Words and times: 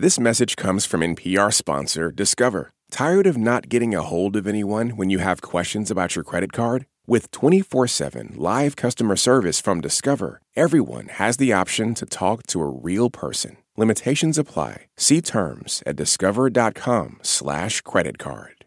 This 0.00 0.20
message 0.20 0.54
comes 0.54 0.86
from 0.86 1.00
NPR 1.00 1.52
sponsor 1.52 2.12
Discover. 2.12 2.70
Tired 2.92 3.26
of 3.26 3.36
not 3.36 3.68
getting 3.68 3.96
a 3.96 4.02
hold 4.02 4.36
of 4.36 4.46
anyone 4.46 4.90
when 4.90 5.10
you 5.10 5.18
have 5.18 5.42
questions 5.42 5.90
about 5.90 6.14
your 6.14 6.22
credit 6.22 6.52
card? 6.52 6.86
With 7.08 7.32
24 7.32 7.88
7 7.88 8.34
live 8.36 8.76
customer 8.76 9.16
service 9.16 9.60
from 9.60 9.80
Discover, 9.80 10.40
everyone 10.54 11.08
has 11.08 11.36
the 11.36 11.52
option 11.52 11.94
to 11.94 12.06
talk 12.06 12.46
to 12.46 12.60
a 12.60 12.68
real 12.68 13.10
person. 13.10 13.56
Limitations 13.76 14.38
apply. 14.38 14.86
See 14.96 15.20
terms 15.20 15.82
at 15.84 15.96
discover.com/slash 15.96 17.80
credit 17.80 18.18
card. 18.18 18.64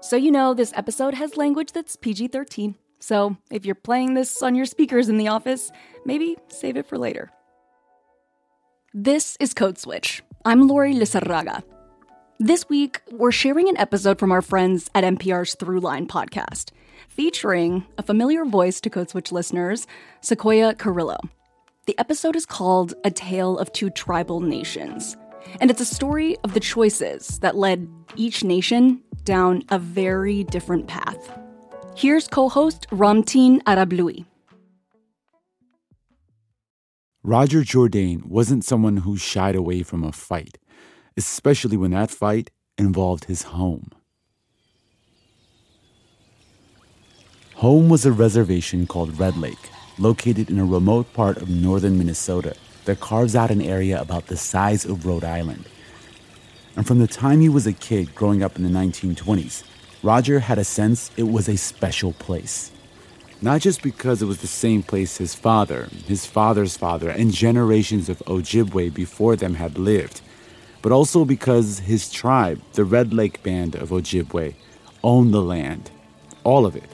So, 0.00 0.16
you 0.16 0.32
know, 0.32 0.54
this 0.54 0.72
episode 0.74 1.14
has 1.14 1.36
language 1.36 1.70
that's 1.70 1.94
PG 1.94 2.26
13. 2.26 2.74
So, 2.98 3.36
if 3.52 3.64
you're 3.64 3.76
playing 3.76 4.14
this 4.14 4.42
on 4.42 4.56
your 4.56 4.66
speakers 4.66 5.08
in 5.08 5.18
the 5.18 5.28
office, 5.28 5.70
maybe 6.04 6.36
save 6.48 6.76
it 6.76 6.86
for 6.86 6.98
later. 6.98 7.30
This 8.92 9.36
is 9.38 9.54
Code 9.54 9.78
Switch. 9.78 10.20
I'm 10.44 10.66
Lori 10.66 10.94
Lizarraga. 10.94 11.62
This 12.40 12.68
week, 12.68 13.00
we're 13.12 13.30
sharing 13.30 13.68
an 13.68 13.76
episode 13.76 14.18
from 14.18 14.32
our 14.32 14.42
friends 14.42 14.90
at 14.96 15.04
NPR's 15.04 15.54
Throughline 15.54 16.08
podcast, 16.08 16.72
featuring 17.08 17.86
a 17.98 18.02
familiar 18.02 18.44
voice 18.44 18.80
to 18.80 18.90
Code 18.90 19.08
Switch 19.08 19.30
listeners, 19.30 19.86
Sequoia 20.22 20.74
Carrillo. 20.74 21.20
The 21.86 21.96
episode 22.00 22.34
is 22.34 22.44
called 22.44 22.94
A 23.04 23.12
Tale 23.12 23.58
of 23.58 23.72
Two 23.72 23.90
Tribal 23.90 24.40
Nations, 24.40 25.16
and 25.60 25.70
it's 25.70 25.80
a 25.80 25.84
story 25.84 26.36
of 26.42 26.54
the 26.54 26.58
choices 26.58 27.38
that 27.38 27.56
led 27.56 27.88
each 28.16 28.42
nation 28.42 29.00
down 29.22 29.62
a 29.68 29.78
very 29.78 30.42
different 30.42 30.88
path. 30.88 31.38
Here's 31.94 32.26
co 32.26 32.48
host 32.48 32.88
Ramtin 32.90 33.62
Arablouei. 33.62 34.24
Roger 37.22 37.60
Jourdain 37.60 38.24
wasn't 38.24 38.64
someone 38.64 38.98
who 38.98 39.18
shied 39.18 39.54
away 39.54 39.82
from 39.82 40.02
a 40.02 40.10
fight, 40.10 40.56
especially 41.18 41.76
when 41.76 41.90
that 41.90 42.10
fight 42.10 42.50
involved 42.78 43.26
his 43.26 43.42
home. 43.42 43.90
Home 47.56 47.90
was 47.90 48.06
a 48.06 48.12
reservation 48.12 48.86
called 48.86 49.20
Red 49.20 49.36
Lake, 49.36 49.68
located 49.98 50.48
in 50.48 50.58
a 50.58 50.64
remote 50.64 51.12
part 51.12 51.36
of 51.36 51.50
northern 51.50 51.98
Minnesota 51.98 52.54
that 52.86 53.00
carves 53.00 53.36
out 53.36 53.50
an 53.50 53.60
area 53.60 54.00
about 54.00 54.28
the 54.28 54.36
size 54.38 54.86
of 54.86 55.04
Rhode 55.04 55.24
Island. 55.24 55.66
And 56.74 56.86
from 56.86 57.00
the 57.00 57.06
time 57.06 57.42
he 57.42 57.50
was 57.50 57.66
a 57.66 57.74
kid 57.74 58.14
growing 58.14 58.42
up 58.42 58.56
in 58.56 58.62
the 58.62 58.70
1920s, 58.70 59.62
Roger 60.02 60.40
had 60.40 60.58
a 60.58 60.64
sense 60.64 61.10
it 61.18 61.24
was 61.24 61.50
a 61.50 61.58
special 61.58 62.14
place. 62.14 62.70
Not 63.42 63.62
just 63.62 63.82
because 63.82 64.20
it 64.20 64.26
was 64.26 64.42
the 64.42 64.46
same 64.46 64.82
place 64.82 65.16
his 65.16 65.34
father, 65.34 65.88
his 66.06 66.26
father's 66.26 66.76
father, 66.76 67.08
and 67.08 67.32
generations 67.32 68.10
of 68.10 68.18
Ojibwe 68.26 68.92
before 68.92 69.34
them 69.34 69.54
had 69.54 69.78
lived, 69.78 70.20
but 70.82 70.92
also 70.92 71.24
because 71.24 71.78
his 71.78 72.10
tribe, 72.10 72.60
the 72.74 72.84
Red 72.84 73.14
Lake 73.14 73.42
Band 73.42 73.74
of 73.74 73.90
Ojibwe, 73.90 74.54
owned 75.02 75.32
the 75.32 75.42
land. 75.42 75.90
All 76.44 76.66
of 76.66 76.76
it. 76.76 76.90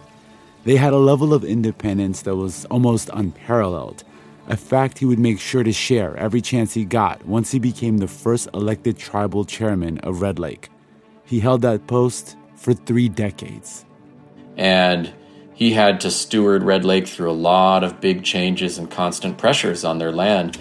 They 0.65 0.77
had 0.77 0.93
a 0.93 0.99
level 0.99 1.35
of 1.35 1.45
independence 1.45 2.23
that 2.23 2.37
was 2.37 2.65
almost 2.67 3.11
unparalleled, 3.13 4.05
a 4.49 4.57
fact 4.57 4.99
he 4.99 5.05
would 5.05 5.19
make 5.19 5.41
sure 5.41 5.65
to 5.65 5.73
share 5.73 6.17
every 6.17 6.41
chance 6.41 6.75
he 6.75 6.85
got 6.85 7.25
once 7.27 7.51
he 7.51 7.59
became 7.59 7.99
the 7.99 8.09
first 8.09 8.49
elected 8.55 8.97
tribal 8.97 9.45
chairman 9.45 9.99
of 9.99 10.23
Red 10.23 10.39
Lake. 10.39 10.69
He 11.25 11.41
held 11.41 11.63
that 11.63 11.89
post 11.89 12.37
for 12.55 12.73
three 12.73 13.09
decades. 13.09 13.85
And 14.57 15.13
he 15.57 15.73
had 15.73 16.03
to 16.03 16.11
steward 16.11 16.63
Red 16.63 16.85
Lake 16.85 17.09
through 17.09 17.31
a 17.31 17.33
lot 17.33 17.83
of 17.83 17.99
big 17.99 18.23
changes 18.23 18.77
and 18.77 18.91
constant 18.91 19.39
pressures 19.39 19.85
on 19.85 19.97
their 19.97 20.13
land. 20.13 20.57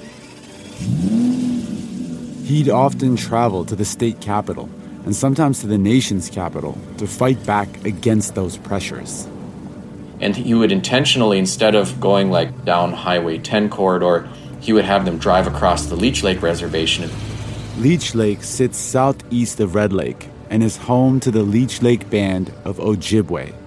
He'd 2.45 2.69
often 2.69 3.17
travel 3.17 3.65
to 3.65 3.75
the 3.75 3.83
state 3.83 4.21
capital 4.21 4.69
and 5.03 5.13
sometimes 5.13 5.59
to 5.59 5.67
the 5.67 5.77
nation's 5.77 6.29
capital 6.29 6.77
to 6.97 7.07
fight 7.07 7.45
back 7.45 7.83
against 7.83 8.35
those 8.35 8.55
pressures. 8.55 9.27
And 10.21 10.33
he 10.33 10.53
would 10.53 10.71
intentionally, 10.71 11.39
instead 11.39 11.75
of 11.75 11.99
going 11.99 12.31
like 12.31 12.63
down 12.63 12.93
Highway 12.93 13.37
10 13.37 13.69
corridor, 13.69 14.29
he 14.61 14.71
would 14.71 14.85
have 14.85 15.03
them 15.03 15.17
drive 15.17 15.45
across 15.45 15.87
the 15.87 15.97
Leech 15.97 16.23
Lake 16.23 16.41
Reservation. 16.41 17.11
Leech 17.79 18.15
Lake 18.15 18.43
sits 18.43 18.77
southeast 18.77 19.59
of 19.59 19.75
Red 19.75 19.91
Lake 19.91 20.29
and 20.49 20.63
is 20.63 20.77
home 20.77 21.19
to 21.19 21.31
the 21.31 21.43
Leech 21.43 21.81
Lake 21.81 22.09
Band 22.09 22.53
of 22.63 22.77
Ojibwe. 22.77 23.64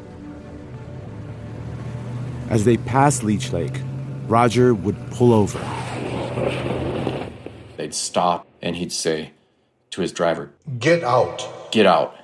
As 2.51 2.65
they 2.65 2.79
passed 2.79 3.23
Leech 3.23 3.53
Lake, 3.53 3.81
Roger 4.27 4.73
would 4.73 4.97
pull 5.11 5.33
over. 5.35 5.59
They'd 7.77 7.95
stop 7.95 8.47
and 8.63 8.75
he'd 8.75 8.93
say 8.93 9.33
to 9.91 10.01
his 10.01 10.13
driver, 10.13 10.51
Get 10.79 11.05
out. 11.05 11.47
Get 11.71 11.87
out. 11.87 12.17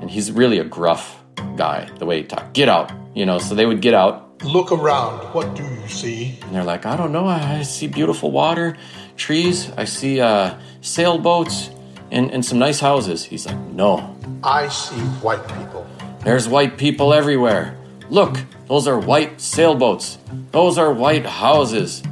And 0.00 0.10
he's 0.10 0.30
really 0.30 0.58
a 0.58 0.64
gruff 0.64 1.22
guy, 1.56 1.88
the 1.98 2.06
way 2.06 2.18
he 2.18 2.24
talked. 2.24 2.52
Get 2.52 2.68
out. 2.68 2.92
You 3.14 3.24
know, 3.24 3.38
so 3.38 3.54
they 3.54 3.64
would 3.64 3.80
get 3.80 3.94
out. 3.94 4.42
Look 4.44 4.70
around. 4.70 5.20
What 5.32 5.56
do 5.56 5.64
you 5.64 5.88
see? 5.88 6.38
And 6.42 6.54
they're 6.54 6.62
like, 6.64 6.84
I 6.84 6.96
don't 6.96 7.10
know. 7.10 7.26
I 7.26 7.62
see 7.62 7.86
beautiful 7.86 8.30
water, 8.30 8.76
trees. 9.16 9.70
I 9.78 9.84
see 9.84 10.20
uh, 10.20 10.54
sailboats 10.82 11.70
and, 12.10 12.30
and 12.30 12.44
some 12.44 12.58
nice 12.58 12.80
houses. 12.80 13.24
He's 13.24 13.46
like, 13.46 13.58
No. 13.72 14.14
I 14.44 14.68
see 14.68 15.00
white 15.22 15.42
people. 15.48 15.86
There's 16.26 16.48
white 16.48 16.76
people 16.76 17.14
everywhere. 17.14 17.78
Look, 18.10 18.36
those 18.66 18.88
are 18.88 18.98
white 18.98 19.40
sailboats. 19.40 20.18
Those 20.50 20.76
are 20.76 20.92
white 20.92 21.24
houses. 21.24 22.02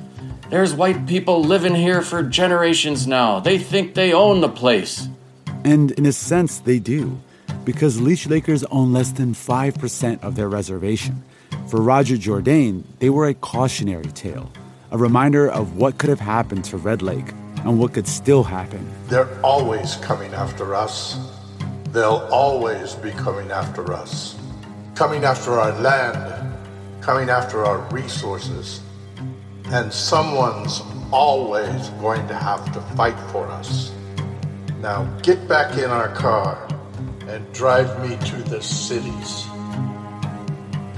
There's 0.51 0.73
white 0.73 1.09
people 1.09 1.43
living 1.43 1.75
here 1.75 2.01
for 2.01 2.23
generations 2.23 3.09
now. 3.09 3.41
They 3.41 3.59
think 3.59 3.95
they 3.95 4.13
own 4.13 4.41
the 4.41 4.49
place. 4.49 5.09
And 5.65 5.91
in 5.91 6.07
a 6.07 6.13
sense, 6.13 6.61
they 6.61 6.79
do, 6.79 7.19
because 7.65 8.01
Leech 8.01 8.29
Lakers 8.29 8.63
own 8.71 8.93
less 8.93 9.11
than 9.11 9.35
5% 9.35 10.23
of 10.23 10.37
their 10.37 10.49
reservation. 10.49 11.25
For 11.67 11.81
Roger 11.81 12.15
Jourdain, 12.15 12.85
they 13.01 13.11
were 13.11 13.27
a 13.27 13.35
cautionary 13.35 14.13
tale, 14.13 14.49
a 14.93 14.97
reminder 14.97 15.51
of 15.51 15.77
what 15.77 15.99
could 15.99 16.11
have 16.11 16.21
happened 16.21 16.65
to 16.67 16.77
Red 16.77 17.03
Lake 17.03 17.33
and 17.65 17.81
what 17.81 17.95
could 17.95 18.07
still 18.07 18.45
happen. 18.45 18.89
They're 19.09 19.41
always 19.43 19.97
coming 19.97 20.33
after 20.35 20.77
us. 20.77 21.34
They'll 21.95 22.27
always 22.33 22.95
be 22.95 23.13
coming 23.13 23.53
after 23.53 23.93
us. 23.93 24.35
Coming 24.97 25.23
after 25.23 25.53
our 25.53 25.71
land, 25.81 26.53
coming 27.01 27.31
after 27.31 27.65
our 27.65 27.89
resources. 27.95 28.81
And 29.67 29.93
someone's 29.93 30.83
always 31.13 31.91
going 32.01 32.27
to 32.27 32.35
have 32.35 32.73
to 32.73 32.81
fight 32.97 33.17
for 33.31 33.47
us. 33.47 33.93
Now 34.81 35.05
get 35.23 35.47
back 35.47 35.79
in 35.79 35.89
our 35.89 36.09
car 36.09 36.67
and 37.29 37.51
drive 37.53 37.89
me 38.03 38.17
to 38.27 38.37
the 38.43 38.61
cities. 38.61 39.47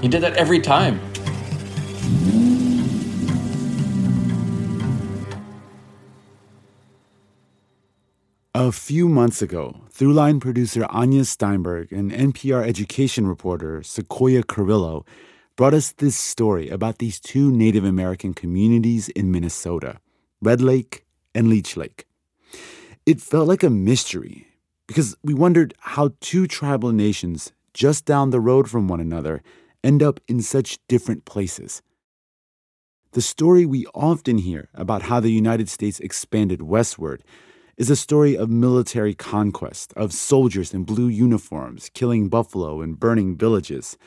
He 0.01 0.09
did 0.09 0.23
that 0.23 0.33
every 0.39 0.61
time. 0.61 0.99
A 8.59 8.73
few 8.73 9.07
months 9.07 9.43
ago, 9.43 9.83
Throughline 9.93 10.41
producer 10.41 10.87
Anya 10.89 11.27
Steinberg 11.27 11.93
and 11.93 12.11
NPR 12.11 12.67
education 12.67 13.27
reporter 13.27 13.83
Sequoia 13.83 14.43
Carrillo 14.43 15.05
brought 15.57 15.75
us 15.75 15.93
this 15.93 16.17
story 16.17 16.71
about 16.71 16.97
these 16.97 17.21
two 17.21 17.53
Native 17.53 17.85
American 17.85 18.33
communities 18.33 19.11
in 19.11 19.31
Minnesota, 19.31 19.99
Red 20.41 20.63
Lake 20.63 21.05
and 21.35 21.51
Leech 21.51 21.77
Lake. 21.77 22.07
It 23.05 23.21
felt 23.21 23.47
like 23.47 23.63
a 23.63 23.69
mystery 23.69 24.47
because 24.87 25.15
we 25.23 25.35
wondered 25.35 25.75
how 25.81 26.13
two 26.21 26.47
tribal 26.47 26.93
nations 26.93 27.53
just 27.75 28.07
down 28.07 28.31
the 28.31 28.41
road 28.41 28.71
from 28.71 28.89
one 28.89 29.01
another 29.01 29.43
end 29.85 30.03
up 30.03 30.19
in 30.29 30.41
such 30.41 30.79
different 30.89 31.27
places. 31.27 31.83
The 33.13 33.21
story 33.21 33.67
we 33.67 33.85
often 33.95 34.39
hear 34.39 34.71
about 34.73 35.03
how 35.03 35.21
the 35.21 35.31
United 35.31 35.69
States 35.69 36.01
expanded 36.01 36.63
westward 36.63 37.23
is 37.77 37.91
a 37.91 37.97
story 37.97 38.37
of 38.37 38.49
military 38.49 39.15
conquest, 39.15 39.93
of 39.97 40.13
soldiers 40.13 40.73
in 40.73 40.85
blue 40.85 41.09
uniforms 41.09 41.91
killing 41.93 42.29
buffalo 42.29 42.81
and 42.81 42.99
burning 42.99 43.37
villages. 43.37 43.99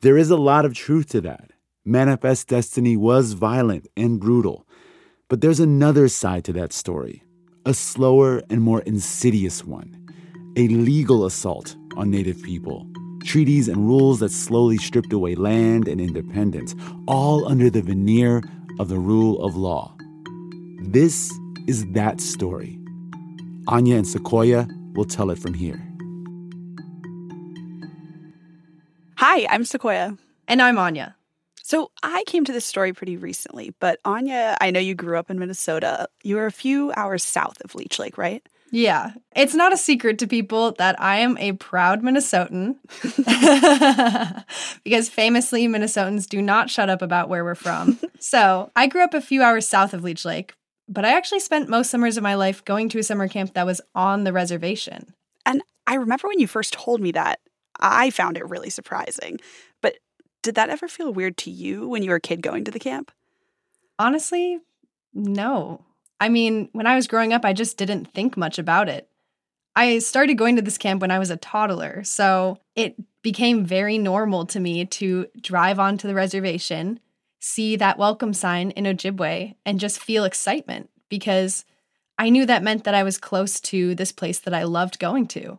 There 0.00 0.16
is 0.16 0.30
a 0.30 0.36
lot 0.36 0.64
of 0.64 0.74
truth 0.74 1.08
to 1.10 1.20
that. 1.22 1.50
Manifest 1.84 2.48
Destiny 2.48 2.96
was 2.96 3.32
violent 3.32 3.88
and 3.96 4.20
brutal. 4.20 4.66
But 5.28 5.40
there's 5.40 5.60
another 5.60 6.08
side 6.08 6.44
to 6.44 6.52
that 6.54 6.72
story, 6.72 7.24
a 7.66 7.74
slower 7.74 8.42
and 8.48 8.62
more 8.62 8.82
insidious 8.82 9.64
one 9.64 9.98
a 10.56 10.66
legal 10.66 11.24
assault 11.24 11.76
on 11.96 12.10
Native 12.10 12.42
people. 12.42 12.84
Treaties 13.22 13.68
and 13.68 13.86
rules 13.86 14.18
that 14.18 14.32
slowly 14.32 14.76
stripped 14.76 15.12
away 15.12 15.36
land 15.36 15.86
and 15.86 16.00
independence, 16.00 16.74
all 17.06 17.46
under 17.46 17.70
the 17.70 17.82
veneer 17.82 18.42
of 18.80 18.88
the 18.88 18.98
rule 18.98 19.40
of 19.44 19.54
law. 19.54 19.94
This 20.82 21.32
is 21.68 21.86
that 21.92 22.20
story. 22.20 22.76
Anya 23.68 23.96
and 23.96 24.06
Sequoia 24.06 24.66
will 24.94 25.04
tell 25.04 25.30
it 25.30 25.38
from 25.38 25.52
here. 25.52 25.78
Hi, 29.16 29.46
I'm 29.50 29.66
Sequoia. 29.66 30.16
And 30.48 30.62
I'm 30.62 30.78
Anya. 30.78 31.16
So 31.62 31.90
I 32.02 32.24
came 32.26 32.46
to 32.46 32.52
this 32.52 32.64
story 32.64 32.94
pretty 32.94 33.18
recently, 33.18 33.74
but 33.78 34.00
Anya, 34.06 34.56
I 34.58 34.70
know 34.70 34.80
you 34.80 34.94
grew 34.94 35.18
up 35.18 35.30
in 35.30 35.38
Minnesota. 35.38 36.08
You 36.22 36.36
were 36.36 36.46
a 36.46 36.50
few 36.50 36.92
hours 36.96 37.22
south 37.22 37.60
of 37.62 37.74
Leech 37.74 37.98
Lake, 37.98 38.16
right? 38.16 38.42
Yeah, 38.70 39.12
it's 39.36 39.54
not 39.54 39.74
a 39.74 39.76
secret 39.76 40.18
to 40.20 40.26
people 40.26 40.72
that 40.78 40.98
I 40.98 41.18
am 41.18 41.36
a 41.36 41.52
proud 41.52 42.02
Minnesotan. 42.02 42.76
because 44.84 45.10
famously, 45.10 45.68
Minnesotans 45.68 46.26
do 46.26 46.40
not 46.40 46.70
shut 46.70 46.88
up 46.88 47.02
about 47.02 47.28
where 47.28 47.44
we're 47.44 47.54
from. 47.54 47.98
so 48.18 48.70
I 48.74 48.86
grew 48.86 49.04
up 49.04 49.12
a 49.12 49.20
few 49.20 49.42
hours 49.42 49.68
south 49.68 49.92
of 49.92 50.02
Leech 50.02 50.24
Lake, 50.24 50.54
but 50.88 51.04
I 51.04 51.16
actually 51.16 51.40
spent 51.40 51.68
most 51.68 51.90
summers 51.90 52.16
of 52.16 52.22
my 52.22 52.34
life 52.34 52.64
going 52.64 52.88
to 52.90 52.98
a 52.98 53.02
summer 53.02 53.28
camp 53.28 53.54
that 53.54 53.66
was 53.66 53.80
on 53.94 54.24
the 54.24 54.32
reservation. 54.32 55.14
And 55.44 55.62
I 55.86 55.94
remember 55.94 56.28
when 56.28 56.40
you 56.40 56.46
first 56.46 56.72
told 56.72 57.00
me 57.00 57.12
that, 57.12 57.40
I 57.78 58.10
found 58.10 58.36
it 58.36 58.48
really 58.48 58.70
surprising. 58.70 59.38
But 59.80 59.98
did 60.42 60.54
that 60.54 60.70
ever 60.70 60.88
feel 60.88 61.12
weird 61.12 61.36
to 61.38 61.50
you 61.50 61.88
when 61.88 62.02
you 62.02 62.10
were 62.10 62.16
a 62.16 62.20
kid 62.20 62.42
going 62.42 62.64
to 62.64 62.70
the 62.70 62.78
camp? 62.78 63.12
Honestly, 63.98 64.58
no. 65.12 65.84
I 66.20 66.28
mean, 66.28 66.68
when 66.72 66.86
I 66.86 66.96
was 66.96 67.06
growing 67.06 67.32
up, 67.32 67.44
I 67.44 67.52
just 67.52 67.76
didn't 67.76 68.12
think 68.12 68.36
much 68.36 68.58
about 68.58 68.88
it. 68.88 69.08
I 69.76 70.00
started 70.00 70.34
going 70.34 70.56
to 70.56 70.62
this 70.62 70.78
camp 70.78 71.00
when 71.00 71.12
I 71.12 71.20
was 71.20 71.30
a 71.30 71.36
toddler, 71.36 72.02
so 72.02 72.58
it 72.74 72.96
became 73.22 73.64
very 73.64 73.96
normal 73.96 74.44
to 74.46 74.58
me 74.58 74.84
to 74.86 75.26
drive 75.40 75.78
onto 75.78 76.08
the 76.08 76.14
reservation, 76.14 76.98
see 77.48 77.76
that 77.76 77.98
welcome 77.98 78.32
sign 78.32 78.70
in 78.72 78.84
Ojibwe, 78.84 79.54
and 79.64 79.80
just 79.80 80.00
feel 80.00 80.24
excitement 80.24 80.90
because 81.08 81.64
I 82.18 82.30
knew 82.30 82.44
that 82.46 82.62
meant 82.62 82.84
that 82.84 82.94
I 82.94 83.02
was 83.02 83.16
close 83.18 83.60
to 83.60 83.94
this 83.94 84.12
place 84.12 84.38
that 84.40 84.54
I 84.54 84.64
loved 84.64 84.98
going 84.98 85.26
to. 85.28 85.58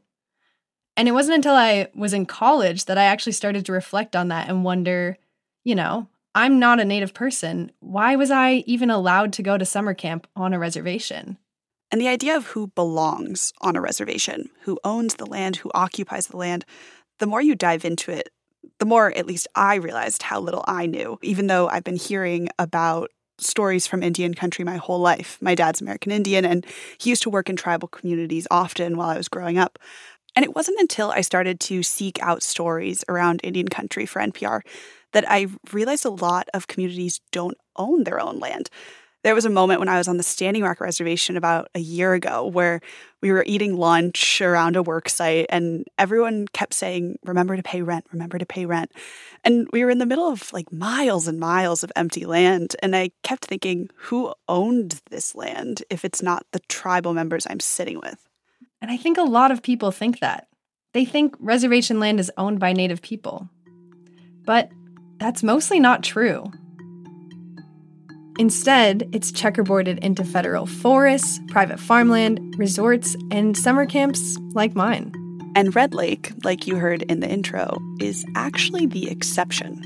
And 0.95 1.07
it 1.07 1.13
wasn't 1.13 1.35
until 1.35 1.55
I 1.55 1.87
was 1.95 2.13
in 2.13 2.25
college 2.25 2.85
that 2.85 2.97
I 2.97 3.05
actually 3.05 3.31
started 3.31 3.65
to 3.65 3.71
reflect 3.71 4.15
on 4.15 4.27
that 4.27 4.49
and 4.49 4.63
wonder, 4.63 5.17
you 5.63 5.73
know, 5.73 6.07
I'm 6.35 6.59
not 6.59 6.79
a 6.79 6.85
native 6.85 7.13
person. 7.13 7.71
Why 7.79 8.15
was 8.15 8.31
I 8.31 8.63
even 8.67 8.89
allowed 8.89 9.33
to 9.33 9.43
go 9.43 9.57
to 9.57 9.65
summer 9.65 9.93
camp 9.93 10.27
on 10.35 10.53
a 10.53 10.59
reservation? 10.59 11.37
And 11.91 11.99
the 11.99 12.07
idea 12.07 12.35
of 12.35 12.47
who 12.47 12.67
belongs 12.67 13.51
on 13.61 13.75
a 13.75 13.81
reservation, 13.81 14.49
who 14.61 14.77
owns 14.83 15.15
the 15.15 15.25
land, 15.25 15.55
who 15.57 15.71
occupies 15.73 16.27
the 16.27 16.37
land, 16.37 16.65
the 17.17 17.25
more 17.25 17.41
you 17.41 17.55
dive 17.55 17.83
into 17.83 18.11
it, 18.11 18.29
the 18.79 18.85
more 18.85 19.15
at 19.15 19.27
least 19.27 19.47
I 19.55 19.75
realized 19.75 20.23
how 20.23 20.39
little 20.39 20.63
I 20.67 20.85
knew, 20.85 21.19
even 21.21 21.47
though 21.47 21.67
I've 21.67 21.83
been 21.83 21.95
hearing 21.95 22.49
about 22.57 23.11
stories 23.37 23.87
from 23.87 24.03
Indian 24.03 24.33
country 24.33 24.65
my 24.65 24.77
whole 24.77 24.99
life. 24.99 25.37
My 25.41 25.55
dad's 25.55 25.81
American 25.81 26.11
Indian, 26.11 26.45
and 26.45 26.65
he 26.97 27.09
used 27.09 27.23
to 27.23 27.29
work 27.29 27.49
in 27.49 27.55
tribal 27.55 27.87
communities 27.87 28.47
often 28.51 28.97
while 28.97 29.09
I 29.09 29.17
was 29.17 29.29
growing 29.29 29.57
up. 29.57 29.79
And 30.35 30.45
it 30.45 30.55
wasn't 30.55 30.79
until 30.79 31.11
I 31.11 31.21
started 31.21 31.59
to 31.61 31.83
seek 31.83 32.21
out 32.21 32.43
stories 32.43 33.03
around 33.09 33.41
Indian 33.43 33.67
country 33.67 34.05
for 34.05 34.21
NPR 34.21 34.61
that 35.11 35.25
I 35.27 35.47
realized 35.71 36.05
a 36.05 36.09
lot 36.09 36.47
of 36.53 36.67
communities 36.67 37.19
don't 37.31 37.57
own 37.75 38.03
their 38.03 38.19
own 38.19 38.39
land. 38.39 38.69
There 39.21 39.35
was 39.35 39.43
a 39.43 39.49
moment 39.49 39.81
when 39.81 39.89
I 39.89 39.97
was 39.97 40.07
on 40.07 40.15
the 40.15 40.23
Standing 40.23 40.63
Rock 40.63 40.79
Reservation 40.79 41.35
about 41.35 41.67
a 41.75 41.79
year 41.79 42.13
ago 42.13 42.47
where 42.47 42.79
we 43.21 43.33
were 43.33 43.43
eating 43.45 43.75
lunch 43.75 44.39
around 44.39 44.77
a 44.77 44.83
work 44.83 45.09
site 45.09 45.45
and 45.49 45.85
everyone 45.97 46.47
kept 46.47 46.73
saying, 46.73 47.19
Remember 47.25 47.57
to 47.57 47.63
pay 47.63 47.81
rent, 47.81 48.05
remember 48.13 48.37
to 48.37 48.45
pay 48.45 48.65
rent. 48.65 48.93
And 49.43 49.67
we 49.73 49.83
were 49.83 49.89
in 49.89 49.97
the 49.97 50.05
middle 50.05 50.29
of 50.29 50.53
like 50.53 50.71
miles 50.71 51.27
and 51.27 51.37
miles 51.37 51.83
of 51.83 51.91
empty 51.97 52.25
land. 52.25 52.77
And 52.81 52.95
I 52.95 53.11
kept 53.23 53.45
thinking, 53.45 53.89
Who 54.03 54.33
owned 54.47 55.01
this 55.09 55.35
land 55.35 55.83
if 55.89 56.05
it's 56.05 56.21
not 56.21 56.45
the 56.53 56.61
tribal 56.69 57.13
members 57.13 57.45
I'm 57.49 57.59
sitting 57.59 57.99
with? 57.99 58.29
And 58.81 58.89
I 58.89 58.95
think 58.95 59.17
a 59.17 59.23
lot 59.23 59.51
of 59.51 59.61
people 59.61 59.91
think 59.91 60.19
that. 60.19 60.47
They 60.93 61.03
think 61.03 61.35
reservation 61.39 61.99
land 61.99 62.21
is 62.21 62.31
owned 62.37 62.59
by 62.59 62.71
Native 62.71 63.01
people. 63.01 63.49
But 64.45 64.71
that's 65.17 65.43
mostly 65.43 65.79
not 65.79 66.03
true. 66.03 66.51
Instead, 68.39 69.09
it's 69.11 69.33
checkerboarded 69.33 69.99
into 69.99 70.23
federal 70.23 70.65
forests, 70.65 71.41
private 71.49 71.77
farmland, 71.77 72.57
resorts, 72.57 73.17
and 73.31 73.57
summer 73.57 73.85
camps 73.85 74.37
like 74.53 74.77
mine. 74.77 75.11
And 75.57 75.75
Red 75.75 75.93
Lake, 75.93 76.31
like 76.45 76.65
you 76.65 76.77
heard 76.77 77.01
in 77.01 77.19
the 77.19 77.27
intro, 77.27 77.77
is 77.99 78.25
actually 78.35 78.85
the 78.85 79.09
exception. 79.11 79.83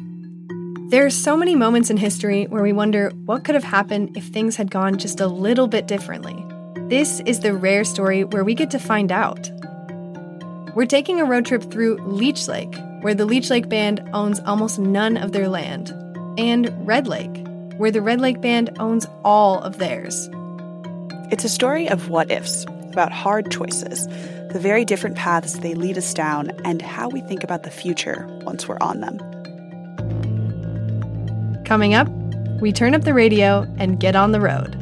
There 0.92 1.04
are 1.04 1.10
so 1.10 1.36
many 1.36 1.56
moments 1.56 1.90
in 1.90 1.98
history 1.98 2.46
where 2.46 2.62
we 2.62 2.74
wonder 2.74 3.10
what 3.26 3.44
could 3.44 3.56
have 3.56 3.64
happened 3.64 4.16
if 4.16 4.26
things 4.26 4.56
had 4.56 4.70
gone 4.70 5.00
just 5.00 5.20
a 5.20 5.26
little 5.26 5.68
bit 5.68 5.88
differently. 5.88 6.46
This 6.90 7.22
is 7.22 7.40
the 7.40 7.56
rare 7.56 7.84
story 7.84 8.24
where 8.24 8.44
we 8.44 8.54
get 8.54 8.70
to 8.70 8.78
find 8.78 9.12
out. 9.12 9.50
We're 10.76 10.86
taking 10.86 11.20
a 11.20 11.26
road 11.26 11.48
trip 11.48 11.72
through 11.72 11.98
Leech 12.06 12.48
Lake, 12.48 12.76
where 13.02 13.16
the 13.16 13.26
Leech 13.26 13.50
Lake 13.50 13.68
Band 13.68 14.08
owns 14.14 14.40
almost 14.42 14.78
none 14.78 15.18
of 15.18 15.32
their 15.32 15.50
land, 15.50 15.90
and 16.38 16.72
Red 16.86 17.08
Lake, 17.08 17.48
where 17.78 17.92
the 17.92 18.02
Red 18.02 18.22
Lake 18.22 18.42
Band 18.42 18.70
owns 18.80 19.08
all 19.24 19.60
of 19.62 19.78
theirs. 19.80 20.30
It's 21.32 21.44
a 21.44 21.50
story 21.50 21.90
of 21.90 22.10
what 22.10 22.30
ifs, 22.30 22.66
about 22.92 23.12
hard 23.12 23.50
choices, 23.52 24.08
the 24.52 24.60
very 24.60 24.86
different 24.86 25.16
paths 25.16 25.60
they 25.60 25.74
lead 25.74 25.98
us 25.98 26.14
down, 26.14 26.52
and 26.64 26.82
how 26.82 27.10
we 27.10 27.22
think 27.22 27.44
about 27.44 27.64
the 27.64 27.72
future 27.72 28.28
once 28.44 28.68
we're 28.68 28.78
on 28.82 29.00
them. 29.00 29.18
Coming 31.66 31.96
up, 31.96 32.08
we 32.62 32.72
turn 32.72 32.94
up 32.94 33.02
the 33.02 33.14
radio 33.14 33.68
and 33.78 34.00
get 34.00 34.16
on 34.16 34.32
the 34.32 34.40
road. 34.40 34.80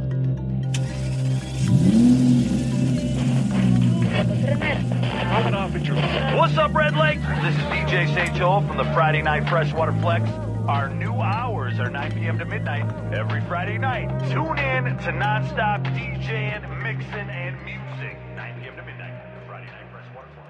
What's 6.35 6.57
up, 6.57 6.73
Red 6.73 6.95
Lake? 6.97 7.19
This 7.19 7.55
is 7.55 7.61
DJ 7.63 8.13
St. 8.13 8.35
Joel 8.35 8.61
from 8.67 8.77
the 8.77 8.83
Friday 8.93 9.21
Night 9.21 9.47
Freshwater 9.47 9.93
Flex. 9.93 10.29
Our 10.71 10.87
new 10.87 11.15
hours 11.15 11.81
are 11.81 11.89
9 11.89 12.13
p.m. 12.13 12.39
to 12.39 12.45
midnight 12.45 12.89
every 13.13 13.41
Friday 13.41 13.77
night. 13.77 14.07
Tune 14.31 14.57
in 14.57 14.85
to 14.99 15.11
nonstop 15.11 15.83
DJing, 15.83 16.63
mixing, 16.81 17.29
and 17.29 17.57
music. 17.65 18.17
9 18.37 18.61
p.m. 18.61 18.77
to 18.77 18.83
midnight. 18.83 19.21
Friday 19.47 19.65
Night 19.65 19.91
Freshwater 19.91 20.29
Flex. 20.33 20.47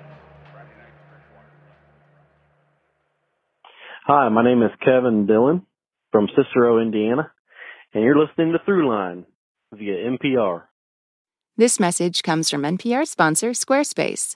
Friday 0.54 0.76
Night 0.78 0.94
Freshwater 1.10 1.50
Flex. 3.64 3.74
Hi, 4.06 4.30
my 4.30 4.44
name 4.44 4.62
is 4.62 4.70
Kevin 4.86 5.26
Dillon 5.26 5.66
from 6.12 6.28
Cicero, 6.36 6.80
Indiana, 6.80 7.32
and 7.96 8.04
you're 8.04 8.16
listening 8.16 8.52
to 8.52 8.60
Throughline 8.60 9.26
via 9.74 10.08
NPR. 10.08 10.66
This 11.58 11.80
message 11.80 12.22
comes 12.22 12.48
from 12.48 12.62
NPR 12.62 13.08
sponsor 13.08 13.54
Squarespace. 13.54 14.36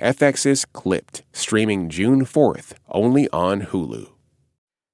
FX's 0.00 0.64
Clipped, 0.66 1.22
streaming 1.32 1.88
June 1.88 2.24
4th, 2.24 2.74
only 2.88 3.28
on 3.30 3.62
Hulu. 3.62 4.08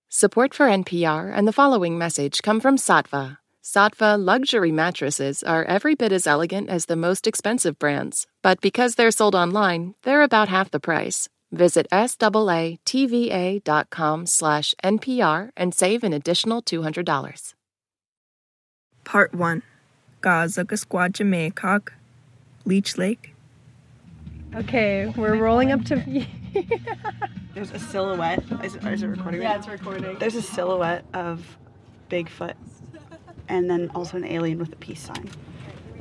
Support 0.08 0.54
for 0.54 0.66
NPR 0.66 1.32
and 1.34 1.48
the 1.48 1.52
following 1.52 1.96
message 1.96 2.42
come 2.42 2.60
from 2.60 2.76
Saatva. 2.76 3.38
Saatva 3.62 4.18
luxury 4.18 4.72
mattresses 4.72 5.42
are 5.42 5.64
every 5.64 5.94
bit 5.94 6.12
as 6.12 6.26
elegant 6.26 6.68
as 6.68 6.86
the 6.86 6.96
most 6.96 7.26
expensive 7.26 7.78
brands, 7.78 8.26
but 8.42 8.60
because 8.60 8.96
they're 8.96 9.10
sold 9.10 9.34
online, 9.34 9.94
they're 10.02 10.22
about 10.22 10.48
half 10.48 10.70
the 10.70 10.80
price. 10.80 11.28
Visit 11.52 11.86
SAATVA.com 11.90 12.76
slash 14.26 14.74
NPR 14.84 15.50
and 15.56 15.74
save 15.74 16.04
an 16.04 16.12
additional 16.12 16.62
$200. 16.62 17.54
Part 19.04 19.34
1 19.34 19.62
gaza 20.20 20.64
Gazagasquad 20.64 21.88
Leech 22.64 22.98
Lake. 22.98 23.29
Okay, 24.54 25.12
we're 25.16 25.36
rolling 25.36 25.72
up 25.72 25.84
to. 25.86 25.96
There's 27.54 27.70
a 27.70 27.78
silhouette. 27.78 28.42
Is 28.64 28.74
it, 28.74 28.84
is 28.84 29.02
it 29.02 29.06
recording? 29.06 29.42
yeah, 29.42 29.56
it's 29.56 29.68
recording. 29.68 30.16
There's 30.18 30.34
a 30.34 30.42
silhouette 30.42 31.04
of 31.14 31.56
Bigfoot, 32.10 32.54
and 33.48 33.70
then 33.70 33.90
also 33.94 34.16
an 34.16 34.24
alien 34.24 34.58
with 34.58 34.72
a 34.72 34.76
peace 34.76 35.00
sign. 35.00 35.30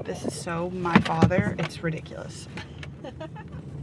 This 0.04 0.26
is 0.26 0.34
so 0.34 0.70
my 0.72 0.98
father. 1.02 1.56
It's 1.60 1.84
ridiculous. 1.84 2.48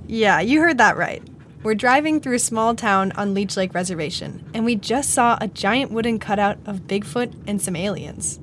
Yeah, 0.08 0.38
you 0.38 0.60
heard 0.60 0.78
that 0.78 0.96
right. 0.96 1.20
We're 1.64 1.74
driving 1.74 2.20
through 2.20 2.36
a 2.36 2.38
small 2.38 2.76
town 2.76 3.10
on 3.16 3.34
Leech 3.34 3.56
Lake 3.56 3.74
Reservation, 3.74 4.48
and 4.54 4.64
we 4.64 4.76
just 4.76 5.10
saw 5.10 5.36
a 5.40 5.48
giant 5.48 5.90
wooden 5.90 6.20
cutout 6.20 6.58
of 6.64 6.82
Bigfoot 6.86 7.34
and 7.48 7.60
some 7.60 7.74
aliens. 7.74 8.38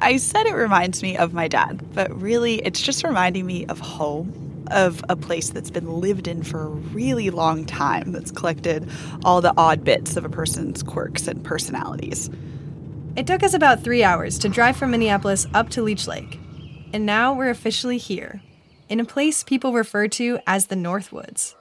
I 0.00 0.16
said 0.16 0.46
it 0.46 0.54
reminds 0.54 1.02
me 1.02 1.18
of 1.18 1.34
my 1.34 1.46
dad, 1.46 1.92
but 1.92 2.10
really 2.18 2.54
it's 2.60 2.80
just 2.80 3.04
reminding 3.04 3.44
me 3.44 3.66
of 3.66 3.80
home, 3.80 4.32
of 4.70 5.04
a 5.08 5.16
place 5.16 5.50
that's 5.50 5.70
been 5.70 6.00
lived 6.00 6.28
in 6.28 6.42
for 6.42 6.62
a 6.62 6.68
really 6.68 7.30
long 7.30 7.64
time, 7.64 8.12
that's 8.12 8.30
collected 8.30 8.88
all 9.24 9.40
the 9.40 9.54
odd 9.56 9.84
bits 9.84 10.16
of 10.16 10.24
a 10.24 10.28
person's 10.28 10.82
quirks 10.82 11.26
and 11.26 11.42
personalities. 11.44 12.30
It 13.14 13.26
took 13.26 13.42
us 13.42 13.54
about 13.54 13.82
three 13.82 14.02
hours 14.02 14.38
to 14.38 14.48
drive 14.48 14.76
from 14.76 14.90
Minneapolis 14.90 15.46
up 15.52 15.68
to 15.70 15.82
Leech 15.82 16.06
Lake. 16.06 16.38
And 16.92 17.04
now 17.04 17.34
we're 17.34 17.50
officially 17.50 17.98
here, 17.98 18.42
in 18.88 19.00
a 19.00 19.04
place 19.04 19.42
people 19.42 19.72
refer 19.72 20.08
to 20.08 20.38
as 20.46 20.66
the 20.66 20.76
Northwoods. 20.76 21.54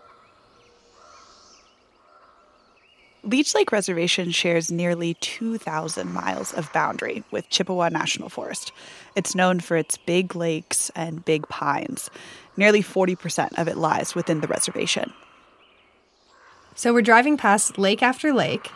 Leech 3.24 3.54
Lake 3.54 3.72
Reservation 3.72 4.32
shares 4.32 4.72
nearly 4.72 5.14
2,000 5.16 6.12
miles 6.12 6.54
of 6.54 6.74
boundary 6.74 7.24
with 7.30 7.48
Chippewa 7.50 7.90
National 7.90 8.30
Forest. 8.30 8.72
It's 9.16 9.36
known 9.36 9.60
for 9.60 9.78
its 9.78 9.96
big 9.96 10.36
lakes 10.36 10.90
and 10.96 11.24
big 11.24 11.48
pines. 11.48 12.10
Nearly 12.58 12.84
40% 12.84 13.58
of 13.58 13.68
it 13.68 13.78
lies 13.78 14.16
within 14.16 14.42
the 14.42 14.48
reservation. 14.48 15.14
So 16.76 16.94
we're 16.94 17.02
driving 17.02 17.38
past 17.38 17.78
lake 17.78 18.02
after 18.02 18.34
lake 18.34 18.72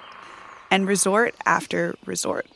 and 0.72 0.88
resort 0.88 1.36
after 1.46 1.96
resort. 2.06 2.48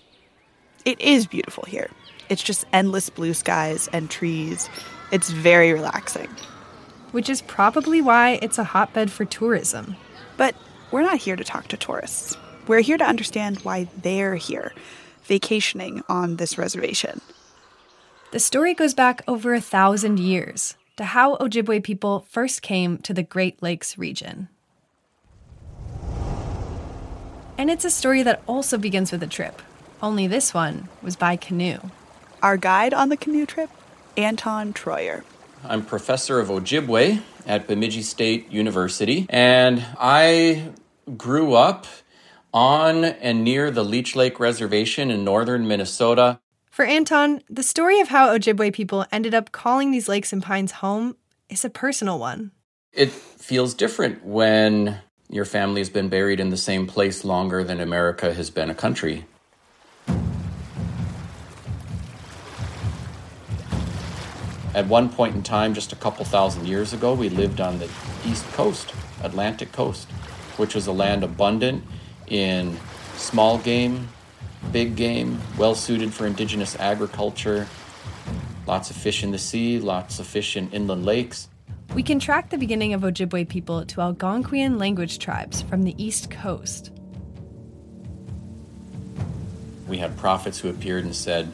It 0.86 1.00
is 1.02 1.28
beautiful 1.28 1.64
here. 1.66 1.90
It's 2.30 2.44
just 2.44 2.66
endless 2.72 3.10
blue 3.10 3.34
skies 3.34 3.90
and 3.92 4.10
trees. 4.10 4.70
It's 5.12 5.30
very 5.30 5.74
relaxing. 5.74 6.30
Which 7.12 7.30
is 7.30 7.42
probably 7.42 8.02
why 8.02 8.40
it's 8.42 8.58
a 8.58 8.64
hotbed 8.64 9.12
for 9.12 9.26
tourism. 9.26 9.96
But 10.38 10.56
we're 10.92 11.02
not 11.02 11.18
here 11.20 11.36
to 11.36 11.44
talk 11.44 11.68
to 11.70 11.78
tourists. 11.78 12.38
We're 12.68 12.82
here 12.82 12.98
to 12.98 13.06
understand 13.06 13.62
why 13.62 13.88
they're 14.02 14.36
here, 14.36 14.74
vacationing 15.24 16.04
on 16.08 16.36
this 16.36 16.58
reservation. 16.58 17.22
The 18.32 18.40
story 18.40 18.76
goes 18.76 18.94
back 18.94 19.24
over 19.28 19.54
a 19.54 19.62
thousand 19.62 20.20
years 20.20 20.76
to 21.00 21.06
how 21.06 21.38
Ojibwe 21.38 21.82
people 21.82 22.26
first 22.28 22.62
came 22.62 22.98
to 22.98 23.14
the 23.14 23.24
Great 23.24 23.64
Lakes 23.64 23.98
region. 23.98 24.50
And 27.58 27.70
it's 27.70 27.86
a 27.86 27.90
story 27.90 28.22
that 28.24 28.44
also 28.48 28.78
begins 28.78 29.10
with 29.14 29.24
a 29.24 29.28
trip, 29.28 29.62
only 30.02 30.28
this 30.28 30.54
one 30.54 30.90
was 31.02 31.16
by 31.16 31.38
canoe. 31.38 31.78
Our 32.44 32.58
guide 32.58 32.94
on 32.94 33.08
the 33.08 33.16
canoe 33.16 33.46
trip, 33.46 33.70
Anton 34.18 34.74
Treuer. 34.74 35.24
I'm 35.64 35.86
professor 35.86 36.38
of 36.38 36.50
Ojibwe 36.50 37.22
at 37.48 37.66
Bemidji 37.66 38.02
State 38.02 38.52
University, 38.52 39.26
and 39.30 39.86
I 39.98 40.74
grew 41.16 41.54
up 41.54 41.88
on 42.54 43.06
and 43.06 43.46
near 43.46 43.72
the 43.72 43.86
Leech 43.86 44.18
Lake 44.18 44.38
Reservation 44.38 45.12
in 45.12 45.24
northern 45.24 45.66
Minnesota. 45.66 46.42
For 46.80 46.86
Anton, 46.86 47.42
the 47.50 47.62
story 47.62 48.00
of 48.00 48.08
how 48.08 48.30
Ojibwe 48.30 48.72
people 48.72 49.06
ended 49.12 49.34
up 49.36 49.52
calling 49.52 49.92
these 49.92 50.08
lakes 50.08 50.32
and 50.32 50.42
pines 50.42 50.72
home 50.72 51.18
is 51.50 51.66
a 51.66 51.70
personal 51.70 52.18
one. 52.18 52.54
It 52.94 53.12
feels 53.12 53.74
different 53.74 54.24
when 54.24 55.02
your 55.30 55.44
family 55.44 55.82
has 55.82 55.90
been 55.90 56.08
buried 56.08 56.40
in 56.40 56.52
the 56.52 56.56
same 56.56 56.88
place 56.88 57.26
longer 57.26 57.66
than 57.66 57.82
America 57.82 58.34
has 58.34 58.50
been 58.50 58.70
a 58.70 58.74
country. 58.74 59.26
At 64.74 64.88
one 64.88 65.10
point 65.10 65.36
in 65.36 65.44
time, 65.44 65.74
just 65.74 65.92
a 65.92 65.98
couple 65.98 66.24
thousand 66.24 66.66
years 66.66 66.94
ago, 66.94 67.14
we 67.14 67.28
lived 67.28 67.60
on 67.60 67.80
the 67.80 67.90
east 68.26 68.46
coast, 68.54 68.94
Atlantic 69.22 69.74
coast, 69.74 70.10
which 70.56 70.76
was 70.76 70.88
a 70.88 70.94
land 70.94 71.26
abundant 71.26 71.84
in 72.28 72.78
small 73.18 73.58
game, 73.58 74.08
big 74.72 74.96
game, 74.96 75.40
well 75.58 75.76
suited 75.76 76.14
for 76.14 76.26
indigenous 76.26 76.78
agriculture, 76.80 77.68
lots 78.68 78.90
of 78.90 78.96
fish 78.96 79.24
in 79.24 79.32
the 79.32 79.38
sea, 79.38 79.80
lots 79.80 80.20
of 80.20 80.28
fish 80.28 80.56
in 80.56 80.70
inland 80.72 81.06
lakes. 81.06 81.50
We 81.96 82.04
can 82.04 82.20
track 82.20 82.52
the 82.52 82.58
beginning 82.58 82.94
of 82.94 83.02
Ojibwe 83.02 83.50
people 83.50 83.84
to 83.84 84.02
Algonquian 84.02 84.80
language 84.80 85.18
tribes 85.18 85.64
from 85.64 85.84
the 85.84 85.96
east 86.04 86.30
coast. 86.30 86.92
We 89.88 89.98
had 89.98 90.16
prophets 90.18 90.60
who 90.60 90.70
appeared 90.70 91.04
and 91.04 91.16
said, 91.16 91.52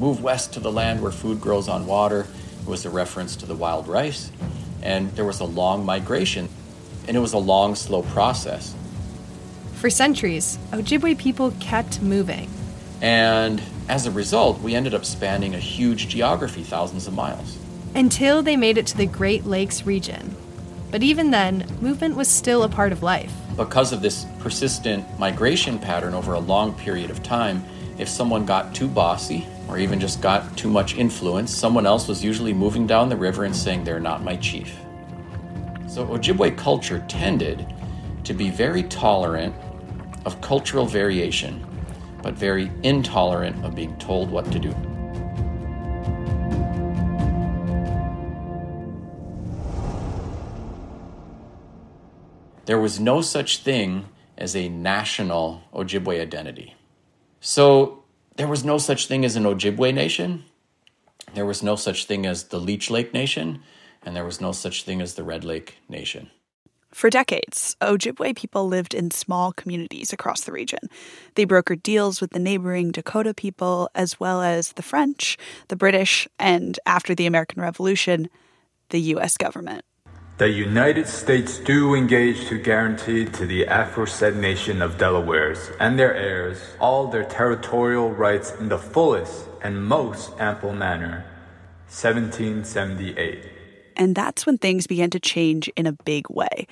Move 0.00 0.22
west 0.22 0.52
to 0.54 0.60
the 0.60 0.72
land 0.72 1.00
where 1.00 1.12
food 1.12 1.40
grows 1.40 1.68
on 1.68 1.86
water 1.86 2.26
It 2.62 2.68
was 2.68 2.84
a 2.84 2.90
reference 2.90 3.36
to 3.36 3.46
the 3.46 3.54
wild 3.54 3.86
rice. 3.86 4.32
And 4.82 5.10
there 5.12 5.24
was 5.24 5.38
a 5.40 5.44
long 5.44 5.86
migration, 5.86 6.48
and 7.06 7.16
it 7.16 7.20
was 7.20 7.32
a 7.32 7.38
long, 7.38 7.76
slow 7.76 8.02
process. 8.02 8.74
For 9.76 9.90
centuries, 9.90 10.58
Ojibwe 10.72 11.18
people 11.18 11.50
kept 11.60 12.00
moving. 12.00 12.48
And 13.02 13.62
as 13.90 14.06
a 14.06 14.10
result, 14.10 14.58
we 14.62 14.74
ended 14.74 14.94
up 14.94 15.04
spanning 15.04 15.54
a 15.54 15.58
huge 15.58 16.08
geography, 16.08 16.62
thousands 16.62 17.06
of 17.06 17.12
miles. 17.12 17.58
Until 17.94 18.42
they 18.42 18.56
made 18.56 18.78
it 18.78 18.86
to 18.88 18.96
the 18.96 19.04
Great 19.04 19.44
Lakes 19.44 19.84
region. 19.84 20.34
But 20.90 21.02
even 21.02 21.30
then, 21.30 21.66
movement 21.82 22.16
was 22.16 22.26
still 22.26 22.62
a 22.62 22.70
part 22.70 22.90
of 22.90 23.02
life. 23.02 23.32
Because 23.54 23.92
of 23.92 24.00
this 24.00 24.24
persistent 24.38 25.04
migration 25.18 25.78
pattern 25.78 26.14
over 26.14 26.32
a 26.32 26.40
long 26.40 26.72
period 26.72 27.10
of 27.10 27.22
time, 27.22 27.62
if 27.98 28.08
someone 28.08 28.46
got 28.46 28.74
too 28.74 28.88
bossy 28.88 29.46
or 29.68 29.78
even 29.78 30.00
just 30.00 30.22
got 30.22 30.56
too 30.56 30.70
much 30.70 30.96
influence, 30.96 31.54
someone 31.54 31.86
else 31.86 32.08
was 32.08 32.24
usually 32.24 32.54
moving 32.54 32.86
down 32.86 33.10
the 33.10 33.16
river 33.16 33.44
and 33.44 33.54
saying, 33.54 33.84
They're 33.84 34.00
not 34.00 34.24
my 34.24 34.36
chief. 34.36 34.74
So 35.86 36.06
Ojibwe 36.06 36.56
culture 36.56 37.04
tended 37.08 37.66
to 38.24 38.32
be 38.32 38.48
very 38.50 38.82
tolerant 38.84 39.54
of 40.26 40.40
cultural 40.40 40.84
variation, 40.84 41.64
but 42.20 42.34
very 42.34 42.70
intolerant 42.82 43.64
of 43.64 43.74
being 43.76 43.96
told 43.96 44.28
what 44.30 44.50
to 44.50 44.58
do. 44.58 44.74
There 52.66 52.80
was 52.80 52.98
no 52.98 53.20
such 53.20 53.58
thing 53.58 54.06
as 54.36 54.56
a 54.56 54.68
national 54.68 55.62
Ojibwe 55.72 56.20
identity. 56.20 56.74
So 57.40 58.02
there 58.34 58.48
was 58.48 58.64
no 58.64 58.78
such 58.78 59.06
thing 59.06 59.24
as 59.24 59.36
an 59.36 59.44
Ojibwe 59.44 59.94
nation. 59.94 60.44
There 61.34 61.46
was 61.46 61.62
no 61.62 61.76
such 61.76 62.06
thing 62.06 62.26
as 62.26 62.44
the 62.44 62.58
Leech 62.58 62.90
Lake 62.90 63.14
Nation, 63.14 63.62
and 64.02 64.16
there 64.16 64.24
was 64.24 64.40
no 64.40 64.50
such 64.50 64.82
thing 64.82 65.00
as 65.00 65.14
the 65.14 65.22
Red 65.22 65.44
Lake 65.44 65.76
Nation. 65.88 66.30
For 66.96 67.10
decades, 67.10 67.76
Ojibwe 67.82 68.34
people 68.34 68.68
lived 68.68 68.94
in 68.94 69.10
small 69.10 69.52
communities 69.52 70.14
across 70.14 70.44
the 70.44 70.50
region. 70.50 70.78
They 71.34 71.44
brokered 71.44 71.82
deals 71.82 72.22
with 72.22 72.30
the 72.30 72.38
neighboring 72.38 72.90
Dakota 72.90 73.34
people, 73.34 73.90
as 73.94 74.18
well 74.18 74.40
as 74.40 74.72
the 74.72 74.82
French, 74.82 75.36
the 75.68 75.76
British, 75.76 76.26
and 76.38 76.80
after 76.86 77.14
the 77.14 77.26
American 77.26 77.60
Revolution, 77.60 78.30
the 78.88 79.00
U.S. 79.12 79.36
government. 79.36 79.84
The 80.38 80.48
United 80.48 81.06
States 81.06 81.58
do 81.58 81.94
engage 81.94 82.48
to 82.48 82.56
guarantee 82.56 83.26
to 83.26 83.44
the 83.44 83.64
aforesaid 83.64 84.36
nation 84.36 84.80
of 84.80 84.96
Delawares 84.96 85.70
and 85.78 85.98
their 85.98 86.14
heirs 86.14 86.76
all 86.80 87.08
their 87.08 87.24
territorial 87.24 88.10
rights 88.10 88.54
in 88.58 88.70
the 88.70 88.78
fullest 88.78 89.44
and 89.62 89.84
most 89.84 90.30
ample 90.38 90.72
manner. 90.72 91.26
1778. 91.88 93.55
And 93.96 94.14
that's 94.14 94.46
when 94.46 94.58
things 94.58 94.86
began 94.86 95.10
to 95.10 95.20
change 95.20 95.68
in 95.76 95.86
a 95.86 95.92
big 95.92 96.28
way. 96.30 96.66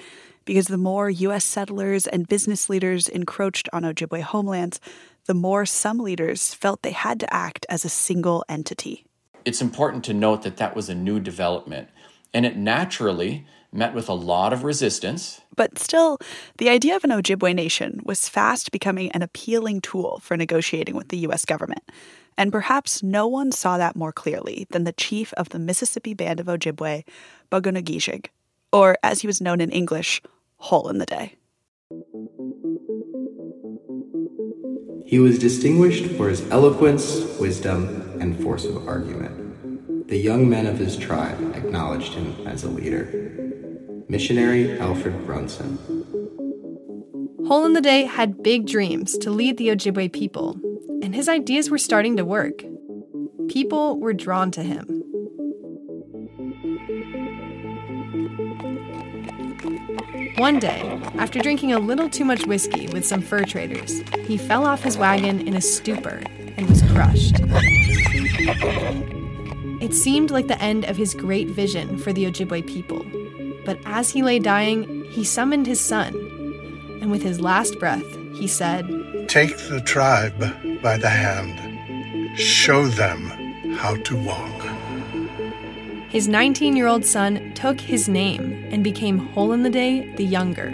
Because 0.45 0.67
the 0.67 0.79
more 0.79 1.09
U.S. 1.09 1.45
settlers 1.45 2.07
and 2.07 2.29
business 2.29 2.69
leaders 2.69 3.09
encroached 3.09 3.69
on 3.73 3.83
Ojibwe 3.83 4.21
homelands, 4.21 4.79
the 5.27 5.35
more 5.35 5.65
some 5.65 5.99
leaders 5.99 6.53
felt 6.53 6.83
they 6.83 6.93
had 6.93 7.19
to 7.21 7.35
act 7.35 7.65
as 7.69 7.85
a 7.85 7.89
single 7.89 8.45
entity. 8.49 9.07
It's 9.45 9.63
important 9.63 10.05
to 10.05 10.15
note 10.15 10.43
that 10.43 10.59
that 10.59 10.77
was 10.77 10.89
a 10.89 10.95
new 10.95 11.19
development, 11.19 11.89
and 12.33 12.45
it 12.45 12.57
naturally 12.57 13.47
met 13.73 13.95
with 13.95 14.09
a 14.09 14.15
lot 14.15 14.53
of 14.53 14.65
resistance. 14.65 15.41
But 15.57 15.79
still, 15.79 16.19
the 16.59 16.69
idea 16.69 16.97
of 16.97 17.05
an 17.05 17.11
Ojibwe 17.11 17.55
nation 17.55 18.01
was 18.05 18.29
fast 18.29 18.71
becoming 18.71 19.11
an 19.13 19.23
appealing 19.23 19.81
tool 19.81 20.21
for 20.23 20.37
negotiating 20.37 20.95
with 20.95 21.09
the 21.09 21.19
U.S. 21.19 21.45
government. 21.45 21.83
And 22.37 22.51
perhaps 22.51 23.03
no 23.03 23.27
one 23.27 23.53
saw 23.53 23.79
that 23.79 23.97
more 23.97 24.13
clearly 24.13 24.67
than 24.71 24.85
the 24.85 24.93
chief 24.93 25.33
of 25.35 25.51
the 25.51 25.59
Mississippi 25.59 26.15
Band 26.15 26.41
of 26.41 26.47
Ojibwe, 26.47 27.05
Bogunagijig, 27.51 28.27
or 28.73 28.99
as 29.03 29.21
he 29.21 29.27
was 29.27 29.41
known 29.41 29.61
in 29.61 29.71
English, 29.71 30.21
Hole 30.57 30.89
in 30.89 30.99
the 30.99 31.07
Day. 31.07 31.37
He 35.07 35.19
was 35.19 35.39
distinguished 35.39 36.07
for 36.17 36.29
his 36.29 36.49
eloquence, 36.51 37.39
wisdom, 37.39 38.19
and 38.21 38.43
force 38.43 38.65
of 38.65 38.89
argument. 38.89 40.09
The 40.09 40.17
young 40.19 40.49
men 40.49 40.67
of 40.67 40.79
his 40.79 40.97
tribe 40.97 41.55
acknowledged 41.55 42.15
him 42.15 42.35
as 42.47 42.65
a 42.65 42.69
leader. 42.69 43.31
Missionary 44.09 44.79
Alfred 44.79 45.25
Brunson. 45.25 45.79
Hole 47.47 47.65
in 47.67 47.75
the 47.75 47.81
Day 47.81 48.05
had 48.05 48.43
big 48.43 48.67
dreams 48.67 49.19
to 49.19 49.31
lead 49.31 49.59
the 49.59 49.69
Ojibwe 49.69 50.13
people, 50.13 50.59
and 51.05 51.15
his 51.15 51.29
ideas 51.29 51.69
were 51.69 51.77
starting 51.77 52.17
to 52.17 52.25
work. 52.25 52.65
People 53.49 54.01
were 54.01 54.15
drawn 54.15 54.51
to 54.51 54.63
him. 54.63 55.03
One 60.39 60.59
day, 60.59 60.99
after 61.19 61.41
drinking 61.41 61.75
a 61.75 61.79
little 61.79 62.09
too 62.09 62.25
much 62.25 62.47
whiskey 62.47 62.87
with 62.89 63.05
some 63.05 63.21
fur 63.21 63.45
traders, 63.45 64.03
he 64.27 64.39
fell 64.39 64.65
off 64.65 64.83
his 64.83 64.97
wagon 64.97 65.47
in 65.47 65.55
a 65.55 65.61
stupor 65.61 66.23
and 66.57 66.69
was 66.71 66.81
crushed. 66.93 67.37
It 69.83 69.93
seemed 69.93 70.31
like 70.31 70.47
the 70.47 70.61
end 70.63 70.87
of 70.87 70.97
his 70.97 71.13
great 71.13 71.49
vision 71.49 71.99
for 71.99 72.15
the 72.15 72.25
Ojibwe 72.25 72.67
people. 72.67 73.05
But 73.67 73.79
as 73.85 74.11
he 74.11 74.23
lay 74.23 74.39
dying, 74.39 75.05
he 75.11 75.23
summoned 75.23 75.67
his 75.67 75.81
son, 75.81 76.15
and 77.03 77.11
with 77.11 77.23
his 77.23 77.43
last 77.43 77.79
breath, 77.79 78.07
he 78.35 78.49
said, 78.49 78.89
Take 79.35 79.59
the 79.67 79.81
tribe 79.81 80.39
by 80.81 80.97
the 80.97 81.09
hand, 81.09 82.39
show 82.39 82.87
them 82.87 83.27
how 83.75 83.97
to 83.97 84.17
walk. 84.17 84.63
His 86.09 86.29
19 86.29 86.77
year 86.77 86.87
old 86.87 87.05
son 87.05 87.53
took 87.55 87.81
his 87.81 88.09
name 88.09 88.65
and 88.71 88.85
became 88.85 89.19
Hole 89.19 89.51
in 89.51 89.65
the 89.65 89.71
Day 89.71 90.09
the 90.15 90.25
Younger. 90.25 90.71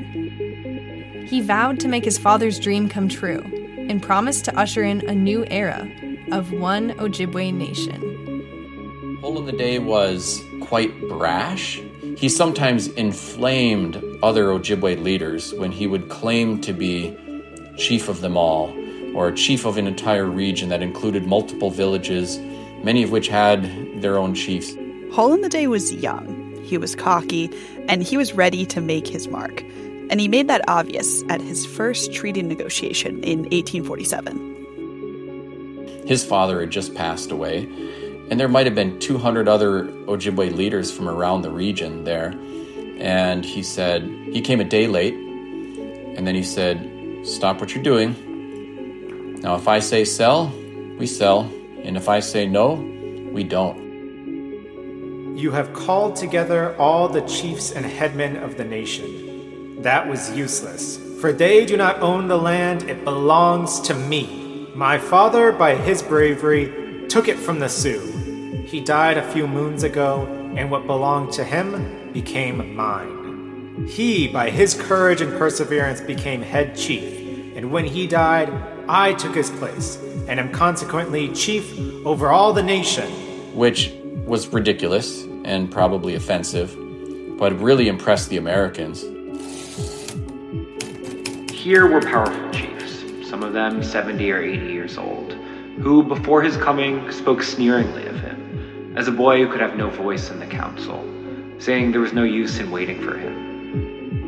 He 1.26 1.40
vowed 1.40 1.80
to 1.80 1.88
make 1.88 2.04
his 2.04 2.18
father's 2.18 2.60
dream 2.60 2.90
come 2.90 3.08
true 3.08 3.40
and 3.88 4.02
promised 4.02 4.44
to 4.44 4.58
usher 4.58 4.84
in 4.84 5.08
a 5.08 5.14
new 5.14 5.46
era 5.46 5.90
of 6.30 6.52
one 6.52 6.90
Ojibwe 6.98 7.54
nation. 7.54 9.16
Hole 9.22 9.38
in 9.38 9.46
the 9.46 9.52
Day 9.52 9.78
was 9.78 10.44
quite 10.60 10.92
brash. 11.08 11.80
He 12.18 12.28
sometimes 12.28 12.88
inflamed 12.88 14.04
other 14.22 14.48
Ojibwe 14.48 15.02
leaders 15.02 15.54
when 15.54 15.72
he 15.72 15.86
would 15.86 16.10
claim 16.10 16.60
to 16.60 16.74
be 16.74 17.16
chief 17.80 18.08
of 18.08 18.20
them 18.20 18.36
all, 18.36 18.72
or 19.14 19.32
chief 19.32 19.64
of 19.64 19.78
an 19.78 19.88
entire 19.88 20.26
region 20.26 20.68
that 20.68 20.82
included 20.82 21.26
multiple 21.26 21.70
villages, 21.70 22.38
many 22.84 23.02
of 23.02 23.10
which 23.10 23.26
had 23.26 23.64
their 24.00 24.18
own 24.18 24.34
chiefs. 24.34 24.76
Hole 25.12 25.32
in 25.32 25.40
the 25.40 25.48
Day 25.48 25.66
was 25.66 25.92
young, 25.92 26.62
he 26.62 26.78
was 26.78 26.94
cocky, 26.94 27.50
and 27.88 28.02
he 28.02 28.16
was 28.16 28.34
ready 28.34 28.64
to 28.66 28.80
make 28.80 29.08
his 29.08 29.26
mark. 29.26 29.64
And 30.10 30.20
he 30.20 30.28
made 30.28 30.48
that 30.48 30.62
obvious 30.68 31.24
at 31.28 31.40
his 31.40 31.66
first 31.66 32.12
treaty 32.12 32.42
negotiation 32.42 33.22
in 33.24 33.40
1847. 33.50 36.06
His 36.06 36.24
father 36.24 36.60
had 36.60 36.70
just 36.70 36.94
passed 36.94 37.30
away, 37.30 37.68
and 38.30 38.38
there 38.38 38.48
might 38.48 38.66
have 38.66 38.74
been 38.74 38.98
200 38.98 39.48
other 39.48 39.84
Ojibwe 40.06 40.54
leaders 40.54 40.92
from 40.92 41.08
around 41.08 41.42
the 41.42 41.50
region 41.50 42.04
there. 42.04 42.34
And 42.98 43.44
he 43.44 43.62
said, 43.62 44.02
he 44.32 44.40
came 44.40 44.60
a 44.60 44.64
day 44.64 44.86
late, 44.86 45.14
and 45.14 46.26
then 46.26 46.34
he 46.34 46.42
said, 46.42 46.89
Stop 47.24 47.60
what 47.60 47.74
you're 47.74 47.82
doing. 47.82 48.14
Now, 49.40 49.54
if 49.54 49.68
I 49.68 49.78
say 49.78 50.04
sell, 50.04 50.52
we 50.98 51.06
sell, 51.06 51.50
and 51.82 51.96
if 51.96 52.08
I 52.08 52.20
say 52.20 52.46
no, 52.46 52.74
we 53.32 53.44
don't. 53.44 55.36
You 55.36 55.50
have 55.50 55.72
called 55.72 56.16
together 56.16 56.74
all 56.76 57.08
the 57.08 57.20
chiefs 57.22 57.72
and 57.72 57.84
headmen 57.84 58.36
of 58.36 58.56
the 58.56 58.64
nation. 58.64 59.82
That 59.82 60.08
was 60.08 60.30
useless, 60.36 60.98
for 61.20 61.32
they 61.32 61.66
do 61.66 61.76
not 61.76 62.00
own 62.00 62.28
the 62.28 62.38
land, 62.38 62.88
it 62.88 63.04
belongs 63.04 63.80
to 63.82 63.94
me. 63.94 64.70
My 64.74 64.98
father, 64.98 65.52
by 65.52 65.76
his 65.76 66.02
bravery, 66.02 67.06
took 67.08 67.28
it 67.28 67.38
from 67.38 67.58
the 67.58 67.68
Sioux. 67.68 68.64
He 68.66 68.80
died 68.80 69.18
a 69.18 69.32
few 69.32 69.46
moons 69.46 69.82
ago, 69.82 70.26
and 70.56 70.70
what 70.70 70.86
belonged 70.86 71.32
to 71.32 71.44
him 71.44 72.12
became 72.12 72.74
mine. 72.74 73.19
He, 73.86 74.28
by 74.28 74.50
his 74.50 74.74
courage 74.74 75.20
and 75.20 75.36
perseverance, 75.38 76.00
became 76.00 76.42
head 76.42 76.76
chief, 76.76 77.56
and 77.56 77.70
when 77.70 77.86
he 77.86 78.06
died, 78.06 78.52
I 78.88 79.14
took 79.14 79.34
his 79.34 79.50
place, 79.50 79.96
and 80.28 80.38
am 80.38 80.52
consequently 80.52 81.28
chief 81.32 81.78
over 82.04 82.28
all 82.28 82.52
the 82.52 82.62
nation. 82.62 83.10
Which 83.56 83.92
was 84.26 84.48
ridiculous 84.48 85.24
and 85.44 85.70
probably 85.70 86.14
offensive, 86.14 86.76
but 87.38 87.58
really 87.58 87.88
impressed 87.88 88.28
the 88.28 88.36
Americans. 88.36 89.02
Here 91.50 91.86
were 91.86 92.02
powerful 92.02 92.50
chiefs, 92.50 93.28
some 93.28 93.42
of 93.42 93.52
them 93.54 93.82
70 93.82 94.30
or 94.30 94.42
80 94.42 94.66
years 94.66 94.98
old, 94.98 95.32
who, 95.80 96.02
before 96.02 96.42
his 96.42 96.56
coming, 96.56 97.10
spoke 97.10 97.42
sneeringly 97.42 98.06
of 98.06 98.20
him, 98.20 98.94
as 98.96 99.08
a 99.08 99.12
boy 99.12 99.38
who 99.38 99.50
could 99.50 99.60
have 99.60 99.76
no 99.76 99.88
voice 99.88 100.30
in 100.30 100.38
the 100.38 100.46
council, 100.46 101.02
saying 101.58 101.92
there 101.92 102.00
was 102.00 102.12
no 102.12 102.24
use 102.24 102.58
in 102.58 102.70
waiting 102.70 103.02
for 103.02 103.16
him. 103.16 103.49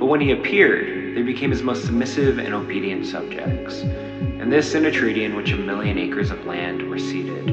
But 0.02 0.08
when 0.08 0.20
he 0.20 0.32
appeared, 0.32 1.14
they 1.16 1.22
became 1.22 1.52
his 1.52 1.62
most 1.62 1.84
submissive 1.84 2.38
and 2.38 2.52
obedient 2.52 3.06
subjects, 3.06 3.82
and 3.82 4.50
this 4.50 4.74
in 4.74 4.84
a 4.84 4.90
treaty 4.90 5.24
in 5.24 5.36
which 5.36 5.52
a 5.52 5.56
million 5.56 5.96
acres 5.96 6.32
of 6.32 6.44
land 6.44 6.90
were 6.90 6.98
ceded. 6.98 7.46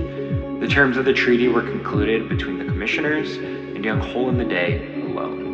The 0.59 0.67
terms 0.67 0.97
of 0.97 1.05
the 1.05 1.13
treaty 1.13 1.47
were 1.47 1.61
concluded 1.61 2.27
between 2.27 2.57
the 2.57 2.65
commissioners 2.65 3.37
and 3.37 3.85
young 3.85 3.99
Hole 3.99 4.29
in 4.29 4.39
the 4.39 4.45
Day 4.45 4.83
alone. 5.03 5.45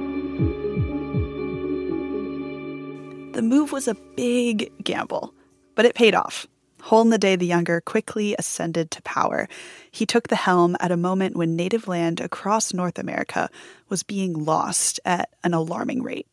The 3.33 3.41
move 3.41 3.73
was 3.73 3.89
a 3.89 3.97
big 4.15 4.71
gamble, 4.81 5.33
but 5.75 5.83
it 5.83 5.95
paid 5.95 6.15
off. 6.15 6.47
Hole 6.83 7.01
in 7.01 7.09
the 7.09 7.17
Day 7.17 7.35
the 7.35 7.45
Younger 7.45 7.81
quickly 7.81 8.37
ascended 8.39 8.89
to 8.91 9.01
power. 9.01 9.49
He 9.91 10.05
took 10.05 10.29
the 10.29 10.37
helm 10.37 10.77
at 10.79 10.93
a 10.93 10.97
moment 10.97 11.35
when 11.35 11.57
native 11.57 11.89
land 11.89 12.21
across 12.21 12.73
North 12.73 12.97
America 12.97 13.49
was 13.89 14.01
being 14.01 14.45
lost 14.45 15.01
at 15.03 15.27
an 15.43 15.53
alarming 15.53 16.01
rate. 16.01 16.27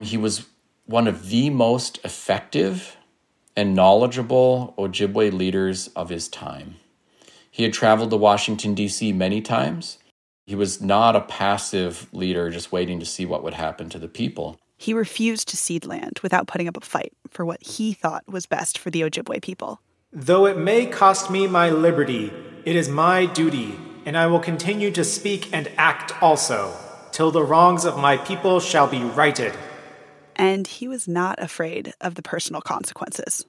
He 0.00 0.16
was 0.16 0.46
one 0.86 1.06
of 1.06 1.28
the 1.28 1.50
most 1.50 2.00
effective 2.04 2.96
and 3.56 3.74
knowledgeable 3.74 4.74
Ojibwe 4.78 5.32
leaders 5.32 5.88
of 5.88 6.08
his 6.08 6.28
time. 6.28 6.76
He 7.50 7.64
had 7.64 7.72
traveled 7.72 8.10
to 8.10 8.16
Washington, 8.16 8.74
D.C. 8.74 9.12
many 9.12 9.40
times. 9.40 9.98
He 10.46 10.54
was 10.54 10.80
not 10.80 11.14
a 11.14 11.20
passive 11.20 12.08
leader 12.12 12.50
just 12.50 12.72
waiting 12.72 12.98
to 13.00 13.06
see 13.06 13.26
what 13.26 13.42
would 13.44 13.54
happen 13.54 13.88
to 13.90 13.98
the 13.98 14.08
people. 14.08 14.58
He 14.78 14.94
refused 14.94 15.48
to 15.48 15.56
cede 15.56 15.84
land 15.84 16.20
without 16.22 16.46
putting 16.46 16.66
up 16.66 16.76
a 16.76 16.80
fight 16.80 17.12
for 17.28 17.44
what 17.44 17.62
he 17.62 17.92
thought 17.92 18.24
was 18.26 18.46
best 18.46 18.78
for 18.78 18.90
the 18.90 19.02
Ojibwe 19.02 19.42
people. 19.42 19.80
Though 20.12 20.46
it 20.46 20.56
may 20.56 20.86
cost 20.86 21.30
me 21.30 21.46
my 21.46 21.70
liberty, 21.70 22.32
it 22.64 22.74
is 22.74 22.88
my 22.88 23.26
duty, 23.26 23.78
and 24.06 24.16
I 24.16 24.26
will 24.26 24.40
continue 24.40 24.90
to 24.92 25.04
speak 25.04 25.52
and 25.52 25.70
act 25.76 26.20
also, 26.22 26.74
till 27.12 27.30
the 27.30 27.44
wrongs 27.44 27.84
of 27.84 27.98
my 27.98 28.16
people 28.16 28.58
shall 28.58 28.86
be 28.86 29.02
righted. 29.02 29.52
And 30.40 30.66
he 30.66 30.88
was 30.88 31.06
not 31.06 31.38
afraid 31.38 31.92
of 32.00 32.14
the 32.14 32.22
personal 32.22 32.62
consequences. 32.62 33.44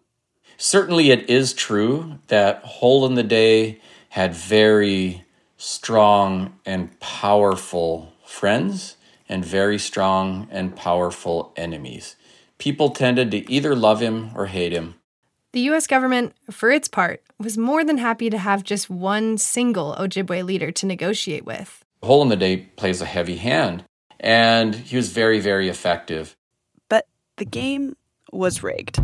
Certainly, 0.58 1.10
it 1.10 1.30
is 1.30 1.54
true 1.54 2.20
that 2.28 2.62
Hole 2.64 3.06
in 3.06 3.16
the 3.16 3.24
Day 3.24 3.80
had 4.10 4.36
very 4.36 5.24
strong 5.56 6.60
and 6.66 7.00
powerful 7.00 8.12
friends 8.26 8.98
and 9.30 9.46
very 9.46 9.80
strong 9.80 10.50
and 10.52 10.76
powerful 10.76 11.54
enemies. 11.56 12.18
People 12.58 12.90
tended 12.90 13.32
to 13.32 13.50
either 13.50 13.74
love 13.74 14.02
him 14.02 14.32
or 14.36 14.48
hate 14.48 14.74
him. 14.74 14.96
The 15.54 15.62
US 15.72 15.88
government, 15.88 16.34
for 16.50 16.70
its 16.70 16.90
part, 16.90 17.24
was 17.40 17.58
more 17.58 17.86
than 17.86 18.00
happy 18.00 18.30
to 18.30 18.38
have 18.38 18.64
just 18.64 18.90
one 18.90 19.38
single 19.38 19.96
Ojibwe 19.98 20.44
leader 20.44 20.72
to 20.72 20.86
negotiate 20.86 21.46
with. 21.46 21.86
Hole 22.04 22.22
in 22.22 22.28
the 22.28 22.36
Day 22.36 22.58
plays 22.58 23.02
a 23.02 23.06
heavy 23.06 23.38
hand, 23.38 23.86
and 24.20 24.76
he 24.76 24.98
was 24.98 25.10
very, 25.10 25.40
very 25.40 25.70
effective. 25.70 26.36
But 27.42 27.52
the 27.52 27.60
game 27.60 27.96
was 28.32 28.62
rigged. 28.62 28.98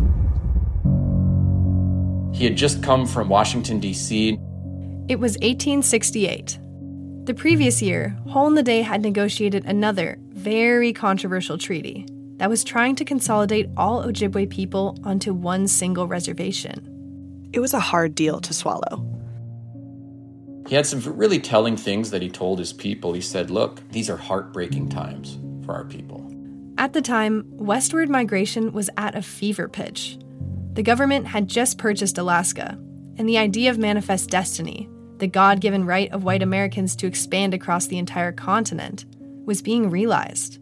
He 2.38 2.44
had 2.44 2.56
just 2.56 2.84
come 2.84 3.08
from 3.08 3.30
Washington, 3.30 3.80
D.C. 3.80 4.38
It 5.10 5.20
was 5.20 5.34
1868. 5.38 6.60
The 7.24 7.34
previous 7.34 7.82
year, 7.82 8.16
Hole 8.28 8.46
in 8.46 8.54
the 8.54 8.62
Day 8.62 8.84
had 8.84 9.02
negotiated 9.02 9.66
another, 9.66 10.20
very 10.34 10.94
controversial 10.94 11.58
treaty 11.58 12.06
that 12.36 12.48
was 12.48 12.64
trying 12.64 12.96
to 12.98 13.06
consolidate 13.06 13.72
all 13.76 14.04
Ojibwe 14.04 14.52
people 14.52 15.00
onto 15.04 15.34
one 15.34 15.68
single 15.68 16.08
reservation. 16.08 17.50
It 17.54 17.60
was 17.60 17.74
a 17.74 17.80
hard 17.80 18.14
deal 18.14 18.40
to 18.42 18.54
swallow. 18.54 19.04
He 20.68 20.76
had 20.76 20.86
some 20.86 21.02
really 21.02 21.40
telling 21.40 21.76
things 21.76 22.12
that 22.12 22.22
he 22.22 22.30
told 22.30 22.60
his 22.60 22.72
people. 22.72 23.14
He 23.14 23.22
said, 23.22 23.50
Look, 23.50 23.82
these 23.90 24.12
are 24.12 24.18
heartbreaking 24.18 24.90
times 24.90 25.40
for 25.66 25.74
our 25.74 25.86
people. 25.86 26.27
At 26.80 26.94
the 26.94 27.02
time, 27.02 27.44
westward 27.50 28.08
migration 28.08 28.72
was 28.72 28.88
at 28.98 29.16
a 29.16 29.24
fever 29.24 29.68
pitch. 29.68 30.20
The 30.74 30.84
government 30.84 31.26
had 31.26 31.48
just 31.48 31.80
purchased 31.80 32.20
Alaska, 32.20 32.78
and 33.18 33.28
the 33.28 33.40
idea 33.40 33.72
of 33.72 33.80
manifest 33.80 34.30
destiny, 34.30 34.88
the 35.18 35.26
God 35.26 35.60
given 35.60 35.86
right 35.86 36.12
of 36.12 36.24
white 36.24 36.44
Americans 36.44 36.96
to 36.98 37.08
expand 37.08 37.56
across 37.56 37.88
the 37.88 37.98
entire 37.98 38.32
continent, 38.32 39.06
was 39.46 39.64
being 39.64 39.90
realized. 39.90 40.60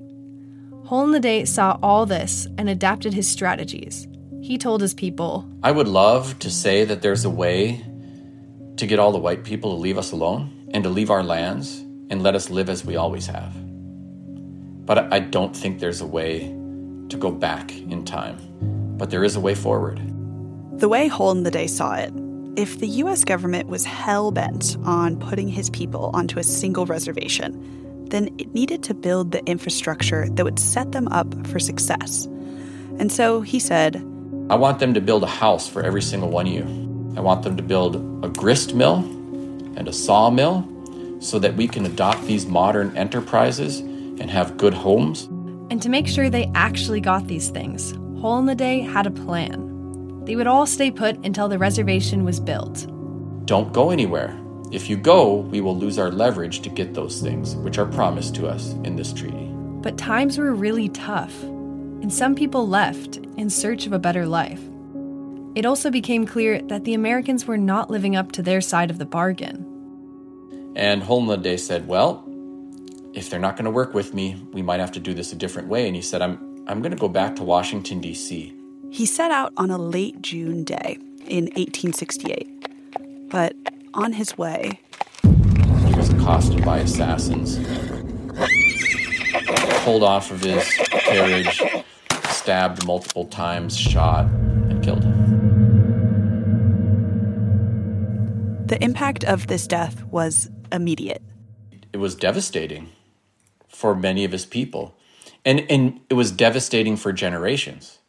Hole 0.85 1.03
in 1.03 1.11
the 1.11 1.19
Day 1.19 1.43
saw 1.43 1.77
all 1.83 2.05
this 2.05 2.47
and 2.57 2.69
adapted 2.69 3.13
his 3.13 3.27
strategies. 3.27 4.07
He 4.41 4.57
told 4.57 4.79
his 4.79 4.93
people 4.93 5.45
I 5.63 5.71
would 5.71 5.89
love 5.89 6.39
to 6.39 6.49
say 6.49 6.85
that 6.85 7.01
there's 7.01 7.25
a 7.25 7.29
way 7.29 7.83
to 8.77 8.87
get 8.87 8.99
all 8.99 9.11
the 9.11 9.17
white 9.17 9.43
people 9.43 9.71
to 9.71 9.81
leave 9.81 9.97
us 9.97 10.13
alone 10.13 10.69
and 10.73 10.81
to 10.85 10.89
leave 10.89 11.09
our 11.09 11.23
lands 11.23 11.79
and 12.09 12.23
let 12.23 12.35
us 12.35 12.49
live 12.49 12.69
as 12.69 12.85
we 12.85 12.95
always 12.95 13.27
have. 13.27 13.64
But 14.85 15.11
I 15.11 15.19
don't 15.19 15.55
think 15.55 15.79
there's 15.79 16.01
a 16.01 16.05
way 16.05 16.41
to 17.09 17.17
go 17.17 17.31
back 17.31 17.75
in 17.75 18.05
time. 18.05 18.37
But 18.97 19.09
there 19.09 19.23
is 19.23 19.35
a 19.35 19.39
way 19.39 19.55
forward. 19.55 19.99
The 20.79 20.87
way 20.87 21.07
Hole 21.07 21.31
in 21.31 21.43
the 21.43 21.51
Day 21.51 21.67
saw 21.67 21.95
it, 21.95 22.13
if 22.55 22.79
the 22.79 22.87
US 22.87 23.23
government 23.23 23.67
was 23.67 23.83
hell 23.83 24.31
bent 24.31 24.77
on 24.83 25.17
putting 25.17 25.47
his 25.47 25.69
people 25.69 26.11
onto 26.13 26.39
a 26.39 26.43
single 26.43 26.85
reservation, 26.85 28.07
then 28.09 28.33
it 28.37 28.53
needed 28.53 28.83
to 28.83 28.93
build 28.93 29.31
the 29.31 29.43
infrastructure 29.45 30.29
that 30.29 30.43
would 30.43 30.59
set 30.59 30.91
them 30.91 31.07
up 31.09 31.47
for 31.47 31.59
success. 31.59 32.25
And 32.97 33.11
so 33.11 33.41
he 33.41 33.59
said, 33.59 33.97
I 34.49 34.55
want 34.55 34.79
them 34.79 34.93
to 34.93 35.01
build 35.01 35.23
a 35.23 35.27
house 35.27 35.67
for 35.67 35.81
every 35.81 36.01
single 36.01 36.29
one 36.29 36.47
of 36.47 36.53
you. 36.53 36.63
I 37.17 37.21
want 37.21 37.43
them 37.43 37.57
to 37.57 37.63
build 37.63 37.95
a 38.23 38.29
grist 38.29 38.73
mill 38.73 38.97
and 39.75 39.87
a 39.87 39.93
sawmill 39.93 40.69
so 41.19 41.39
that 41.39 41.55
we 41.55 41.67
can 41.67 41.85
adopt 41.85 42.25
these 42.25 42.45
modern 42.45 42.95
enterprises 42.95 43.81
and 44.19 44.29
have 44.29 44.57
good 44.57 44.73
homes. 44.73 45.23
And 45.69 45.81
to 45.81 45.89
make 45.89 46.07
sure 46.07 46.29
they 46.29 46.51
actually 46.55 47.01
got 47.01 47.27
these 47.27 47.49
things, 47.49 47.91
Hole 48.21 48.39
in 48.39 48.45
the 48.45 48.55
Day 48.55 48.79
had 48.79 49.07
a 49.07 49.11
plan. 49.11 50.23
They 50.25 50.35
would 50.35 50.47
all 50.47 50.65
stay 50.65 50.89
put 50.91 51.23
until 51.25 51.47
the 51.47 51.59
reservation 51.59 52.23
was 52.23 52.39
built. 52.39 52.87
Don't 53.45 53.73
go 53.73 53.91
anywhere. 53.91 54.39
If 54.71 54.89
you 54.89 54.97
go, 54.97 55.35
we 55.35 55.61
will 55.61 55.77
lose 55.77 55.99
our 55.99 56.11
leverage 56.11 56.61
to 56.61 56.69
get 56.69 56.93
those 56.93 57.21
things, 57.21 57.55
which 57.57 57.77
are 57.77 57.85
promised 57.85 58.35
to 58.35 58.47
us 58.47 58.71
in 58.83 58.95
this 58.95 59.13
treaty. 59.13 59.47
But 59.81 59.97
times 59.97 60.37
were 60.37 60.55
really 60.55 60.89
tough, 60.89 61.43
and 61.43 62.11
some 62.11 62.33
people 62.33 62.67
left 62.67 63.17
in 63.37 63.49
search 63.49 63.85
of 63.85 63.93
a 63.93 63.99
better 63.99 64.25
life. 64.25 64.61
It 65.53 65.65
also 65.65 65.91
became 65.91 66.25
clear 66.25 66.61
that 66.63 66.83
the 66.83 66.95
Americans 66.95 67.45
were 67.45 67.57
not 67.57 67.91
living 67.91 68.15
up 68.15 68.31
to 68.33 68.41
their 68.41 68.61
side 68.61 68.89
of 68.89 68.97
the 68.97 69.05
bargain. 69.05 69.71
And 70.75 71.03
Day 71.41 71.57
said, 71.57 71.87
Well, 71.87 72.24
if 73.15 73.29
they're 73.29 73.39
not 73.39 73.55
going 73.55 73.65
to 73.65 73.71
work 73.71 73.93
with 73.93 74.13
me, 74.13 74.35
we 74.51 74.61
might 74.61 74.81
have 74.81 74.91
to 74.91 74.99
do 74.99 75.13
this 75.13 75.31
a 75.31 75.35
different 75.35 75.69
way. 75.69 75.87
And 75.87 75.95
he 75.95 76.01
said, 76.01 76.21
I'm, 76.21 76.65
I'm 76.67 76.81
going 76.81 76.91
to 76.91 76.97
go 76.97 77.07
back 77.07 77.35
to 77.37 77.43
Washington, 77.43 78.01
D.C. 78.01 78.53
He 78.91 79.05
set 79.05 79.31
out 79.31 79.53
on 79.55 79.71
a 79.71 79.77
late 79.77 80.21
June 80.21 80.65
day 80.65 80.97
in 81.25 81.45
1868. 81.55 83.29
But 83.29 83.55
on 83.93 84.13
his 84.13 84.37
way, 84.37 84.81
he 85.23 85.95
was 85.95 86.09
accosted 86.09 86.63
by 86.65 86.79
assassins, 86.79 87.57
pulled 89.83 90.03
off 90.03 90.29
of 90.29 90.41
his 90.41 90.67
carriage, 90.89 91.61
stabbed 92.29 92.85
multiple 92.85 93.25
times, 93.27 93.77
shot, 93.77 94.25
and 94.25 94.83
killed. 94.83 95.03
The 98.67 98.83
impact 98.83 99.23
of 99.23 99.47
this 99.47 99.67
death 99.67 100.03
was 100.05 100.49
immediate. 100.71 101.23
It 101.93 101.97
was 101.97 102.15
devastating 102.15 102.89
for 103.75 103.93
many 103.93 104.23
of 104.23 104.31
his 104.31 104.45
people. 104.45 104.97
And, 105.43 105.65
and 105.69 105.99
it 106.09 106.15
was 106.15 106.31
devastating 106.31 106.95
for 106.95 107.11
generations. 107.11 107.99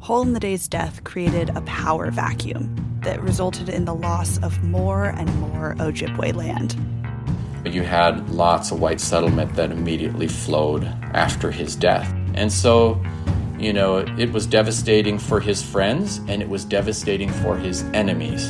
Hole 0.00 0.22
in 0.22 0.32
the 0.32 0.40
Day's 0.40 0.66
death 0.66 1.04
created 1.04 1.50
a 1.50 1.60
power 1.60 2.10
vacuum 2.10 2.74
that 3.02 3.22
resulted 3.22 3.68
in 3.68 3.84
the 3.84 3.94
loss 3.94 4.38
of 4.38 4.60
more 4.64 5.04
and 5.04 5.32
more 5.38 5.76
Ojibwe 5.78 6.34
land. 6.34 6.76
You 7.64 7.82
had 7.82 8.28
lots 8.30 8.72
of 8.72 8.80
white 8.80 9.00
settlement 9.00 9.54
that 9.54 9.70
immediately 9.70 10.26
flowed 10.26 10.84
after 11.14 11.52
his 11.52 11.76
death. 11.76 12.12
And 12.34 12.52
so, 12.52 13.00
you 13.58 13.72
know, 13.72 13.98
it 13.98 14.32
was 14.32 14.46
devastating 14.46 15.18
for 15.18 15.38
his 15.38 15.62
friends 15.62 16.18
and 16.26 16.42
it 16.42 16.48
was 16.48 16.64
devastating 16.64 17.30
for 17.30 17.56
his 17.56 17.82
enemies 17.94 18.48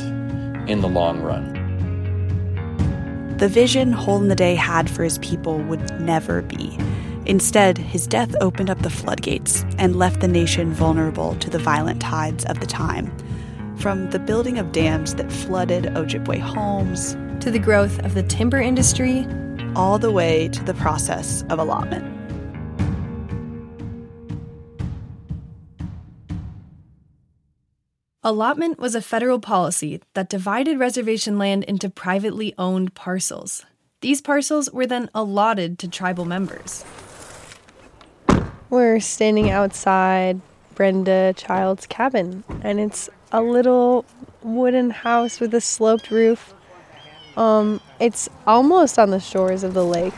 in 0.67 0.81
the 0.81 0.89
long 0.89 1.21
run. 1.21 1.62
The 3.37 3.49
vision 3.49 3.91
Hole 3.91 4.21
in 4.21 4.29
the 4.29 4.35
Day 4.35 4.55
had 4.55 4.89
for 4.89 5.03
his 5.03 5.17
people 5.17 5.57
would 5.57 5.99
never 5.99 6.41
be. 6.41 6.77
Instead, 7.25 7.77
his 7.77 8.05
death 8.05 8.35
opened 8.39 8.69
up 8.69 8.81
the 8.81 8.89
floodgates 8.89 9.65
and 9.77 9.97
left 9.97 10.21
the 10.21 10.27
nation 10.27 10.71
vulnerable 10.71 11.35
to 11.35 11.49
the 11.49 11.59
violent 11.59 12.01
tides 12.01 12.45
of 12.45 12.59
the 12.59 12.65
time. 12.65 13.11
From 13.77 14.09
the 14.11 14.19
building 14.19 14.59
of 14.59 14.71
dams 14.71 15.15
that 15.15 15.31
flooded 15.31 15.85
Ojibwe 15.85 16.39
homes, 16.39 17.17
to 17.41 17.51
the 17.51 17.59
growth 17.59 17.99
of 18.05 18.13
the 18.13 18.23
timber 18.23 18.61
industry, 18.61 19.27
all 19.75 19.97
the 19.97 20.11
way 20.11 20.47
to 20.49 20.63
the 20.63 20.73
process 20.75 21.43
of 21.49 21.59
allotment. 21.59 22.12
Allotment 28.25 28.79
was 28.79 28.95
a 28.95 29.01
federal 29.01 29.37
policy 29.37 29.99
that 30.13 30.29
divided 30.29 30.79
reservation 30.79 31.37
land 31.37 31.65
into 31.65 31.89
privately 31.89 32.53
owned 32.57 32.95
parcels. 32.95 33.65
These 33.99 34.21
parcels 34.21 34.71
were 34.71 34.85
then 34.85 35.09
allotted 35.13 35.77
to 35.79 35.89
tribal 35.89 36.23
members. 36.23 36.85
We're 38.69 39.01
standing 39.01 39.49
outside 39.49 40.39
Brenda 40.73 41.33
Child's 41.35 41.85
cabin, 41.85 42.45
and 42.61 42.79
it's 42.79 43.09
a 43.33 43.41
little 43.41 44.05
wooden 44.41 44.91
house 44.91 45.41
with 45.41 45.53
a 45.53 45.59
sloped 45.59 46.09
roof. 46.09 46.53
Um, 47.35 47.81
it's 47.99 48.29
almost 48.47 48.97
on 48.97 49.09
the 49.09 49.19
shores 49.19 49.65
of 49.65 49.73
the 49.73 49.83
lake. 49.83 50.15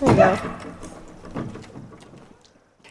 There 0.00 0.10
you 0.10 0.16
go. 0.16 0.67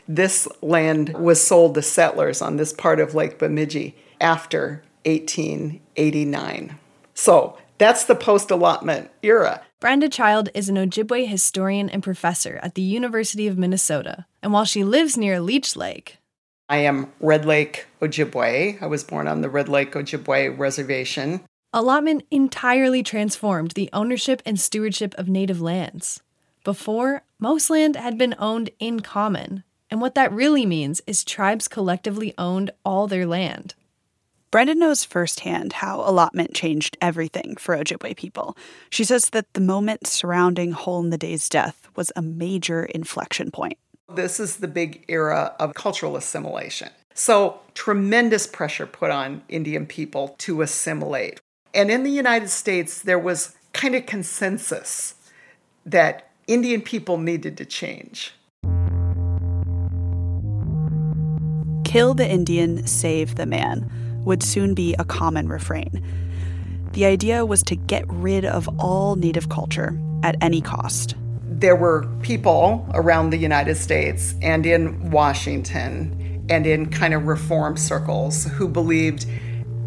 This 0.08 0.48
land 0.62 1.10
was 1.18 1.46
sold 1.46 1.76
to 1.76 1.82
settlers 1.82 2.42
on 2.42 2.58
this 2.58 2.74
part 2.74 3.00
of 3.00 3.14
Lake 3.14 3.38
Bemidji 3.40 3.96
after 4.22 4.84
1889. 5.06 6.78
So 7.14 7.58
that's 7.78 8.06
the 8.06 8.16
post 8.16 8.52
allotment 8.52 9.12
era. 9.22 9.62
Brenda 9.80 10.10
Child 10.10 10.50
is 10.54 10.70
an 10.70 10.76
Ojibwe 10.76 11.28
historian 11.28 11.90
and 11.90 12.02
professor 12.02 12.60
at 12.64 12.76
the 12.76 12.82
University 12.82 13.48
of 13.48 13.58
Minnesota. 13.58 14.26
And 14.42 14.52
while 14.52 14.66
she 14.66 14.84
lives 14.84 15.18
near 15.18 15.40
Leech 15.40 15.76
Lake, 15.76 16.18
I 16.70 16.78
am 16.78 17.12
Red 17.20 17.46
Lake 17.46 17.86
Ojibwe. 18.02 18.82
I 18.82 18.88
was 18.88 19.04
born 19.04 19.28
on 19.28 19.42
the 19.42 19.50
Red 19.50 19.70
Lake 19.70 19.92
Ojibwe 19.94 20.58
Reservation. 20.58 21.42
Allotment 21.72 22.24
entirely 22.32 23.04
transformed 23.04 23.72
the 23.72 23.90
ownership 23.94 24.42
and 24.46 24.60
stewardship 24.60 25.14
of 25.18 25.30
native 25.30 25.62
lands. 25.62 26.22
Before, 26.64 27.22
most 27.40 27.70
land 27.70 27.96
had 27.96 28.18
been 28.18 28.36
owned 28.40 28.72
in 28.80 29.00
common, 29.00 29.64
and 29.90 30.02
what 30.02 30.16
that 30.16 30.32
really 30.32 30.66
means 30.66 31.02
is 31.08 31.24
tribes 31.24 31.68
collectively 31.68 32.34
owned 32.38 32.72
all 32.84 33.08
their 33.08 33.26
land. 33.26 33.74
Brenda 34.50 34.76
knows 34.76 35.04
firsthand 35.04 35.74
how 35.74 36.00
allotment 36.02 36.54
changed 36.54 36.98
everything 37.02 37.58
for 37.58 37.76
Ojibwe 37.76 38.16
people. 38.16 38.58
She 38.90 39.04
says 39.04 39.30
that 39.32 39.54
the 39.54 39.62
moment 39.62 40.08
surrounding 40.08 40.72
Hole 40.72 41.02
in 41.02 41.10
the 41.10 41.18
Day's 41.18 41.50
death 41.50 41.90
was 41.96 42.12
a 42.16 42.22
major 42.22 42.86
inflection 42.86 43.52
point. 43.52 43.78
This 44.14 44.40
is 44.40 44.58
the 44.58 44.70
big 44.70 45.04
era 45.10 45.54
of 45.60 45.74
cultural 45.74 46.16
assimilation. 46.16 46.90
So, 47.14 47.60
tremendous 47.74 48.48
pressure 48.48 48.86
put 48.86 49.12
on 49.12 49.42
Indian 49.50 49.86
people 49.86 50.36
to 50.40 50.62
assimilate. 50.62 51.42
And 51.74 51.92
in 51.92 52.04
the 52.04 52.12
United 52.12 52.50
States, 52.50 53.02
there 53.02 53.20
was 53.20 53.56
kind 53.74 53.96
of 53.96 54.06
consensus 54.06 55.16
that 55.86 56.30
Indian 56.48 56.82
people 56.82 57.18
needed 57.18 57.58
to 57.58 57.66
change. 57.66 58.34
Kill 61.98 62.14
the 62.14 62.30
Indian, 62.30 62.86
save 62.86 63.38
the 63.38 63.48
man 63.48 63.90
would 64.24 64.44
soon 64.44 64.76
be 64.76 64.94
a 65.00 65.04
common 65.04 65.48
refrain. 65.48 66.06
The 66.92 67.06
idea 67.06 67.44
was 67.44 67.64
to 67.64 67.76
get 67.76 68.06
rid 68.08 68.46
of 68.46 68.70
all 68.80 69.16
native 69.16 69.50
culture 69.50 70.00
at 70.22 70.36
any 70.40 70.62
cost. 70.62 71.16
There 71.42 71.76
were 71.76 72.08
people 72.22 72.88
around 72.94 73.32
the 73.32 73.38
United 73.38 73.78
States 73.78 74.36
and 74.44 74.64
in 74.64 75.10
Washington 75.10 76.46
and 76.52 76.68
in 76.68 76.92
kind 76.92 77.16
of 77.16 77.26
reform 77.26 77.78
circles 77.78 78.44
who 78.44 78.68
believed 78.68 79.26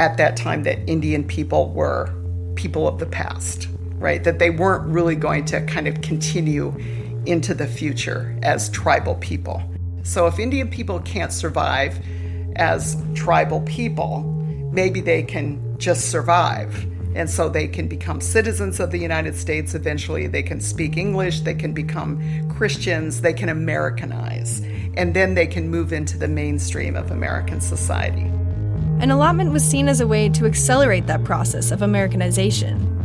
at 0.00 0.16
that 0.16 0.36
time 0.36 0.64
that 0.64 0.80
Indian 0.90 1.22
people 1.22 1.72
were 1.72 2.12
people 2.56 2.88
of 2.88 2.98
the 2.98 3.06
past, 3.06 3.68
right? 4.00 4.24
That 4.24 4.40
they 4.40 4.50
weren't 4.50 4.84
really 4.84 5.14
going 5.14 5.44
to 5.44 5.64
kind 5.66 5.86
of 5.86 6.00
continue 6.00 6.76
into 7.24 7.54
the 7.54 7.68
future 7.68 8.36
as 8.42 8.68
tribal 8.70 9.14
people. 9.14 9.62
So 10.10 10.26
if 10.26 10.40
Indian 10.40 10.68
people 10.68 10.98
can't 10.98 11.32
survive 11.32 12.04
as 12.56 13.00
tribal 13.14 13.60
people, 13.60 14.22
maybe 14.72 15.00
they 15.00 15.22
can 15.22 15.78
just 15.78 16.10
survive. 16.10 16.84
And 17.14 17.30
so 17.30 17.48
they 17.48 17.68
can 17.68 17.86
become 17.86 18.20
citizens 18.20 18.80
of 18.80 18.90
the 18.90 18.98
United 18.98 19.36
States 19.36 19.72
eventually. 19.72 20.26
They 20.26 20.42
can 20.42 20.60
speak 20.60 20.96
English, 20.96 21.42
they 21.42 21.54
can 21.54 21.72
become 21.72 22.20
Christians, 22.48 23.20
they 23.20 23.32
can 23.32 23.48
Americanize, 23.48 24.62
and 24.96 25.14
then 25.14 25.36
they 25.36 25.46
can 25.46 25.68
move 25.68 25.92
into 25.92 26.18
the 26.18 26.26
mainstream 26.26 26.96
of 26.96 27.12
American 27.12 27.60
society. 27.60 28.32
An 28.98 29.12
allotment 29.12 29.52
was 29.52 29.64
seen 29.64 29.88
as 29.88 30.00
a 30.00 30.08
way 30.08 30.28
to 30.30 30.44
accelerate 30.44 31.06
that 31.06 31.22
process 31.22 31.70
of 31.70 31.82
Americanization. 31.82 32.96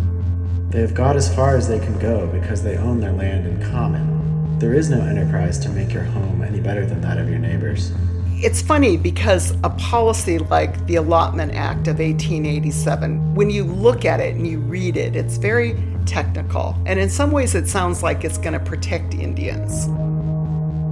They 0.72 0.82
have 0.82 0.96
got 0.96 1.16
as 1.16 1.34
far 1.36 1.56
as 1.56 1.68
they 1.68 1.78
can 1.78 2.00
go 2.00 2.26
because 2.26 2.64
they 2.64 2.78
own 2.78 3.00
their 3.00 3.14
land 3.14 3.46
in 3.46 3.62
common. 3.72 4.15
There 4.58 4.74
is 4.74 4.90
no 4.90 5.02
enterprise 5.02 5.60
to 5.60 5.70
make 5.70 5.92
your 5.92 6.04
home 6.04 6.42
any 6.42 6.62
better 6.62 6.86
than 6.86 7.02
that 7.02 7.18
of 7.18 7.30
your 7.30 7.40
neighbors. 7.40 7.92
It's 8.38 8.62
funny 8.62 8.96
because 8.96 9.52
a 9.66 9.70
policy 9.72 10.40
like 10.40 10.86
the 10.88 10.96
Allotment 10.96 11.54
Act 11.54 11.90
of 11.90 12.00
1887, 12.00 13.36
when 13.36 13.50
you 13.50 13.66
look 13.66 14.06
at 14.06 14.22
it 14.22 14.36
and 14.36 14.48
you 14.48 14.60
read 14.60 14.96
it, 14.96 15.14
it's 15.14 15.36
very 15.36 15.76
technical. 16.06 16.74
And 16.86 16.98
in 17.02 17.10
some 17.10 17.32
ways, 17.32 17.54
it 17.54 17.68
sounds 17.68 18.02
like 18.02 18.24
it's 18.24 18.38
going 18.38 18.54
to 18.54 18.60
protect 18.60 19.14
Indians. 19.14 19.88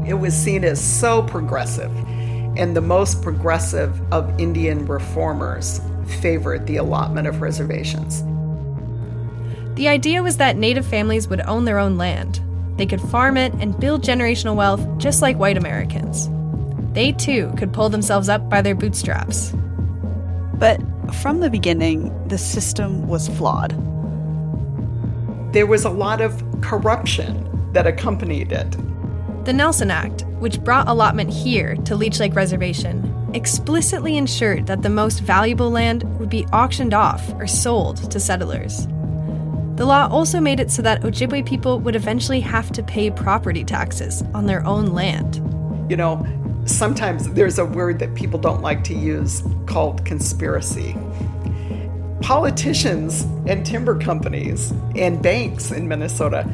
It 0.05 0.15
was 0.15 0.33
seen 0.33 0.65
as 0.65 0.83
so 0.83 1.21
progressive, 1.23 1.91
and 2.57 2.75
the 2.75 2.81
most 2.81 3.21
progressive 3.21 3.97
of 4.11 4.37
Indian 4.41 4.85
reformers 4.85 5.79
favored 6.21 6.67
the 6.67 6.77
allotment 6.77 7.27
of 7.27 7.41
reservations. 7.41 8.23
The 9.75 9.87
idea 9.87 10.21
was 10.21 10.35
that 10.37 10.57
Native 10.57 10.85
families 10.85 11.29
would 11.29 11.41
own 11.41 11.63
their 11.63 11.79
own 11.79 11.97
land. 11.97 12.41
They 12.77 12.85
could 12.85 13.01
farm 13.01 13.37
it 13.37 13.53
and 13.55 13.79
build 13.79 14.03
generational 14.03 14.55
wealth 14.55 14.85
just 14.97 15.21
like 15.21 15.37
white 15.37 15.57
Americans. 15.57 16.29
They 16.93 17.11
too 17.11 17.53
could 17.57 17.73
pull 17.73 17.89
themselves 17.89 18.29
up 18.29 18.49
by 18.49 18.61
their 18.61 18.75
bootstraps. 18.75 19.53
But 20.55 20.81
from 21.13 21.39
the 21.39 21.49
beginning, 21.49 22.27
the 22.27 22.37
system 22.37 23.07
was 23.07 23.27
flawed. 23.27 23.71
There 25.53 25.67
was 25.67 25.85
a 25.85 25.89
lot 25.89 26.21
of 26.21 26.43
corruption 26.61 27.49
that 27.73 27.85
accompanied 27.85 28.51
it. 28.51 28.75
The 29.45 29.53
Nelson 29.53 29.91
Act, 29.91 30.25
which 30.39 30.63
brought 30.63 30.87
allotment 30.87 31.31
here 31.31 31.75
to 31.75 31.95
Leech 31.95 32.19
Lake 32.19 32.35
Reservation, 32.35 33.09
explicitly 33.33 34.17
ensured 34.17 34.67
that 34.67 34.83
the 34.83 34.89
most 34.89 35.19
valuable 35.19 35.69
land 35.69 36.03
would 36.19 36.29
be 36.29 36.45
auctioned 36.53 36.93
off 36.93 37.33
or 37.33 37.47
sold 37.47 38.09
to 38.11 38.19
settlers. 38.19 38.87
The 39.75 39.85
law 39.85 40.07
also 40.11 40.39
made 40.39 40.59
it 40.59 40.69
so 40.69 40.83
that 40.83 41.01
Ojibwe 41.01 41.45
people 41.47 41.79
would 41.79 41.95
eventually 41.95 42.39
have 42.41 42.71
to 42.73 42.83
pay 42.83 43.09
property 43.09 43.63
taxes 43.63 44.23
on 44.33 44.45
their 44.45 44.63
own 44.67 44.87
land. 44.87 45.37
You 45.89 45.97
know, 45.97 46.27
sometimes 46.65 47.27
there's 47.33 47.57
a 47.57 47.65
word 47.65 47.97
that 47.99 48.13
people 48.13 48.39
don't 48.39 48.61
like 48.61 48.83
to 48.85 48.93
use 48.93 49.43
called 49.65 50.05
conspiracy. 50.05 50.95
Politicians 52.21 53.23
and 53.47 53.65
timber 53.65 53.97
companies 53.99 54.71
and 54.95 55.21
banks 55.21 55.71
in 55.71 55.87
Minnesota 55.87 56.47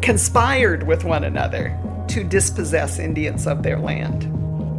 conspired 0.00 0.84
with 0.84 1.04
one 1.04 1.24
another 1.24 1.76
to 2.08 2.22
dispossess 2.22 2.98
Indians 2.98 3.46
of 3.46 3.62
their 3.62 3.78
land. 3.78 4.28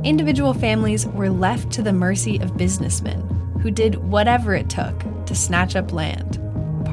Individual 0.06 0.54
families 0.54 1.06
were 1.08 1.30
left 1.30 1.72
to 1.72 1.82
the 1.82 1.94
mercy 1.94 2.38
of 2.40 2.58
businessmen 2.58 3.22
who 3.62 3.72
did 3.72 3.96
whatever 3.96 4.54
it 4.54 4.70
took 4.70 5.26
to 5.26 5.36
snatch 5.36 5.76
up 5.76 5.94
land, 5.94 6.40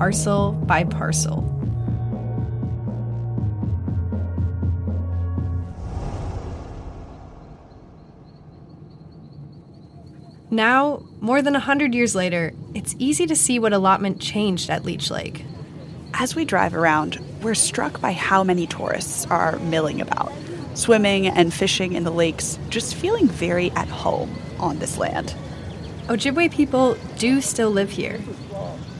parcel 0.00 0.52
by 0.52 0.82
parcel. 0.82 1.42
Now, 10.50 11.02
more 11.20 11.42
than 11.42 11.54
a 11.54 11.58
100 11.58 11.94
years 11.94 12.14
later, 12.14 12.54
it's 12.74 12.96
easy 12.98 13.26
to 13.26 13.36
see 13.36 13.58
what 13.58 13.74
allotment 13.74 14.22
changed 14.22 14.70
at 14.70 14.86
Leech 14.86 15.10
Lake. 15.10 15.44
As 16.14 16.34
we 16.34 16.46
drive 16.46 16.74
around, 16.74 17.22
we're 17.42 17.54
struck 17.54 18.00
by 18.00 18.12
how 18.12 18.42
many 18.42 18.66
tourists 18.66 19.26
are 19.26 19.58
milling 19.58 20.00
about, 20.00 20.32
swimming 20.72 21.26
and 21.26 21.52
fishing 21.52 21.92
in 21.92 22.04
the 22.04 22.10
lakes, 22.10 22.58
just 22.70 22.94
feeling 22.94 23.28
very 23.28 23.70
at 23.72 23.88
home 23.88 24.34
on 24.58 24.78
this 24.78 24.96
land. 24.96 25.34
Ojibwe 26.06 26.50
people 26.50 26.96
do 27.18 27.42
still 27.42 27.70
live 27.70 27.90
here. 27.90 28.18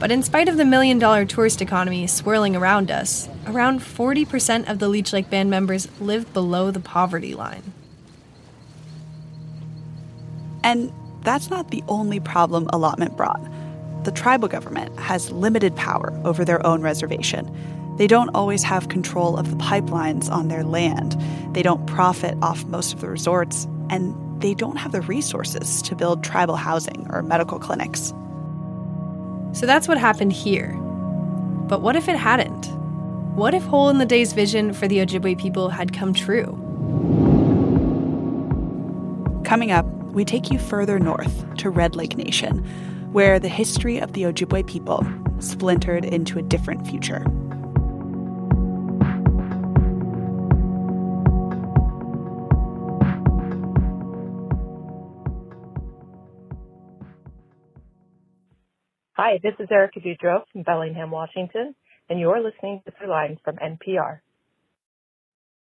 But 0.01 0.11
in 0.11 0.23
spite 0.23 0.49
of 0.49 0.57
the 0.57 0.65
million 0.65 0.97
dollar 0.97 1.25
tourist 1.25 1.61
economy 1.61 2.07
swirling 2.07 2.55
around 2.55 2.89
us, 2.89 3.29
around 3.45 3.81
40% 3.81 4.67
of 4.67 4.79
the 4.79 4.87
Leech 4.87 5.13
Lake 5.13 5.29
Band 5.29 5.51
members 5.51 5.87
live 6.01 6.33
below 6.33 6.71
the 6.71 6.79
poverty 6.79 7.35
line. 7.35 7.71
And 10.63 10.91
that's 11.21 11.51
not 11.51 11.69
the 11.69 11.83
only 11.87 12.19
problem 12.19 12.67
allotment 12.73 13.15
brought. 13.15 13.47
The 14.03 14.11
tribal 14.11 14.47
government 14.47 14.97
has 14.97 15.29
limited 15.29 15.75
power 15.75 16.19
over 16.25 16.43
their 16.43 16.65
own 16.65 16.81
reservation. 16.81 17.55
They 17.99 18.07
don't 18.07 18.29
always 18.29 18.63
have 18.63 18.89
control 18.89 19.37
of 19.37 19.51
the 19.51 19.57
pipelines 19.57 20.31
on 20.31 20.47
their 20.47 20.63
land. 20.63 21.15
They 21.53 21.61
don't 21.61 21.85
profit 21.85 22.35
off 22.41 22.65
most 22.65 22.91
of 22.91 23.01
the 23.01 23.07
resorts, 23.07 23.67
and 23.91 24.15
they 24.41 24.55
don't 24.55 24.77
have 24.77 24.93
the 24.93 25.01
resources 25.01 25.79
to 25.83 25.95
build 25.95 26.23
tribal 26.23 26.55
housing 26.55 27.05
or 27.11 27.21
medical 27.21 27.59
clinics. 27.59 28.15
So 29.53 29.65
that's 29.65 29.87
what 29.87 29.97
happened 29.97 30.33
here. 30.33 30.73
But 31.67 31.81
what 31.81 31.95
if 31.95 32.07
it 32.07 32.15
hadn't? 32.15 32.67
What 33.35 33.53
if 33.53 33.63
Hole 33.63 33.89
in 33.89 33.97
the 33.97 34.05
Day's 34.05 34.33
vision 34.33 34.73
for 34.73 34.87
the 34.87 34.97
Ojibwe 34.97 35.39
people 35.39 35.69
had 35.69 35.93
come 35.93 36.13
true? 36.13 36.57
Coming 39.45 39.71
up, 39.71 39.85
we 40.13 40.25
take 40.25 40.51
you 40.51 40.59
further 40.59 40.99
north 40.99 41.45
to 41.57 41.69
Red 41.69 41.95
Lake 41.95 42.17
Nation, 42.17 42.59
where 43.11 43.39
the 43.39 43.49
history 43.49 43.99
of 43.99 44.13
the 44.13 44.23
Ojibwe 44.23 44.67
people 44.67 45.05
splintered 45.39 46.05
into 46.05 46.39
a 46.39 46.41
different 46.41 46.85
future. 46.87 47.25
Hi, 59.23 59.39
this 59.43 59.53
is 59.59 59.67
Erica 59.69 59.99
Boudreau 59.99 60.41
from 60.51 60.63
Bellingham, 60.63 61.11
Washington, 61.11 61.75
and 62.09 62.19
you're 62.19 62.41
listening 62.41 62.81
to 62.85 62.91
Throughline 62.91 63.37
from 63.43 63.55
NPR. 63.57 64.21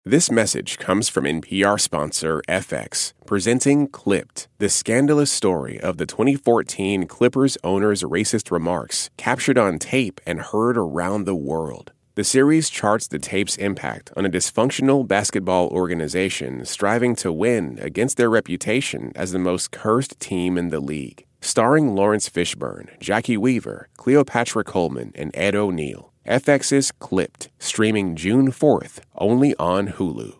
This 0.05 0.31
message 0.31 0.79
comes 0.79 1.09
from 1.09 1.25
NPR 1.25 1.81
sponsor 1.81 2.42
FX, 2.51 3.14
presenting 3.25 3.88
Clipped, 3.88 4.49
the 4.59 4.69
scandalous 4.69 5.33
story 5.33 5.81
of 5.81 5.97
the 5.97 6.05
2014 6.05 7.07
Clippers 7.07 7.57
owner's 7.64 8.03
racist 8.03 8.51
remarks 8.51 9.09
captured 9.16 9.57
on 9.57 9.79
tape 9.79 10.21
and 10.27 10.38
heard 10.40 10.77
around 10.77 11.25
the 11.25 11.35
world. 11.35 11.92
The 12.14 12.25
series 12.25 12.69
charts 12.69 13.09
the 13.09 13.19
tape's 13.19 13.57
impact 13.57 14.12
on 14.19 14.27
a 14.27 14.31
dysfunctional 14.31 15.09
basketball 15.09 15.69
organization 15.69 16.66
striving 16.66 17.16
to 17.16 17.33
win 17.33 17.79
against 17.81 18.19
their 18.19 18.29
reputation 18.29 19.12
as 19.16 19.33
the 19.33 19.38
most 19.38 19.71
cursed 19.71 20.21
team 20.21 20.59
in 20.59 20.69
the 20.69 20.81
league. 20.81 21.25
Starring 21.46 21.94
Laurence 21.94 22.28
Fishburne, 22.28 22.88
Jacki 22.98 23.38
Weaver, 23.38 23.88
Cleopatra 23.96 24.64
Coleman, 24.64 25.12
and 25.14 25.30
Ed 25.32 25.54
O'Neill. 25.54 26.12
FX's 26.26 26.90
Clipped, 26.90 27.50
streaming 27.61 28.16
June 28.16 28.50
4th, 28.50 28.98
only 29.14 29.54
on 29.54 29.87
Hulu. 29.90 30.35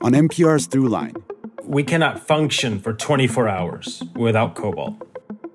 On 0.00 0.12
NPR's 0.12 0.66
Throughline, 0.66 1.22
we 1.62 1.84
cannot 1.84 2.18
function 2.18 2.80
for 2.80 2.92
24 2.92 3.48
hours 3.48 4.02
without 4.16 4.56
cobalt 4.56 4.96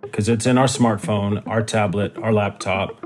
because 0.02 0.30
it's 0.30 0.46
in 0.46 0.58
our 0.58 0.68
smartphone, 0.68 1.46
our 1.46 1.62
tablet, 1.62 2.18
our 2.20 2.32
laptop. 2.32 3.04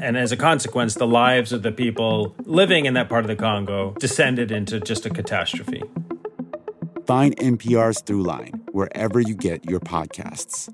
And 0.00 0.16
as 0.16 0.32
a 0.32 0.38
consequence, 0.38 0.94
the 0.94 1.06
lives 1.06 1.52
of 1.52 1.62
the 1.62 1.70
people 1.70 2.34
living 2.46 2.86
in 2.86 2.94
that 2.94 3.10
part 3.10 3.24
of 3.24 3.28
the 3.28 3.36
Congo 3.36 3.94
descended 4.00 4.50
into 4.50 4.80
just 4.80 5.04
a 5.04 5.10
catastrophe. 5.10 5.82
Find 7.06 7.36
NPR's 7.36 8.02
Throughline 8.02 8.68
wherever 8.72 9.20
you 9.20 9.36
get 9.36 9.70
your 9.70 9.78
podcasts. 9.78 10.68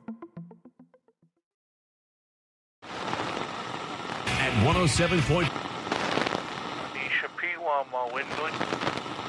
At 2.82 4.64
107 4.64 5.20
point. 5.22 5.52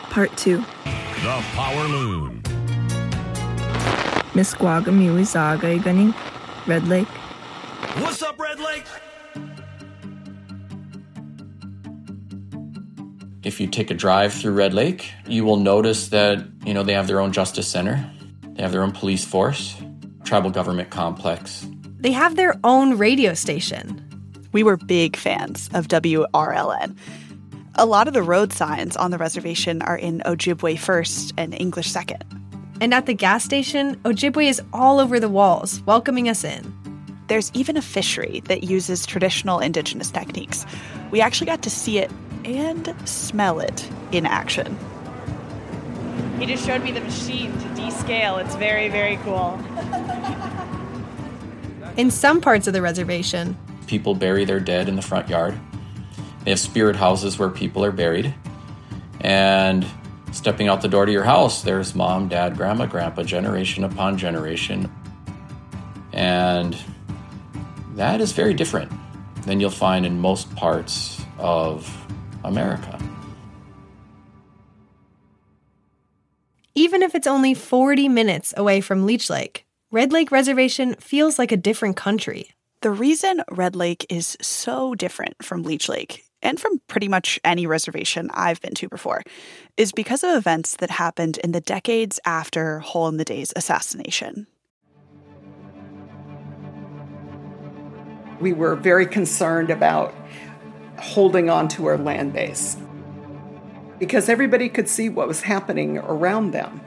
Part 0.09 0.37
2 0.37 0.57
The 0.57 1.43
Power 1.53 1.87
Loon. 1.89 2.41
Misquagam 4.33 4.99
Iwizaga 5.01 5.79
Iganing, 5.79 6.13
Red 6.67 6.87
Lake. 6.87 7.07
What's 7.99 8.21
up, 8.21 8.39
Red 8.39 8.59
Lake? 8.59 8.85
If 13.43 13.59
you 13.59 13.67
take 13.67 13.91
a 13.91 13.93
drive 13.93 14.33
through 14.33 14.53
Red 14.53 14.73
Lake, 14.73 15.11
you 15.27 15.43
will 15.43 15.57
notice 15.57 16.07
that, 16.09 16.45
you 16.65 16.73
know, 16.73 16.83
they 16.83 16.93
have 16.93 17.07
their 17.07 17.19
own 17.19 17.33
justice 17.33 17.67
center. 17.67 18.09
They 18.53 18.61
have 18.63 18.71
their 18.71 18.83
own 18.83 18.93
police 18.93 19.25
force, 19.25 19.75
tribal 20.23 20.49
government 20.49 20.91
complex. 20.91 21.67
They 21.99 22.13
have 22.13 22.37
their 22.37 22.55
own 22.63 22.97
radio 22.97 23.33
station. 23.33 24.01
We 24.53 24.63
were 24.63 24.77
big 24.77 25.17
fans 25.17 25.69
of 25.73 25.89
WRLN. 25.89 26.97
A 27.75 27.85
lot 27.85 28.07
of 28.07 28.13
the 28.13 28.23
road 28.23 28.53
signs 28.53 28.95
on 28.95 29.11
the 29.11 29.17
reservation 29.17 29.81
are 29.81 29.97
in 29.97 30.21
Ojibwe 30.25 30.79
first 30.79 31.33
and 31.37 31.53
English 31.53 31.91
second. 31.91 32.23
And 32.79 32.93
at 32.93 33.07
the 33.07 33.13
gas 33.13 33.43
station, 33.43 33.95
Ojibwe 34.03 34.47
is 34.47 34.61
all 34.71 34.99
over 34.99 35.19
the 35.19 35.29
walls, 35.29 35.81
welcoming 35.81 36.29
us 36.29 36.45
in. 36.45 36.73
There's 37.27 37.51
even 37.53 37.75
a 37.75 37.81
fishery 37.81 38.41
that 38.45 38.63
uses 38.63 39.05
traditional 39.05 39.59
indigenous 39.59 40.11
techniques. 40.11 40.65
We 41.11 41.19
actually 41.19 41.47
got 41.47 41.61
to 41.63 41.69
see 41.69 41.97
it 41.97 42.11
and 42.45 42.93
smell 43.07 43.59
it 43.59 43.89
in 44.11 44.25
action. 44.25 44.77
He 46.39 46.45
just 46.45 46.65
showed 46.65 46.83
me 46.83 46.91
the 46.91 47.01
machine 47.01 47.51
to 47.51 47.65
descale. 47.69 48.43
It's 48.43 48.55
very, 48.55 48.89
very 48.89 49.17
cool. 49.17 49.59
In 51.97 52.09
some 52.09 52.41
parts 52.41 52.67
of 52.67 52.73
the 52.73 52.81
reservation, 52.81 53.57
People 53.87 54.15
bury 54.15 54.45
their 54.45 54.59
dead 54.59 54.87
in 54.87 54.95
the 54.95 55.01
front 55.01 55.29
yard. 55.29 55.59
They 56.43 56.51
have 56.51 56.59
spirit 56.59 56.95
houses 56.95 57.37
where 57.37 57.49
people 57.49 57.83
are 57.85 57.91
buried. 57.91 58.33
And 59.21 59.85
stepping 60.31 60.67
out 60.67 60.81
the 60.81 60.87
door 60.87 61.05
to 61.05 61.11
your 61.11 61.23
house, 61.23 61.61
there's 61.61 61.95
mom, 61.95 62.27
dad, 62.27 62.57
grandma, 62.57 62.85
grandpa, 62.85 63.23
generation 63.23 63.83
upon 63.83 64.17
generation. 64.17 64.91
And 66.11 66.77
that 67.95 68.21
is 68.21 68.31
very 68.31 68.53
different 68.53 68.91
than 69.45 69.59
you'll 69.59 69.69
find 69.69 70.05
in 70.05 70.19
most 70.19 70.53
parts 70.55 71.23
of 71.37 71.87
America. 72.43 72.99
even 76.75 77.03
if 77.03 77.15
it's 77.15 77.27
only 77.27 77.53
40 77.53 78.09
minutes 78.09 78.53
away 78.57 78.81
from 78.81 79.05
Leech 79.05 79.29
Lake, 79.29 79.65
Red 79.91 80.11
Lake 80.11 80.31
Reservation 80.31 80.95
feels 80.95 81.37
like 81.37 81.51
a 81.51 81.57
different 81.57 81.95
country. 81.95 82.49
The 82.81 82.91
reason 82.91 83.41
Red 83.51 83.75
Lake 83.75 84.05
is 84.09 84.35
so 84.41 84.95
different 84.95 85.43
from 85.43 85.63
Leech 85.63 85.87
Lake 85.87 86.25
and 86.41 86.59
from 86.59 86.81
pretty 86.87 87.07
much 87.07 87.39
any 87.43 87.65
reservation 87.65 88.29
I've 88.33 88.59
been 88.59 88.73
to 88.75 88.89
before 88.89 89.21
is 89.77 89.91
because 89.91 90.23
of 90.23 90.35
events 90.35 90.75
that 90.77 90.89
happened 90.89 91.37
in 91.37 91.51
the 91.51 91.61
decades 91.61 92.19
after 92.25 92.79
Hole 92.79 93.07
in 93.07 93.17
the 93.17 93.23
Day's 93.23 93.53
assassination. 93.55 94.47
We 98.41 98.51
were 98.51 98.75
very 98.75 99.05
concerned 99.05 99.69
about 99.69 100.13
holding 101.03 101.49
on 101.49 101.67
to 101.67 101.85
our 101.85 101.97
land 101.97 102.33
base 102.33 102.77
because 103.99 104.29
everybody 104.29 104.69
could 104.69 104.89
see 104.89 105.09
what 105.09 105.27
was 105.27 105.41
happening 105.41 105.97
around 105.97 106.51
them 106.51 106.81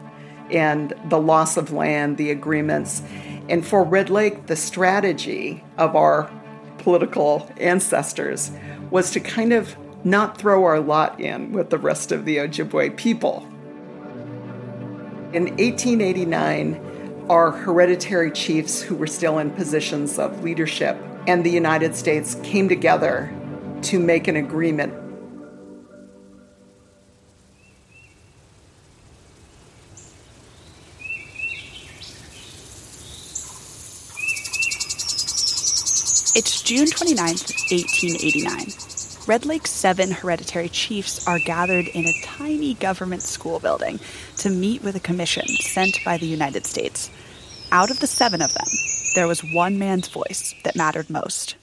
and 0.50 0.92
the 1.08 1.18
loss 1.18 1.56
of 1.56 1.72
land, 1.72 2.16
the 2.16 2.30
agreements. 2.30 3.02
And 3.48 3.66
for 3.66 3.84
Red 3.84 4.10
Lake, 4.10 4.46
the 4.46 4.56
strategy 4.56 5.64
of 5.76 5.96
our 5.96 6.30
political 6.78 7.50
ancestors 7.58 8.50
was 8.90 9.10
to 9.12 9.20
kind 9.20 9.52
of 9.52 9.76
not 10.04 10.38
throw 10.38 10.64
our 10.64 10.78
lot 10.80 11.20
in 11.20 11.52
with 11.52 11.70
the 11.70 11.78
rest 11.78 12.12
of 12.12 12.24
the 12.24 12.36
Ojibwe 12.36 12.96
people. 12.96 13.46
In 15.32 15.46
1889, 15.56 17.26
our 17.28 17.50
hereditary 17.50 18.30
chiefs 18.30 18.80
who 18.80 18.94
were 18.94 19.06
still 19.06 19.38
in 19.38 19.50
positions 19.50 20.18
of 20.18 20.44
leadership 20.44 20.96
and 21.26 21.44
the 21.44 21.50
United 21.50 21.96
States 21.96 22.36
came 22.42 22.68
together 22.68 23.32
to 23.82 23.98
make 23.98 24.28
an 24.28 24.36
agreement 24.36 24.92
It's 36.38 36.60
June 36.60 36.84
29th, 36.84 37.48
1889. 37.72 39.26
Red 39.26 39.46
Lake's 39.46 39.70
seven 39.70 40.10
hereditary 40.10 40.68
chiefs 40.68 41.26
are 41.26 41.38
gathered 41.38 41.88
in 41.88 42.04
a 42.06 42.20
tiny 42.22 42.74
government 42.74 43.22
school 43.22 43.58
building 43.58 43.98
to 44.36 44.50
meet 44.50 44.82
with 44.82 44.94
a 44.96 45.00
commission 45.00 45.46
sent 45.48 45.98
by 46.04 46.18
the 46.18 46.26
United 46.26 46.66
States. 46.66 47.10
Out 47.72 47.90
of 47.90 48.00
the 48.00 48.06
seven 48.06 48.42
of 48.42 48.52
them, 48.52 48.68
there 49.14 49.26
was 49.26 49.42
one 49.42 49.78
man's 49.78 50.08
voice 50.08 50.54
that 50.62 50.76
mattered 50.76 51.08
most. 51.08 51.56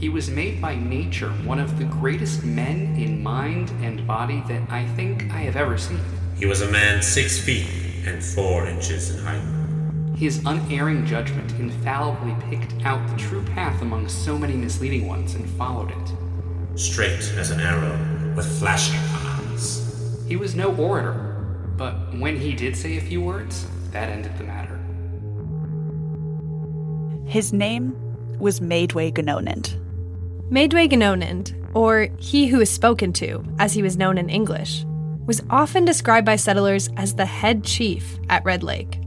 He 0.00 0.08
was 0.08 0.30
made 0.30 0.62
by 0.62 0.76
nature 0.76 1.28
one 1.44 1.58
of 1.58 1.78
the 1.78 1.84
greatest 1.84 2.42
men 2.42 2.96
in 2.96 3.22
mind 3.22 3.68
and 3.82 4.06
body 4.06 4.42
that 4.48 4.62
I 4.70 4.86
think 4.96 5.30
I 5.30 5.40
have 5.42 5.56
ever 5.56 5.76
seen. 5.76 6.00
He 6.38 6.46
was 6.46 6.62
a 6.62 6.72
man 6.72 7.02
six 7.02 7.38
feet 7.38 7.66
and 8.06 8.24
four 8.24 8.66
inches 8.66 9.14
in 9.14 9.22
height. 9.22 10.16
His 10.16 10.42
unerring 10.46 11.04
judgment 11.04 11.52
infallibly 11.58 12.34
picked 12.48 12.82
out 12.82 13.06
the 13.10 13.16
true 13.18 13.44
path 13.44 13.82
among 13.82 14.08
so 14.08 14.38
many 14.38 14.54
misleading 14.54 15.06
ones 15.06 15.34
and 15.34 15.46
followed 15.50 15.90
it. 15.90 16.78
Straight 16.78 17.20
as 17.36 17.50
an 17.50 17.60
arrow, 17.60 18.34
with 18.34 18.58
flashing 18.58 18.98
eyes. 19.12 20.24
He 20.26 20.36
was 20.36 20.56
no 20.56 20.74
orator, 20.76 21.12
but 21.76 21.92
when 22.16 22.38
he 22.38 22.54
did 22.54 22.74
say 22.74 22.96
a 22.96 23.02
few 23.02 23.20
words, 23.20 23.66
that 23.90 24.08
ended 24.08 24.32
the 24.38 24.44
matter. 24.44 24.80
His 27.26 27.52
name 27.52 27.94
was 28.38 28.60
Maedhwe 28.60 29.12
Gononand. 29.12 29.76
Gononand, 30.50 31.54
or 31.74 32.08
he 32.18 32.48
who 32.48 32.60
is 32.60 32.70
spoken 32.70 33.12
to, 33.14 33.44
as 33.58 33.72
he 33.72 33.82
was 33.82 33.96
known 33.96 34.18
in 34.18 34.28
English, 34.28 34.84
was 35.26 35.42
often 35.48 35.84
described 35.84 36.26
by 36.26 36.36
settlers 36.36 36.88
as 36.96 37.14
the 37.14 37.26
head 37.26 37.62
chief 37.62 38.18
at 38.28 38.44
Red 38.44 38.62
Lake. 38.62 38.98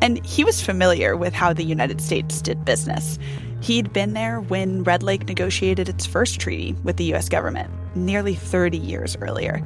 And 0.00 0.24
he 0.24 0.44
was 0.44 0.62
familiar 0.62 1.16
with 1.16 1.34
how 1.34 1.52
the 1.52 1.64
United 1.64 2.00
States 2.00 2.40
did 2.40 2.64
business. 2.64 3.18
He'd 3.60 3.92
been 3.92 4.14
there 4.14 4.40
when 4.40 4.84
Red 4.84 5.02
Lake 5.02 5.26
negotiated 5.26 5.88
its 5.88 6.06
first 6.06 6.40
treaty 6.40 6.74
with 6.84 6.96
the 6.96 7.12
US 7.14 7.28
government, 7.28 7.70
nearly 7.94 8.34
30 8.34 8.78
years 8.78 9.16
earlier. 9.20 9.62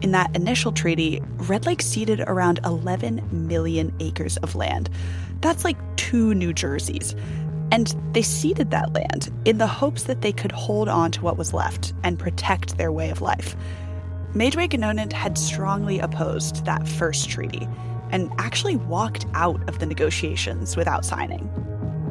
In 0.00 0.10
that 0.12 0.34
initial 0.34 0.72
treaty, 0.72 1.22
Red 1.36 1.64
Lake 1.66 1.80
ceded 1.80 2.20
around 2.20 2.58
11 2.64 3.22
million 3.30 3.94
acres 4.00 4.36
of 4.38 4.54
land. 4.54 4.90
That's 5.40 5.64
like 5.64 5.76
two 5.96 6.34
New 6.34 6.52
Jerseys. 6.52 7.14
And 7.70 7.94
they 8.12 8.22
ceded 8.22 8.70
that 8.70 8.92
land 8.92 9.32
in 9.44 9.58
the 9.58 9.66
hopes 9.66 10.04
that 10.04 10.20
they 10.20 10.32
could 10.32 10.52
hold 10.52 10.88
on 10.88 11.10
to 11.12 11.22
what 11.22 11.36
was 11.36 11.52
left 11.52 11.92
and 12.02 12.18
protect 12.18 12.78
their 12.78 12.92
way 12.92 13.10
of 13.10 13.20
life. 13.20 13.56
Maedhwe 14.34 14.68
Gononand 14.68 15.12
had 15.12 15.38
strongly 15.38 15.98
opposed 16.00 16.64
that 16.64 16.86
first 16.86 17.28
treaty 17.28 17.68
and 18.10 18.32
actually 18.38 18.76
walked 18.76 19.26
out 19.34 19.68
of 19.68 19.78
the 19.78 19.86
negotiations 19.86 20.76
without 20.76 21.04
signing. 21.04 21.44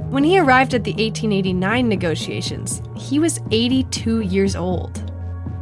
When 0.09 0.23
he 0.23 0.39
arrived 0.39 0.73
at 0.73 0.83
the 0.83 0.91
1889 0.91 1.89
negotiations, 1.89 2.81
he 2.95 3.19
was 3.19 3.39
82 3.51 4.21
years 4.21 4.55
old, 4.55 5.11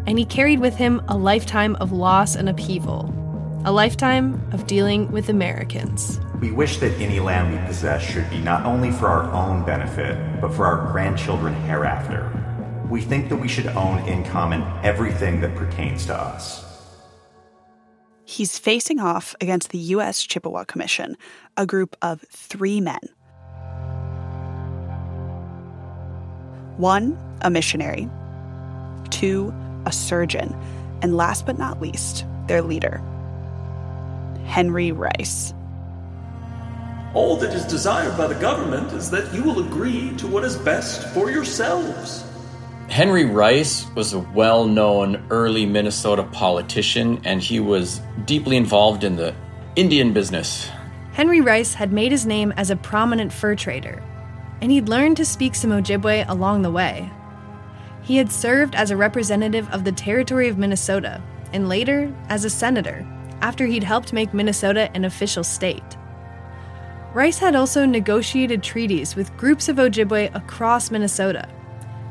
and 0.06 0.20
he 0.20 0.26
carried 0.26 0.60
with 0.60 0.76
him 0.76 1.02
a 1.08 1.18
lifetime 1.18 1.76
of 1.78 1.92
loss 1.92 2.36
and 2.36 2.50
upheaval, 2.50 3.14
a 3.64 3.72
lifetime 3.72 4.42
of 4.54 4.66
dealing 4.66 5.12
with 5.12 5.30
Americans. 5.30 6.20
We 6.40 6.50
wish 6.50 6.78
that 6.78 7.00
any 7.00 7.20
land 7.20 7.54
we 7.54 7.64
possess 7.68 8.02
should 8.02 8.28
be 8.32 8.40
not 8.40 8.66
only 8.66 8.90
for 8.90 9.08
our 9.08 9.32
own 9.32 9.64
benefit, 9.64 10.42
but 10.42 10.52
for 10.52 10.66
our 10.66 10.92
grandchildren 10.92 11.54
hereafter. 11.54 12.28
We 12.90 13.02
think 13.02 13.30
that 13.30 13.38
we 13.38 13.48
should 13.48 13.68
own 13.68 14.00
in 14.08 14.24
common 14.26 14.64
everything 14.84 15.42
that 15.42 15.56
pertains 15.56 16.08
to 16.08 16.16
us. 16.16 16.66
He's 18.26 18.58
facing 18.58 19.00
off 19.00 19.36
against 19.40 19.70
the 19.70 19.78
U.S. 19.78 20.24
Chippewa 20.24 20.64
Commission, 20.64 21.16
a 21.56 21.68
group 21.68 21.96
of 22.02 22.22
three 22.32 22.82
men. 22.82 23.02
One, 26.78 27.16
a 27.42 27.52
missionary. 27.52 28.10
Two, 29.12 29.54
a 29.86 29.92
surgeon. 29.92 30.56
And 31.04 31.16
last 31.16 31.46
but 31.46 31.60
not 31.60 31.80
least, 31.80 32.26
their 32.48 32.64
leader, 32.64 33.04
Henry 34.46 34.92
Rice. 34.92 35.54
All 37.14 37.36
that 37.38 37.54
is 37.54 37.66
desired 37.66 38.18
by 38.18 38.28
the 38.28 38.36
government 38.36 38.94
is 38.94 39.10
that 39.12 39.34
you 39.34 39.44
will 39.44 39.66
agree 39.66 40.16
to 40.18 40.28
what 40.28 40.44
is 40.44 40.56
best 40.58 41.08
for 41.14 41.30
yourselves. 41.30 42.24
Henry 42.88 43.26
Rice 43.26 43.86
was 43.96 44.14
a 44.14 44.20
well 44.20 44.66
known 44.66 45.26
early 45.30 45.66
Minnesota 45.66 46.24
politician, 46.24 47.22
and 47.24 47.42
he 47.42 47.60
was 47.60 48.02
deeply 48.26 48.58
involved 48.58 49.04
in 49.04 49.16
the 49.16 49.34
Indian 49.76 50.14
business. 50.14 50.70
Henry 51.14 51.42
Rice 51.42 51.74
had 51.74 51.92
made 51.92 52.12
his 52.12 52.26
name 52.26 52.54
as 52.58 52.70
a 52.70 52.76
prominent 52.76 53.32
fur 53.32 53.56
trader, 53.56 54.04
and 54.62 54.72
he'd 54.72 54.90
learned 54.90 55.18
to 55.18 55.26
speak 55.26 55.56
some 55.56 55.72
Ojibwe 55.72 56.26
along 56.30 56.62
the 56.62 56.72
way. 56.72 57.10
He 58.04 58.18
had 58.18 58.32
served 58.32 58.76
as 58.76 58.92
a 58.92 58.98
representative 58.98 59.70
of 59.72 59.84
the 59.84 59.92
territory 59.92 60.48
of 60.48 60.58
Minnesota, 60.58 61.22
and 61.54 61.70
later 61.70 62.14
as 62.30 62.46
a 62.46 62.50
senator, 62.50 63.06
after 63.42 63.66
he'd 63.66 63.84
helped 63.84 64.14
make 64.14 64.34
Minnesota 64.34 64.90
an 64.94 65.06
official 65.06 65.44
state. 65.44 65.98
Rice 67.14 67.40
had 67.40 67.56
also 67.56 67.86
negotiated 67.86 68.64
treaties 68.64 69.16
with 69.16 69.36
groups 69.36 69.68
of 69.68 69.76
Ojibwe 69.76 70.34
across 70.34 70.92
Minnesota. 70.92 71.48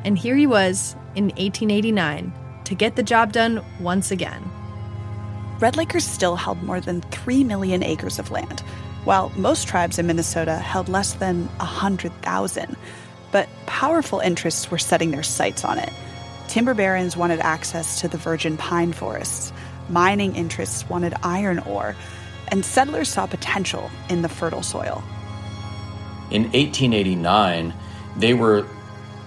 And 0.05 0.19
here 0.19 0.37
he 0.37 0.47
was 0.47 0.95
in 1.14 1.25
1889 1.25 2.33
to 2.64 2.75
get 2.75 2.97
the 2.97 3.03
job 3.03 3.33
done 3.33 3.64
once 3.81 4.11
again. 4.11 4.43
Red 5.59 5.77
Lakers 5.77 6.05
still 6.05 6.37
held 6.37 6.62
more 6.62 6.81
than 6.81 7.01
3 7.03 7.45
million 7.45 7.83
acres 7.83 8.19
of 8.19 8.31
land, 8.31 8.61
while 9.05 9.31
most 9.37 9.66
tribes 9.69 9.99
in 9.99 10.07
Minnesota 10.07 10.57
held 10.57 10.88
less 10.88 11.14
than 11.14 11.47
100,000. 11.57 12.77
But 13.33 13.49
powerful 13.66 14.21
interests 14.21 14.71
were 14.71 14.79
setting 14.79 15.11
their 15.11 15.23
sights 15.23 15.64
on 15.64 15.79
it. 15.79 15.93
Timber 16.49 16.75
barons 16.75 17.16
wanted 17.16 17.40
access 17.40 18.00
to 18.00 18.09
the 18.09 18.19
virgin 18.19 18.57
pine 18.57 18.92
forests, 18.92 19.52
mining 19.91 20.37
interests 20.37 20.88
wanted 20.88 21.15
iron 21.23 21.59
ore, 21.61 21.97
and 22.49 22.65
settlers 22.65 23.09
saw 23.09 23.27
potential 23.27 23.91
in 24.09 24.23
the 24.23 24.29
fertile 24.29 24.63
soil. 24.63 25.03
In 26.31 26.45
1889, 26.45 27.75
they 28.17 28.35
were 28.35 28.67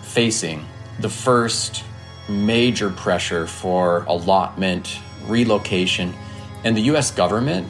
facing 0.02 0.66
the 1.00 1.10
first 1.10 1.84
major 2.30 2.90
pressure 2.90 3.48
for 3.48 4.04
allotment, 4.06 5.00
relocation, 5.26 6.14
and 6.64 6.78
the 6.78 6.82
US 6.94 7.12
government 7.12 7.68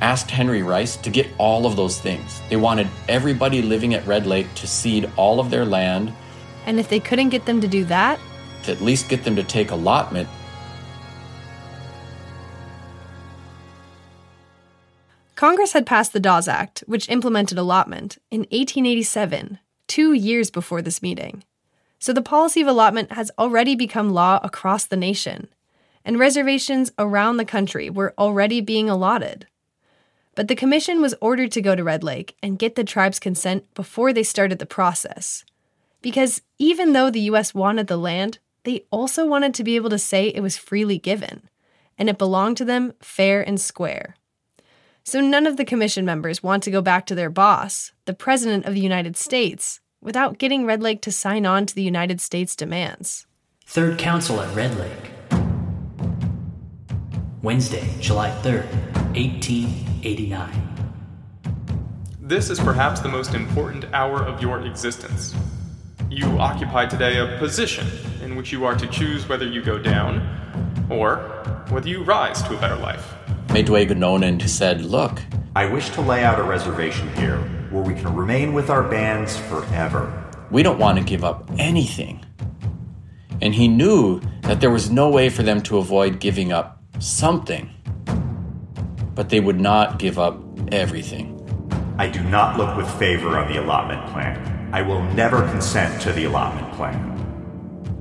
asked 0.00 0.30
Henry 0.30 0.62
Rice 0.62 0.96
to 0.98 1.10
get 1.10 1.28
all 1.38 1.64
of 1.64 1.76
those 1.76 2.00
things. 2.00 2.40
They 2.48 2.56
wanted 2.56 2.88
everybody 3.08 3.62
living 3.62 3.94
at 3.94 4.06
Red 4.06 4.26
Lake 4.26 4.52
to 4.56 4.66
cede 4.66 5.08
all 5.16 5.38
of 5.38 5.50
their 5.50 5.64
land. 5.64 6.12
And 6.66 6.78
if 6.78 6.88
they 6.88 7.00
couldn't 7.00 7.30
get 7.30 7.46
them 7.46 7.60
to 7.60 7.68
do 7.68 7.84
that, 7.84 8.18
to 8.64 8.72
at 8.72 8.80
least 8.80 9.08
get 9.08 9.24
them 9.24 9.36
to 9.36 9.44
take 9.44 9.70
allotment. 9.70 10.28
Congress 15.42 15.72
had 15.72 15.84
passed 15.84 16.12
the 16.12 16.20
Dawes 16.20 16.46
Act, 16.46 16.84
which 16.86 17.08
implemented 17.08 17.58
allotment, 17.58 18.16
in 18.30 18.42
1887, 18.52 19.58
two 19.88 20.12
years 20.12 20.52
before 20.52 20.80
this 20.80 21.02
meeting. 21.02 21.42
So 21.98 22.12
the 22.12 22.22
policy 22.22 22.60
of 22.60 22.68
allotment 22.68 23.10
has 23.14 23.32
already 23.36 23.74
become 23.74 24.12
law 24.12 24.38
across 24.44 24.84
the 24.84 24.96
nation. 24.96 25.48
and 26.04 26.16
reservations 26.16 26.92
around 26.96 27.38
the 27.38 27.44
country 27.44 27.90
were 27.90 28.14
already 28.16 28.60
being 28.60 28.88
allotted. 28.88 29.48
But 30.36 30.46
the 30.46 30.54
commission 30.54 31.00
was 31.00 31.16
ordered 31.20 31.50
to 31.52 31.60
go 31.60 31.74
to 31.74 31.82
Red 31.82 32.04
Lake 32.04 32.36
and 32.40 32.56
get 32.56 32.76
the 32.76 32.84
tribe's 32.84 33.18
consent 33.18 33.64
before 33.74 34.12
they 34.12 34.22
started 34.22 34.60
the 34.60 34.64
process. 34.64 35.44
Because 36.02 36.40
even 36.60 36.92
though 36.92 37.10
the 37.10 37.28
US 37.32 37.52
wanted 37.52 37.88
the 37.88 37.96
land, 37.96 38.38
they 38.62 38.84
also 38.92 39.26
wanted 39.26 39.54
to 39.54 39.64
be 39.64 39.74
able 39.74 39.90
to 39.90 39.98
say 39.98 40.28
it 40.28 40.40
was 40.40 40.56
freely 40.56 40.98
given, 40.98 41.48
and 41.98 42.08
it 42.08 42.16
belonged 42.16 42.58
to 42.58 42.64
them 42.64 42.92
fair 43.00 43.42
and 43.42 43.60
square. 43.60 44.14
So 45.04 45.20
none 45.20 45.48
of 45.48 45.56
the 45.56 45.64
commission 45.64 46.04
members 46.04 46.44
want 46.44 46.62
to 46.62 46.70
go 46.70 46.80
back 46.80 47.06
to 47.06 47.16
their 47.16 47.28
boss, 47.28 47.92
the 48.04 48.14
President 48.14 48.66
of 48.66 48.74
the 48.74 48.80
United 48.80 49.16
States, 49.16 49.80
without 50.00 50.38
getting 50.38 50.64
Red 50.64 50.80
Lake 50.80 51.02
to 51.02 51.10
sign 51.10 51.44
on 51.44 51.66
to 51.66 51.74
the 51.74 51.82
United 51.82 52.20
States 52.20 52.54
demands. 52.54 53.26
Third 53.66 53.98
Council 53.98 54.40
at 54.40 54.54
Red 54.54 54.78
Lake. 54.78 55.10
Wednesday, 57.42 57.84
July 57.98 58.30
3rd, 58.42 58.72
1889. 59.16 60.68
This 62.20 62.48
is 62.48 62.60
perhaps 62.60 63.00
the 63.00 63.08
most 63.08 63.34
important 63.34 63.86
hour 63.92 64.22
of 64.22 64.40
your 64.40 64.60
existence. 64.64 65.34
You 66.10 66.26
occupy 66.38 66.86
today 66.86 67.18
a 67.18 67.38
position 67.38 67.88
in 68.22 68.36
which 68.36 68.52
you 68.52 68.64
are 68.64 68.76
to 68.76 68.86
choose 68.86 69.28
whether 69.28 69.46
you 69.48 69.62
go 69.62 69.78
down 69.78 70.20
or 70.88 71.16
whether 71.70 71.88
you 71.88 72.04
rise 72.04 72.40
to 72.44 72.56
a 72.56 72.60
better 72.60 72.76
life. 72.76 73.14
Medway 73.52 73.86
said, 74.46 74.80
Look, 74.80 75.20
I 75.54 75.66
wish 75.66 75.90
to 75.90 76.00
lay 76.00 76.24
out 76.24 76.40
a 76.40 76.42
reservation 76.42 77.14
here 77.16 77.36
where 77.70 77.82
we 77.82 77.92
can 77.92 78.16
remain 78.16 78.54
with 78.54 78.70
our 78.70 78.82
bands 78.82 79.36
forever. 79.36 80.24
We 80.50 80.62
don't 80.62 80.78
want 80.78 80.98
to 80.98 81.04
give 81.04 81.22
up 81.22 81.50
anything. 81.58 82.24
And 83.42 83.54
he 83.54 83.68
knew 83.68 84.22
that 84.42 84.62
there 84.62 84.70
was 84.70 84.90
no 84.90 85.10
way 85.10 85.28
for 85.28 85.42
them 85.42 85.60
to 85.64 85.76
avoid 85.76 86.18
giving 86.18 86.50
up 86.50 86.82
something. 86.98 87.68
But 89.14 89.28
they 89.28 89.40
would 89.40 89.60
not 89.60 89.98
give 89.98 90.18
up 90.18 90.42
everything. 90.72 91.38
I 91.98 92.08
do 92.08 92.22
not 92.24 92.56
look 92.56 92.74
with 92.74 92.90
favor 92.98 93.36
on 93.38 93.52
the 93.52 93.62
allotment 93.62 94.06
plan. 94.12 94.70
I 94.72 94.80
will 94.80 95.02
never 95.12 95.46
consent 95.50 96.00
to 96.02 96.12
the 96.12 96.24
allotment 96.24 96.72
plan. 96.72 97.10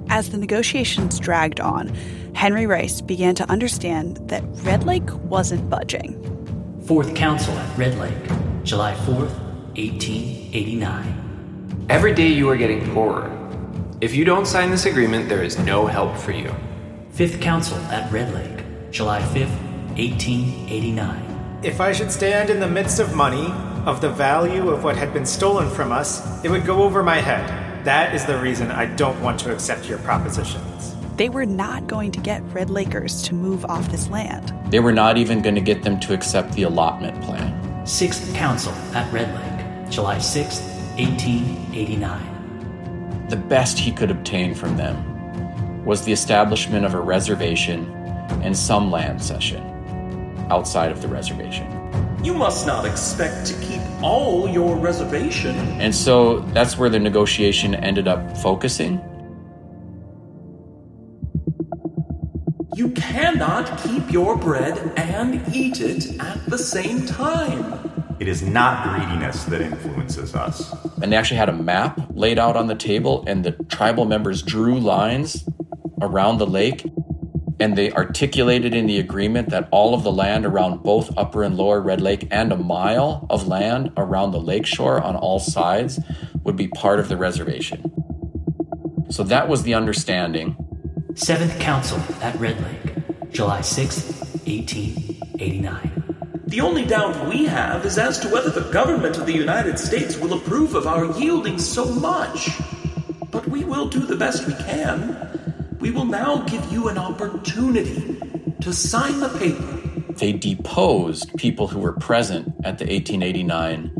As 0.09 0.29
the 0.29 0.37
negotiations 0.37 1.19
dragged 1.19 1.59
on, 1.59 1.93
Henry 2.33 2.65
Rice 2.65 3.01
began 3.01 3.35
to 3.35 3.49
understand 3.49 4.17
that 4.29 4.43
Red 4.63 4.85
Lake 4.85 5.13
wasn't 5.25 5.69
budging. 5.69 6.17
Fourth 6.85 7.13
Council 7.13 7.53
at 7.53 7.77
Red 7.77 7.97
Lake, 7.99 8.63
July 8.63 8.93
4th, 8.93 9.37
1889. 9.77 11.85
Every 11.89 12.13
day 12.13 12.27
you 12.27 12.49
are 12.49 12.57
getting 12.57 12.93
poorer. 12.93 13.29
If 14.01 14.15
you 14.15 14.25
don't 14.25 14.47
sign 14.47 14.71
this 14.71 14.85
agreement, 14.85 15.29
there 15.29 15.43
is 15.43 15.59
no 15.59 15.85
help 15.85 16.17
for 16.17 16.31
you. 16.31 16.53
Fifth 17.11 17.41
Council 17.41 17.77
at 17.91 18.11
Red 18.11 18.33
Lake, 18.33 18.91
July 18.91 19.21
5th, 19.21 19.55
1889. 19.97 21.59
If 21.63 21.79
I 21.79 21.91
should 21.91 22.11
stand 22.11 22.49
in 22.49 22.59
the 22.59 22.67
midst 22.67 22.99
of 22.99 23.13
money, 23.13 23.53
of 23.85 24.01
the 24.01 24.09
value 24.09 24.69
of 24.69 24.83
what 24.83 24.95
had 24.95 25.13
been 25.13 25.25
stolen 25.25 25.69
from 25.69 25.91
us, 25.91 26.43
it 26.43 26.49
would 26.49 26.65
go 26.65 26.83
over 26.83 27.03
my 27.03 27.17
head. 27.17 27.85
That 27.85 28.15
is 28.15 28.25
the 28.25 28.39
reason 28.39 28.71
I 28.71 28.85
don't 28.85 29.19
want 29.21 29.39
to 29.41 29.53
accept 29.53 29.87
your 29.87 29.99
propositions. 29.99 30.95
They 31.17 31.29
were 31.29 31.45
not 31.45 31.87
going 31.87 32.11
to 32.11 32.19
get 32.19 32.41
Red 32.53 32.69
Lakers 32.69 33.21
to 33.23 33.35
move 33.35 33.65
off 33.65 33.89
this 33.91 34.09
land. 34.09 34.53
They 34.71 34.79
were 34.79 34.93
not 34.93 35.17
even 35.17 35.41
going 35.41 35.55
to 35.55 35.61
get 35.61 35.83
them 35.83 35.99
to 36.01 36.13
accept 36.13 36.53
the 36.53 36.63
allotment 36.63 37.21
plan. 37.21 37.85
Sixth 37.85 38.33
Council 38.33 38.73
at 38.93 39.11
Red 39.13 39.33
Lake, 39.35 39.91
July 39.91 40.17
6th, 40.17 40.61
1889 40.97 42.31
the 43.31 43.37
best 43.37 43.79
he 43.79 43.93
could 43.93 44.11
obtain 44.11 44.53
from 44.53 44.75
them 44.75 45.85
was 45.85 46.03
the 46.03 46.11
establishment 46.11 46.85
of 46.85 46.93
a 46.93 46.99
reservation 46.99 47.89
and 48.43 48.55
some 48.55 48.91
land 48.91 49.23
cession 49.23 49.63
outside 50.49 50.91
of 50.91 51.01
the 51.01 51.07
reservation. 51.07 51.65
You 52.21 52.33
must 52.33 52.67
not 52.67 52.85
expect 52.85 53.47
to 53.47 53.53
keep 53.61 53.81
all 54.03 54.49
your 54.49 54.75
reservation. 54.75 55.55
And 55.79 55.95
so 55.95 56.41
that's 56.53 56.77
where 56.77 56.89
the 56.89 56.99
negotiation 56.99 57.73
ended 57.73 58.09
up 58.09 58.37
focusing. 58.37 58.97
You 62.81 62.89
cannot 62.89 63.77
keep 63.83 64.11
your 64.11 64.35
bread 64.35 64.75
and 64.97 65.43
eat 65.53 65.79
it 65.81 66.19
at 66.19 66.43
the 66.47 66.57
same 66.57 67.05
time. 67.05 67.91
It 68.19 68.27
is 68.27 68.41
not 68.41 68.89
greediness 68.89 69.43
that 69.43 69.61
influences 69.61 70.33
us. 70.33 70.73
And 70.99 71.11
they 71.11 71.15
actually 71.15 71.37
had 71.37 71.49
a 71.49 71.53
map 71.53 71.99
laid 72.09 72.39
out 72.39 72.57
on 72.57 72.65
the 72.65 72.73
table, 72.73 73.23
and 73.27 73.43
the 73.43 73.51
tribal 73.51 74.05
members 74.05 74.41
drew 74.41 74.79
lines 74.79 75.47
around 76.01 76.39
the 76.39 76.47
lake. 76.47 76.83
And 77.59 77.77
they 77.77 77.91
articulated 77.91 78.73
in 78.73 78.87
the 78.87 78.97
agreement 78.97 79.51
that 79.51 79.69
all 79.69 79.93
of 79.93 80.01
the 80.01 80.11
land 80.11 80.47
around 80.47 80.81
both 80.81 81.15
Upper 81.15 81.43
and 81.43 81.55
Lower 81.55 81.81
Red 81.81 82.01
Lake 82.01 82.27
and 82.31 82.51
a 82.51 82.57
mile 82.57 83.27
of 83.29 83.47
land 83.47 83.91
around 83.95 84.31
the 84.31 84.41
lakeshore 84.41 84.99
on 84.99 85.15
all 85.15 85.37
sides 85.37 85.99
would 86.43 86.55
be 86.55 86.67
part 86.67 86.99
of 86.99 87.09
the 87.09 87.17
reservation. 87.17 87.91
So 89.11 89.21
that 89.25 89.47
was 89.47 89.61
the 89.61 89.75
understanding. 89.75 90.60
Seventh 91.15 91.59
Council 91.59 91.99
at 92.21 92.39
Red 92.39 92.61
Lake, 92.61 93.31
July 93.31 93.61
6, 93.61 94.19
1889. 94.45 96.03
The 96.47 96.61
only 96.61 96.85
doubt 96.85 97.27
we 97.27 97.45
have 97.45 97.85
is 97.85 97.97
as 97.97 98.17
to 98.19 98.29
whether 98.29 98.49
the 98.49 98.71
government 98.71 99.17
of 99.17 99.25
the 99.25 99.33
United 99.33 99.77
States 99.77 100.17
will 100.17 100.33
approve 100.33 100.73
of 100.73 100.87
our 100.87 101.05
yielding 101.19 101.59
so 101.59 101.85
much. 101.85 102.49
But 103.29 103.47
we 103.47 103.63
will 103.63 103.87
do 103.87 103.99
the 103.99 104.15
best 104.15 104.47
we 104.47 104.53
can. 104.53 105.77
We 105.79 105.91
will 105.91 106.05
now 106.05 106.43
give 106.43 106.71
you 106.71 106.87
an 106.87 106.97
opportunity 106.97 108.17
to 108.61 108.73
sign 108.73 109.19
the 109.19 109.29
paper. 109.29 110.13
They 110.13 110.31
deposed 110.31 111.35
people 111.35 111.67
who 111.67 111.79
were 111.79 111.93
present 111.93 112.47
at 112.63 112.77
the 112.77 112.85
1889 112.85 113.91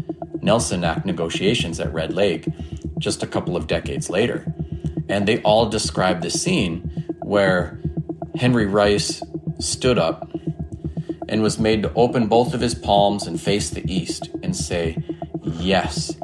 Nelson 0.41 0.84
Act 0.84 1.05
negotiations 1.05 1.80
at 1.80 1.93
Red 1.93 2.14
Lake 2.14 2.47
just 2.97 3.24
a 3.24 3.28
couple 3.28 3.57
of 3.57 3.68
decades 3.68 4.09
later. 4.09 4.53
And 5.12 5.28
they 5.28 5.41
all 5.41 5.68
described 5.68 6.24
the 6.24 6.30
scene 6.30 7.05
where 7.20 7.78
Henry 8.36 8.66
Rice 8.66 9.22
stood 9.59 9.99
up 9.99 10.32
and 11.28 11.43
was 11.43 11.59
made 11.59 11.84
to 11.84 11.93
open 11.95 12.28
both 12.28 12.53
of 12.53 12.62
his 12.62 12.74
palms 12.74 13.28
and 13.28 13.39
face 13.39 13.70
the 13.70 13.84
east 13.91 14.30
and 14.41 14.55
say, 14.55 14.97
Yes, 15.43 16.16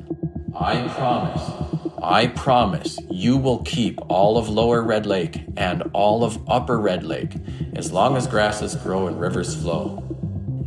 I 0.56 0.88
promise, 0.88 1.94
I 2.02 2.28
promise 2.28 2.98
you 3.10 3.36
will 3.36 3.62
keep 3.64 4.00
all 4.08 4.38
of 4.38 4.48
Lower 4.48 4.82
Red 4.82 5.06
Lake 5.06 5.44
and 5.58 5.84
all 5.92 6.24
of 6.24 6.40
Upper 6.50 6.80
Red 6.80 7.04
Lake 7.04 7.36
as 7.76 7.92
long 7.92 8.16
as 8.16 8.26
grasses 8.26 8.76
grow 8.76 9.08
and 9.08 9.20
rivers 9.20 9.54
flow. 9.54 10.07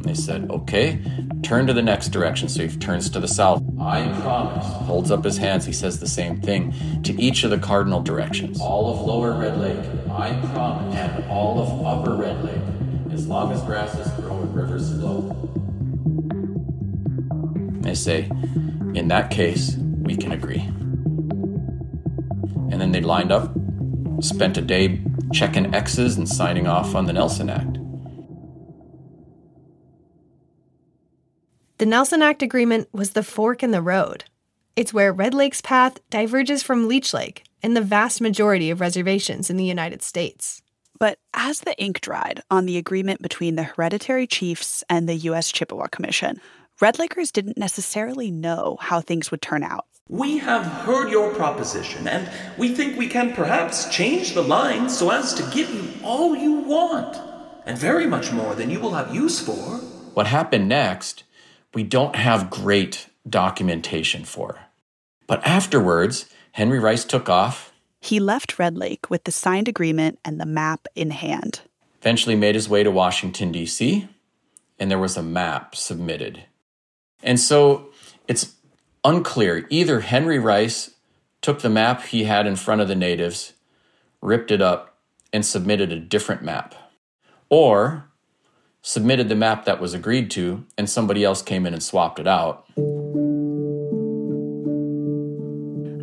And 0.01 0.09
they 0.09 0.15
said, 0.15 0.51
Okay, 0.51 0.99
turn 1.43 1.67
to 1.67 1.75
the 1.75 1.83
next 1.83 2.09
direction. 2.09 2.49
So 2.49 2.67
he 2.67 2.77
turns 2.79 3.11
to 3.11 3.21
the 3.21 3.29
south. 3.29 3.63
I 3.79 4.11
promise. 4.23 4.65
Holds 4.65 5.11
up 5.11 5.25
his 5.25 5.37
hands. 5.37 5.67
He 5.67 5.73
says 5.73 6.01
the 6.01 6.09
same 6.09 6.41
thing 6.41 6.73
to 7.03 7.13
each 7.21 7.45
of 7.45 7.51
the 7.51 7.59
cardinal 7.59 8.01
directions. 8.01 8.61
All 8.61 8.91
of 8.91 9.01
Lower 9.07 9.39
Red 9.39 9.59
Lake, 9.59 9.79
I 10.11 10.33
promise, 10.53 10.97
and 10.97 11.25
all 11.31 11.61
of 11.61 11.87
Upper 11.87 12.17
Red 12.17 12.45
Lake 12.45 13.13
as 13.13 13.27
long 13.27 13.53
as 13.53 13.61
grasses 13.63 14.09
grow 14.13 14.41
and 14.41 14.55
rivers 14.55 14.91
flow. 14.95 15.37
They 17.83 17.95
say, 17.95 18.31
in 18.95 19.09
that 19.09 19.31
case, 19.31 19.77
we 19.77 20.17
can 20.17 20.33
agree. 20.33 20.61
And 22.71 22.81
then 22.81 22.93
they 22.93 23.01
lined 23.01 23.33
up, 23.33 23.53
spent 24.21 24.57
a 24.57 24.63
day 24.63 25.01
checking 25.33 25.75
X's 25.75 26.17
and 26.17 26.29
signing 26.29 26.67
off 26.67 26.95
on 26.95 27.07
the 27.07 27.13
Nelson 27.13 27.51
Act. 27.51 27.80
The 31.81 31.87
Nelson 31.87 32.21
Act 32.21 32.43
agreement 32.43 32.91
was 32.93 33.13
the 33.13 33.23
fork 33.23 33.63
in 33.63 33.71
the 33.71 33.81
road. 33.81 34.25
It's 34.77 34.93
where 34.93 35.15
Red 35.15 35.33
Lake's 35.33 35.63
path 35.63 35.99
diverges 36.11 36.63
from 36.63 36.87
Leech 36.87 37.15
Lake 37.15 37.45
and 37.63 37.75
the 37.75 37.81
vast 37.81 38.21
majority 38.21 38.69
of 38.69 38.83
reservations 38.83 39.49
in 39.49 39.57
the 39.57 39.65
United 39.65 40.03
States. 40.03 40.61
But 40.99 41.19
as 41.33 41.61
the 41.61 41.75
ink 41.83 42.03
dried 42.03 42.43
on 42.51 42.67
the 42.67 42.77
agreement 42.77 43.23
between 43.23 43.55
the 43.57 43.63
hereditary 43.63 44.27
chiefs 44.27 44.85
and 44.91 45.09
the 45.09 45.15
U.S. 45.15 45.51
Chippewa 45.51 45.87
Commission, 45.87 46.39
Red 46.83 46.99
Lakers 46.99 47.33
didn't 47.33 47.57
necessarily 47.57 48.31
know 48.31 48.77
how 48.79 49.01
things 49.01 49.31
would 49.31 49.41
turn 49.41 49.63
out. 49.63 49.87
We 50.07 50.37
have 50.37 50.67
heard 50.67 51.11
your 51.11 51.33
proposition, 51.33 52.07
and 52.07 52.31
we 52.59 52.75
think 52.75 52.99
we 52.99 53.09
can 53.09 53.33
perhaps 53.33 53.89
change 53.89 54.35
the 54.35 54.43
lines 54.43 54.99
so 54.99 55.09
as 55.09 55.33
to 55.33 55.51
give 55.51 55.71
you 55.71 55.89
all 56.05 56.37
you 56.37 56.57
want, 56.61 57.17
and 57.65 57.79
very 57.79 58.07
much 58.07 58.33
more 58.33 58.55
than 58.55 58.69
you 58.69 58.81
will 58.81 58.93
have 58.93 59.15
use 59.15 59.41
for. 59.41 59.79
What 60.13 60.27
happened 60.27 60.69
next, 60.69 61.25
we 61.75 61.83
don't 61.83 62.17
have 62.17 62.51
great 62.51 63.07
documentation 63.29 64.25
for. 64.25 64.59
But 65.27 65.45
afterwards, 65.47 66.27
Henry 66.53 66.79
Rice 66.79 67.05
took 67.05 67.29
off 67.29 67.71
he 68.01 68.19
left 68.19 68.59
Red 68.59 68.77
Lake 68.77 69.11
with 69.11 69.25
the 69.25 69.33
signed 69.33 69.69
agreement 69.69 70.19
and 70.25 70.41
the 70.41 70.47
map 70.47 70.89
in 70.95 71.11
hand. 71.11 71.61
Eventually 72.01 72.35
made 72.35 72.55
his 72.55 72.69
way 72.69 72.83
to 72.83 72.91
Washington, 72.91 73.53
D.C., 73.53 74.09
and 74.79 74.91
there 74.91 74.99
was 74.99 75.19
a 75.19 75.23
map 75.23 75.77
submitted. 75.77 76.45
And 77.23 77.39
so 77.39 77.91
it's 78.27 78.55
unclear. 79.05 79.67
Either 79.69 80.01
Henry 80.01 80.39
Rice 80.39 80.93
took 81.43 81.61
the 81.61 81.69
map 81.69 82.05
he 82.05 82.25
had 82.25 82.47
in 82.47 82.57
front 82.57 82.81
of 82.81 82.89
the 82.89 82.95
natives, 82.95 83.53
ripped 84.23 84.51
it 84.51 84.63
up, 84.63 84.97
and 85.33 85.45
submitted 85.45 85.93
a 85.93 86.01
different 86.01 86.43
map. 86.43 86.75
or 87.53 88.10
submitted 88.83 89.29
the 89.29 89.35
map 89.35 89.65
that 89.65 89.81
was 89.81 89.95
agreed 89.95 90.31
to 90.31 90.65
and 90.79 90.89
somebody 90.89 91.25
else 91.25 91.43
came 91.43 91.67
in 91.67 91.75
and 91.75 91.83
swapped 91.83 92.19
it 92.19 92.27
out. 92.27 92.65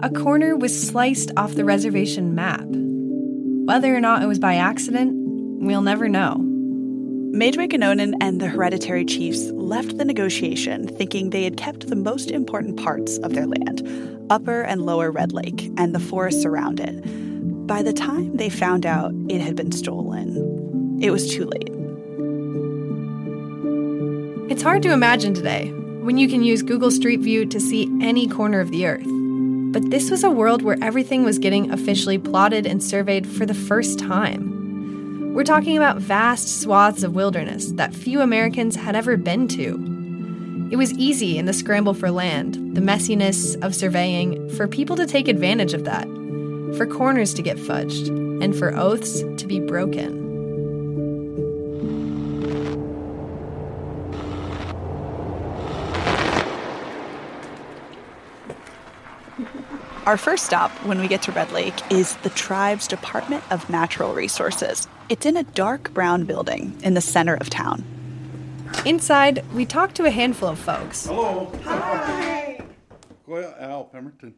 A 0.03 0.11
corner 0.11 0.55
was 0.55 0.87
sliced 0.87 1.31
off 1.37 1.55
the 1.55 1.65
reservation 1.65 2.35
map. 2.35 2.65
Whether 2.65 3.95
or 3.95 3.99
not 3.99 4.21
it 4.21 4.27
was 4.27 4.39
by 4.39 4.55
accident, 4.55 5.11
we'll 5.59 5.81
never 5.81 6.07
know. 6.07 6.37
Majwe 7.33 7.69
Ganonen 7.69 8.13
and 8.21 8.39
the 8.39 8.47
hereditary 8.47 9.05
chiefs 9.05 9.51
left 9.51 9.97
the 9.97 10.05
negotiation 10.05 10.87
thinking 10.87 11.29
they 11.29 11.43
had 11.43 11.57
kept 11.57 11.87
the 11.87 11.95
most 11.95 12.31
important 12.31 12.77
parts 12.77 13.17
of 13.19 13.33
their 13.33 13.47
land, 13.47 13.81
Upper 14.29 14.61
and 14.61 14.85
Lower 14.85 15.11
Red 15.11 15.33
Lake, 15.33 15.71
and 15.77 15.93
the 15.93 15.99
forests 15.99 16.45
around 16.45 16.79
it. 16.79 17.01
By 17.67 17.83
the 17.83 17.93
time 17.93 18.37
they 18.37 18.49
found 18.49 18.85
out 18.85 19.11
it 19.29 19.41
had 19.41 19.55
been 19.55 19.71
stolen, 19.71 20.99
it 21.01 21.11
was 21.11 21.29
too 21.29 21.45
late. 21.45 21.76
It's 24.49 24.63
hard 24.63 24.81
to 24.83 24.93
imagine 24.93 25.33
today 25.33 25.71
when 25.73 26.17
you 26.17 26.29
can 26.29 26.41
use 26.41 26.63
Google 26.63 26.89
Street 26.89 27.19
View 27.19 27.45
to 27.47 27.59
see 27.59 27.91
any 28.01 28.29
corner 28.29 28.61
of 28.61 28.71
the 28.71 28.85
earth. 28.85 29.05
But 29.05 29.91
this 29.91 30.09
was 30.09 30.23
a 30.23 30.31
world 30.31 30.61
where 30.61 30.77
everything 30.81 31.25
was 31.25 31.37
getting 31.37 31.69
officially 31.69 32.17
plotted 32.17 32.65
and 32.65 32.81
surveyed 32.81 33.27
for 33.27 33.45
the 33.45 33.53
first 33.53 33.99
time. 33.99 35.33
We're 35.33 35.43
talking 35.43 35.75
about 35.75 35.97
vast 35.97 36.61
swaths 36.61 37.03
of 37.03 37.13
wilderness 37.13 37.71
that 37.73 37.93
few 37.93 38.21
Americans 38.21 38.77
had 38.77 38.95
ever 38.95 39.17
been 39.17 39.49
to. 39.49 40.69
It 40.71 40.77
was 40.77 40.93
easy 40.93 41.37
in 41.37 41.45
the 41.45 41.51
scramble 41.51 41.93
for 41.93 42.09
land, 42.09 42.73
the 42.73 42.81
messiness 42.81 43.61
of 43.61 43.75
surveying, 43.75 44.49
for 44.51 44.65
people 44.65 44.95
to 44.95 45.05
take 45.05 45.27
advantage 45.27 45.73
of 45.73 45.83
that, 45.83 46.05
for 46.77 46.87
corners 46.87 47.33
to 47.33 47.41
get 47.41 47.57
fudged, 47.57 48.07
and 48.41 48.55
for 48.55 48.73
oaths 48.73 49.23
to 49.39 49.45
be 49.45 49.59
broken. 49.59 50.26
Our 60.07 60.15
first 60.15 60.45
stop 60.45 60.71
when 60.85 61.01
we 61.01 61.09
get 61.09 61.21
to 61.23 61.33
Red 61.33 61.51
Lake 61.51 61.75
is 61.91 62.15
the 62.23 62.29
tribe's 62.29 62.87
Department 62.87 63.43
of 63.51 63.69
Natural 63.69 64.13
Resources. 64.13 64.87
It's 65.09 65.25
in 65.25 65.35
a 65.35 65.43
dark 65.43 65.93
brown 65.93 66.23
building 66.23 66.79
in 66.81 66.93
the 66.93 67.01
center 67.01 67.35
of 67.35 67.49
town. 67.49 67.83
Inside, 68.85 69.43
we 69.53 69.65
talk 69.65 69.91
to 69.95 70.05
a 70.05 70.09
handful 70.09 70.47
of 70.47 70.59
folks. 70.59 71.07
Hello. 71.07 71.51
Hi. 71.65 72.61
Well, 73.25 73.53
Al 73.59 73.83
Pemberton. 73.83 74.35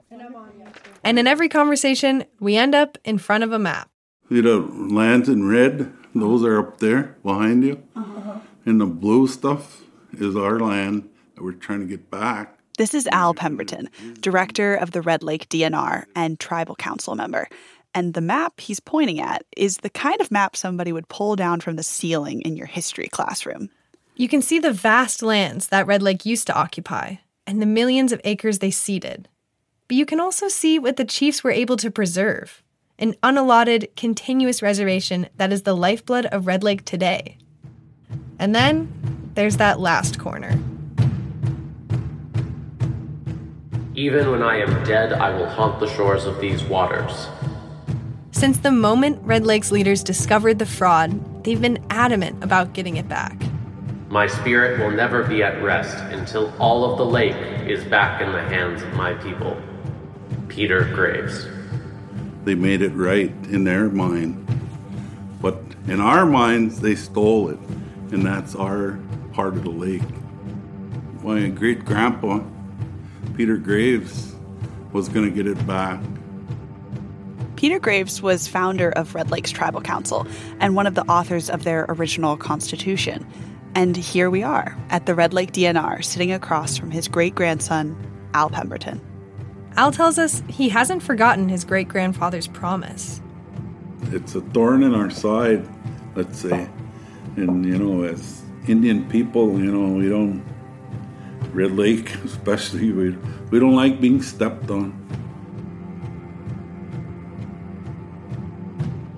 And 1.03 1.19
in 1.19 1.27
every 1.27 1.49
conversation, 1.49 2.25
we 2.39 2.57
end 2.57 2.73
up 2.73 2.97
in 3.05 3.19
front 3.19 3.43
of 3.43 3.51
a 3.51 3.59
map. 3.59 3.91
See 4.27 4.41
the 4.41 4.57
lands 4.57 5.29
in 5.29 5.47
red? 5.47 5.93
Those 6.15 6.43
are 6.43 6.57
up 6.57 6.79
there 6.79 7.15
behind 7.21 7.63
you. 7.63 7.83
Uh-huh. 7.95 8.39
And 8.65 8.81
the 8.81 8.87
blue 8.87 9.27
stuff 9.27 9.83
is 10.13 10.35
our 10.35 10.59
land 10.59 11.07
that 11.35 11.43
we're 11.43 11.51
trying 11.51 11.81
to 11.81 11.85
get 11.85 12.09
back. 12.09 12.58
This 12.79 12.93
is 12.93 13.07
Al 13.07 13.33
Pemberton, 13.33 13.89
director 14.21 14.73
of 14.73 14.91
the 14.91 15.01
Red 15.01 15.21
Lake 15.21 15.49
DNR 15.49 16.05
and 16.15 16.39
tribal 16.39 16.75
council 16.75 17.13
member. 17.13 17.49
And 17.93 18.13
the 18.13 18.21
map 18.21 18.61
he's 18.61 18.79
pointing 18.79 19.19
at 19.19 19.43
is 19.57 19.79
the 19.79 19.89
kind 19.89 20.21
of 20.21 20.31
map 20.31 20.55
somebody 20.55 20.93
would 20.93 21.09
pull 21.09 21.35
down 21.35 21.59
from 21.59 21.75
the 21.75 21.83
ceiling 21.83 22.39
in 22.43 22.55
your 22.55 22.67
history 22.67 23.09
classroom. 23.09 23.69
You 24.15 24.29
can 24.29 24.41
see 24.41 24.59
the 24.59 24.71
vast 24.71 25.21
lands 25.21 25.67
that 25.67 25.87
Red 25.87 26.01
Lake 26.01 26.25
used 26.25 26.47
to 26.47 26.57
occupy 26.57 27.15
and 27.45 27.61
the 27.61 27.65
millions 27.65 28.13
of 28.13 28.21
acres 28.23 28.59
they 28.59 28.71
ceded. 28.71 29.27
But 29.89 29.97
you 29.97 30.05
can 30.05 30.21
also 30.21 30.47
see 30.47 30.79
what 30.79 30.95
the 30.95 31.03
chiefs 31.03 31.43
were 31.43 31.51
able 31.51 31.75
to 31.75 31.91
preserve 31.91 32.63
an 32.97 33.13
unallotted, 33.21 33.93
continuous 33.97 34.61
reservation 34.61 35.27
that 35.35 35.51
is 35.51 35.63
the 35.63 35.75
lifeblood 35.75 36.27
of 36.27 36.47
Red 36.47 36.63
Lake 36.63 36.85
today. 36.85 37.39
And 38.39 38.55
then 38.55 38.89
there's 39.35 39.57
that 39.57 39.81
last 39.81 40.17
corner. 40.17 40.57
Even 43.99 44.31
when 44.31 44.41
I 44.41 44.61
am 44.61 44.81
dead, 44.85 45.11
I 45.11 45.29
will 45.37 45.49
haunt 45.49 45.81
the 45.81 45.89
shores 45.89 46.23
of 46.23 46.39
these 46.39 46.63
waters. 46.63 47.27
Since 48.31 48.59
the 48.59 48.71
moment 48.71 49.19
Red 49.23 49.45
Lake's 49.45 49.73
leaders 49.73 50.03
discovered 50.03 50.57
the 50.57 50.65
fraud, 50.65 51.43
they've 51.43 51.61
been 51.61 51.83
adamant 51.89 52.41
about 52.41 52.71
getting 52.71 52.95
it 52.95 53.09
back. 53.09 53.35
My 54.07 54.25
spirit 54.25 54.79
will 54.79 54.91
never 54.91 55.25
be 55.25 55.43
at 55.43 55.61
rest 55.61 55.97
until 56.13 56.53
all 56.59 56.89
of 56.89 56.97
the 56.97 57.05
lake 57.05 57.35
is 57.67 57.83
back 57.83 58.21
in 58.21 58.31
the 58.31 58.41
hands 58.41 58.81
of 58.83 58.93
my 58.93 59.15
people. 59.15 59.61
Peter 60.47 60.85
Graves. 60.95 61.45
They 62.45 62.55
made 62.55 62.81
it 62.81 62.93
right 62.93 63.35
in 63.49 63.65
their 63.65 63.89
mind. 63.89 64.47
But 65.41 65.61
in 65.87 65.99
our 65.99 66.25
minds, 66.25 66.79
they 66.79 66.95
stole 66.95 67.49
it. 67.49 67.59
And 68.13 68.25
that's 68.25 68.55
our 68.55 68.97
part 69.33 69.57
of 69.57 69.65
the 69.65 69.71
lake. 69.71 70.03
My 71.21 71.49
great 71.49 71.83
grandpa, 71.83 72.39
Peter 73.39 73.55
Graves, 73.55 74.35
was 74.91 75.07
going 75.07 75.23
to 75.23 75.31
get 75.31 75.47
it 75.47 75.65
back. 75.65 76.01
Peter 77.55 77.79
Graves 77.79 78.21
was 78.21 78.49
founder 78.49 78.89
of 78.89 79.15
Red 79.15 79.31
Lakes 79.31 79.49
Tribal 79.49 79.79
Council 79.79 80.27
and 80.59 80.75
one 80.75 80.85
of 80.85 80.93
the 80.93 81.03
authors 81.03 81.49
of 81.49 81.63
their 81.63 81.85
original 81.87 82.35
constitution. 82.35 83.25
And 83.75 83.95
here 83.95 84.29
we 84.29 84.43
are 84.43 84.77
at 84.89 85.05
the 85.05 85.15
Red 85.15 85.33
Lake 85.33 85.53
DNR, 85.53 86.03
sitting 86.03 86.33
across 86.33 86.77
from 86.77 86.91
his 86.91 87.07
great 87.07 87.33
grandson, 87.33 87.95
Al 88.33 88.49
Pemberton. 88.49 88.99
Al 89.77 89.93
tells 89.93 90.19
us 90.19 90.43
he 90.49 90.67
hasn't 90.67 91.01
forgotten 91.01 91.47
his 91.47 91.63
great 91.63 91.87
grandfather's 91.87 92.49
promise. 92.49 93.21
It's 94.11 94.35
a 94.35 94.41
thorn 94.41 94.83
in 94.83 94.93
our 94.93 95.09
side, 95.09 95.65
let's 96.13 96.39
say. 96.39 96.67
And, 97.37 97.65
you 97.65 97.77
know, 97.77 98.03
as 98.03 98.41
Indian 98.67 99.07
people, 99.07 99.57
you 99.57 99.71
know, 99.71 99.93
we 99.97 100.09
don't, 100.09 100.43
Red 101.53 101.71
Lake 101.71 102.13
especially, 102.23 102.91
we, 102.91 103.17
we 103.51 103.59
don't 103.59 103.75
like 103.75 103.99
being 103.99 104.21
stepped 104.21 104.69
on. 104.69 104.95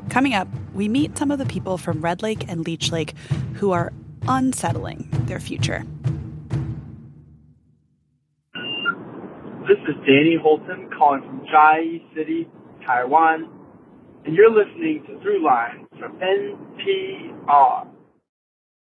Coming 0.09 0.33
up, 0.33 0.47
we 0.73 0.89
meet 0.89 1.17
some 1.17 1.31
of 1.31 1.39
the 1.39 1.45
people 1.45 1.77
from 1.77 2.01
Red 2.01 2.21
Lake 2.21 2.45
and 2.49 2.65
Leech 2.65 2.91
Lake 2.91 3.13
who 3.55 3.71
are 3.71 3.93
unsettling 4.27 5.07
their 5.25 5.39
future. 5.39 5.85
This 9.67 9.77
is 9.87 9.95
Danny 10.05 10.37
Holton 10.41 10.89
calling 10.97 11.21
from 11.21 11.45
Chiayi 11.45 12.03
City, 12.15 12.49
Taiwan, 12.85 13.49
and 14.25 14.35
you're 14.35 14.51
listening 14.51 15.03
to 15.07 15.13
Throughline 15.25 15.87
from 15.97 16.19
NPR. 16.19 17.90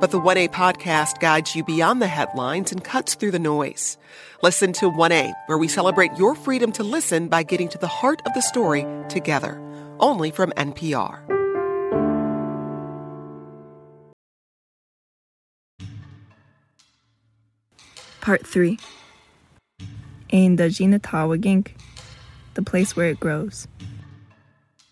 but 0.00 0.10
the 0.10 0.20
1A 0.20 0.50
podcast 0.50 1.20
guides 1.20 1.54
you 1.54 1.64
beyond 1.64 2.02
the 2.02 2.06
headlines 2.06 2.72
and 2.72 2.84
cuts 2.84 3.14
through 3.14 3.30
the 3.30 3.38
noise. 3.38 3.96
Listen 4.42 4.72
to 4.74 4.90
1A, 4.90 5.32
where 5.46 5.58
we 5.58 5.68
celebrate 5.68 6.12
your 6.18 6.34
freedom 6.34 6.72
to 6.72 6.82
listen 6.82 7.28
by 7.28 7.42
getting 7.42 7.68
to 7.68 7.78
the 7.78 7.86
heart 7.86 8.20
of 8.26 8.34
the 8.34 8.42
story 8.42 8.86
together. 9.08 9.60
Only 10.00 10.30
from 10.30 10.50
NPR. 10.52 11.20
Part 18.20 18.46
3 18.46 18.78
In 20.30 20.56
the 20.56 20.64
Ginatawagink, 20.64 21.72
the 22.54 22.62
place 22.62 22.96
where 22.96 23.10
it 23.10 23.20
grows. 23.20 23.68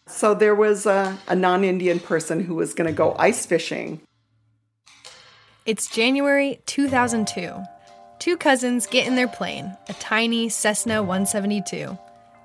So 0.06 0.34
there 0.34 0.54
was 0.54 0.84
a, 0.84 1.18
a 1.26 1.34
non 1.34 1.64
Indian 1.64 1.98
person 1.98 2.44
who 2.44 2.54
was 2.54 2.74
going 2.74 2.86
to 2.88 2.92
go 2.92 3.16
ice 3.18 3.46
fishing. 3.46 4.02
It's 5.64 5.86
January 5.86 6.60
2002. 6.66 7.54
Two 8.18 8.36
cousins 8.36 8.88
get 8.88 9.06
in 9.06 9.14
their 9.14 9.28
plane, 9.28 9.76
a 9.88 9.92
tiny 9.92 10.48
Cessna 10.48 11.02
172, 11.02 11.96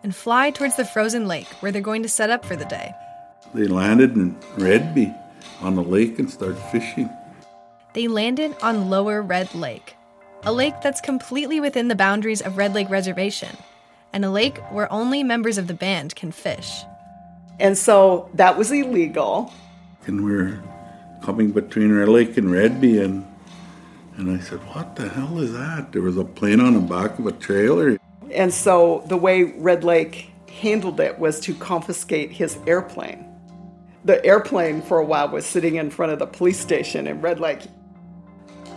and 0.03 0.15
fly 0.15 0.51
towards 0.51 0.75
the 0.75 0.85
frozen 0.85 1.27
lake 1.27 1.47
where 1.59 1.71
they're 1.71 1.81
going 1.81 2.03
to 2.03 2.09
set 2.09 2.29
up 2.29 2.45
for 2.45 2.55
the 2.55 2.65
day. 2.65 2.93
They 3.55 3.65
landed 3.65 4.15
in 4.15 4.37
Redby 4.59 5.11
on 5.61 5.73
the 5.73 5.81
lake 5.81 6.19
and 6.19 6.29
started 6.29 6.59
fishing. 6.71 7.09
They 7.95 8.07
landed 8.07 8.55
on 8.61 8.91
Lower 8.91 9.23
Red 9.23 9.55
Lake, 9.55 9.95
a 10.43 10.53
lake 10.53 10.75
that's 10.83 11.01
completely 11.01 11.59
within 11.59 11.87
the 11.87 11.95
boundaries 11.95 12.43
of 12.43 12.55
Red 12.55 12.75
Lake 12.75 12.91
Reservation, 12.91 13.57
and 14.13 14.25
a 14.25 14.29
lake 14.29 14.59
where 14.69 14.93
only 14.93 15.23
members 15.23 15.57
of 15.57 15.65
the 15.65 15.73
band 15.73 16.15
can 16.15 16.31
fish. 16.31 16.83
And 17.59 17.75
so 17.75 18.29
that 18.35 18.59
was 18.59 18.71
illegal. 18.71 19.51
And 20.05 20.23
we're 20.23 20.61
coming 21.21 21.51
between 21.51 21.91
Red 21.91 22.09
Lake 22.09 22.37
and 22.37 22.51
Redby, 22.51 22.99
and 22.99 23.25
And 24.17 24.31
I 24.31 24.39
said, 24.39 24.59
What 24.73 24.95
the 24.95 25.09
hell 25.09 25.39
is 25.39 25.53
that? 25.53 25.91
There 25.91 26.01
was 26.01 26.17
a 26.17 26.25
plane 26.25 26.59
on 26.59 26.73
the 26.73 26.79
back 26.79 27.19
of 27.19 27.27
a 27.27 27.31
trailer. 27.31 27.97
And 28.31 28.53
so 28.53 29.03
the 29.07 29.17
way 29.17 29.43
Red 29.43 29.83
Lake 29.83 30.31
handled 30.49 30.99
it 30.99 31.19
was 31.19 31.39
to 31.41 31.53
confiscate 31.53 32.31
his 32.31 32.57
airplane. 32.65 33.25
The 34.05 34.23
airplane 34.25 34.81
for 34.81 34.99
a 34.99 35.05
while 35.05 35.29
was 35.29 35.45
sitting 35.45 35.75
in 35.75 35.89
front 35.89 36.11
of 36.11 36.19
the 36.19 36.25
police 36.25 36.59
station 36.59 37.07
in 37.07 37.21
Red 37.21 37.39
Lake. 37.39 37.61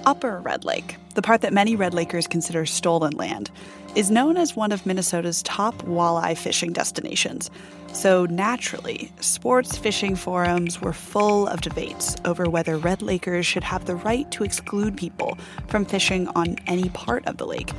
Upper 0.06 0.40
Red 0.40 0.64
Lake, 0.64 0.96
the 1.14 1.22
part 1.22 1.42
that 1.42 1.52
many 1.52 1.76
Red 1.76 1.92
Lakers 1.92 2.26
consider 2.26 2.64
stolen 2.64 3.12
land, 3.12 3.50
is 3.94 4.10
known 4.10 4.36
as 4.36 4.56
one 4.56 4.72
of 4.72 4.86
Minnesota's 4.86 5.42
top 5.42 5.74
walleye 5.82 6.36
fishing 6.38 6.72
destinations. 6.72 7.50
So 7.92 8.24
naturally, 8.26 9.12
sports 9.20 9.76
fishing 9.76 10.16
forums 10.16 10.80
were 10.80 10.92
full 10.92 11.48
of 11.48 11.60
debates 11.60 12.16
over 12.24 12.48
whether 12.48 12.78
Red 12.78 13.02
Lakers 13.02 13.44
should 13.44 13.64
have 13.64 13.84
the 13.84 13.96
right 13.96 14.30
to 14.30 14.44
exclude 14.44 14.96
people 14.96 15.36
from 15.66 15.84
fishing 15.84 16.28
on 16.28 16.56
any 16.66 16.88
part 16.90 17.26
of 17.26 17.36
the 17.36 17.46
lake. 17.46 17.72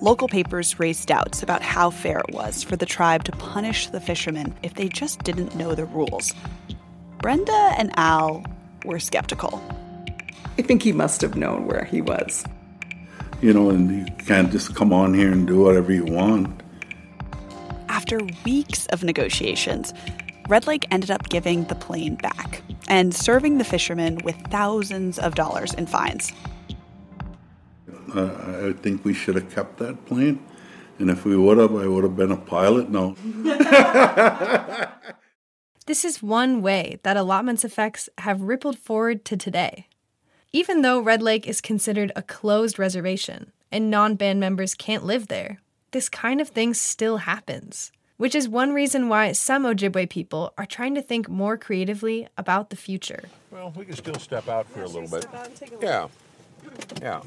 Local 0.00 0.26
papers 0.26 0.80
raised 0.80 1.06
doubts 1.06 1.44
about 1.44 1.62
how 1.62 1.90
fair 1.90 2.18
it 2.18 2.34
was 2.34 2.64
for 2.64 2.76
the 2.76 2.86
tribe 2.86 3.22
to 3.24 3.32
punish 3.32 3.86
the 3.86 4.00
fishermen 4.00 4.54
if 4.64 4.74
they 4.74 4.88
just 4.88 5.22
didn't 5.22 5.54
know 5.54 5.76
the 5.76 5.84
rules. 5.84 6.34
Brenda 7.18 7.74
and 7.78 7.92
Al 7.96 8.44
were 8.84 8.98
skeptical. 8.98 9.62
I 10.58 10.62
think 10.62 10.82
he 10.82 10.92
must 10.92 11.20
have 11.20 11.36
known 11.36 11.66
where 11.66 11.84
he 11.84 12.00
was. 12.00 12.44
You 13.40 13.52
know, 13.52 13.70
and 13.70 13.90
you 13.90 14.14
can't 14.24 14.52
just 14.52 14.74
come 14.74 14.92
on 14.92 15.14
here 15.14 15.32
and 15.32 15.46
do 15.46 15.62
whatever 15.62 15.92
you 15.92 16.04
want. 16.04 16.62
After 17.88 18.20
weeks 18.44 18.86
of 18.86 19.02
negotiations, 19.02 19.92
Red 20.48 20.66
Lake 20.66 20.86
ended 20.90 21.10
up 21.10 21.28
giving 21.28 21.64
the 21.64 21.74
plane 21.74 22.16
back 22.16 22.62
and 22.88 23.14
serving 23.14 23.58
the 23.58 23.64
fishermen 23.64 24.18
with 24.24 24.36
thousands 24.48 25.18
of 25.18 25.34
dollars 25.34 25.74
in 25.74 25.86
fines. 25.86 26.32
Uh, 28.14 28.68
I 28.68 28.72
think 28.80 29.04
we 29.04 29.14
should 29.14 29.34
have 29.36 29.50
kept 29.54 29.78
that 29.78 30.04
plane. 30.06 30.44
And 30.98 31.10
if 31.10 31.24
we 31.24 31.36
would 31.36 31.58
have, 31.58 31.74
I 31.74 31.86
would 31.86 32.04
have 32.04 32.16
been 32.16 32.30
a 32.30 32.36
pilot 32.36 32.90
now. 32.90 33.16
This 35.84 36.04
is 36.04 36.22
one 36.22 36.62
way 36.62 37.00
that 37.02 37.16
allotments 37.16 37.64
effects 37.64 38.08
have 38.18 38.40
rippled 38.40 38.78
forward 38.78 39.24
to 39.24 39.36
today. 39.36 39.88
Even 40.54 40.82
though 40.82 41.00
Red 41.00 41.22
Lake 41.22 41.46
is 41.48 41.62
considered 41.62 42.12
a 42.14 42.20
closed 42.20 42.78
reservation 42.78 43.52
and 43.70 43.90
non 43.90 44.16
band 44.16 44.38
members 44.38 44.74
can't 44.74 45.02
live 45.02 45.28
there, 45.28 45.62
this 45.92 46.10
kind 46.10 46.42
of 46.42 46.48
thing 46.50 46.74
still 46.74 47.18
happens, 47.18 47.90
which 48.18 48.34
is 48.34 48.50
one 48.50 48.74
reason 48.74 49.08
why 49.08 49.32
some 49.32 49.64
Ojibwe 49.64 50.10
people 50.10 50.52
are 50.58 50.66
trying 50.66 50.94
to 50.94 51.00
think 51.00 51.26
more 51.26 51.56
creatively 51.56 52.28
about 52.36 52.68
the 52.68 52.76
future. 52.76 53.30
Well, 53.50 53.72
we 53.74 53.86
can 53.86 53.96
still 53.96 54.18
step 54.18 54.46
out 54.46 54.68
for 54.68 54.82
a 54.82 54.88
little 54.88 55.08
bit. 55.08 55.26
Yeah. 55.80 56.08
Yeah. 57.00 57.22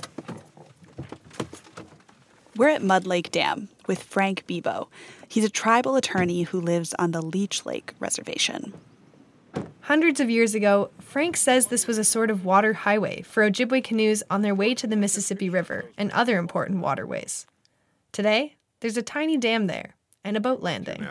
We're 2.56 2.70
at 2.70 2.84
Mud 2.84 3.08
Lake 3.08 3.32
Dam 3.32 3.70
with 3.88 4.04
Frank 4.04 4.46
Bibeau. 4.46 4.88
He's 5.28 5.44
a 5.44 5.50
tribal 5.50 5.96
attorney 5.96 6.44
who 6.44 6.62
lives 6.62 6.94
on 7.00 7.10
the 7.10 7.24
Leech 7.24 7.66
Lake 7.66 7.96
Reservation. 8.00 8.72
Hundreds 9.82 10.20
of 10.20 10.30
years 10.30 10.56
ago, 10.56 10.90
Frank 11.00 11.38
says 11.38 11.68
this 11.68 11.86
was 11.86 11.98
a 11.98 12.04
sort 12.04 12.32
of 12.32 12.44
water 12.44 12.74
highway 12.74 13.22
for 13.22 13.44
Ojibwe 13.50 13.84
canoes 13.84 14.24
on 14.32 14.42
their 14.42 14.56
way 14.56 14.74
to 14.74 14.88
the 14.88 14.96
Mississippi 14.96 15.50
River 15.50 15.86
and 15.98 16.12
other 16.12 16.38
important 16.40 16.80
waterways. 16.80 17.46
Today, 18.12 18.56
there's 18.80 18.98
a 18.98 19.04
tiny 19.04 19.38
dam 19.38 19.68
there 19.68 19.96
and 20.24 20.36
a 20.36 20.40
boat 20.40 20.62
landing. 20.62 21.08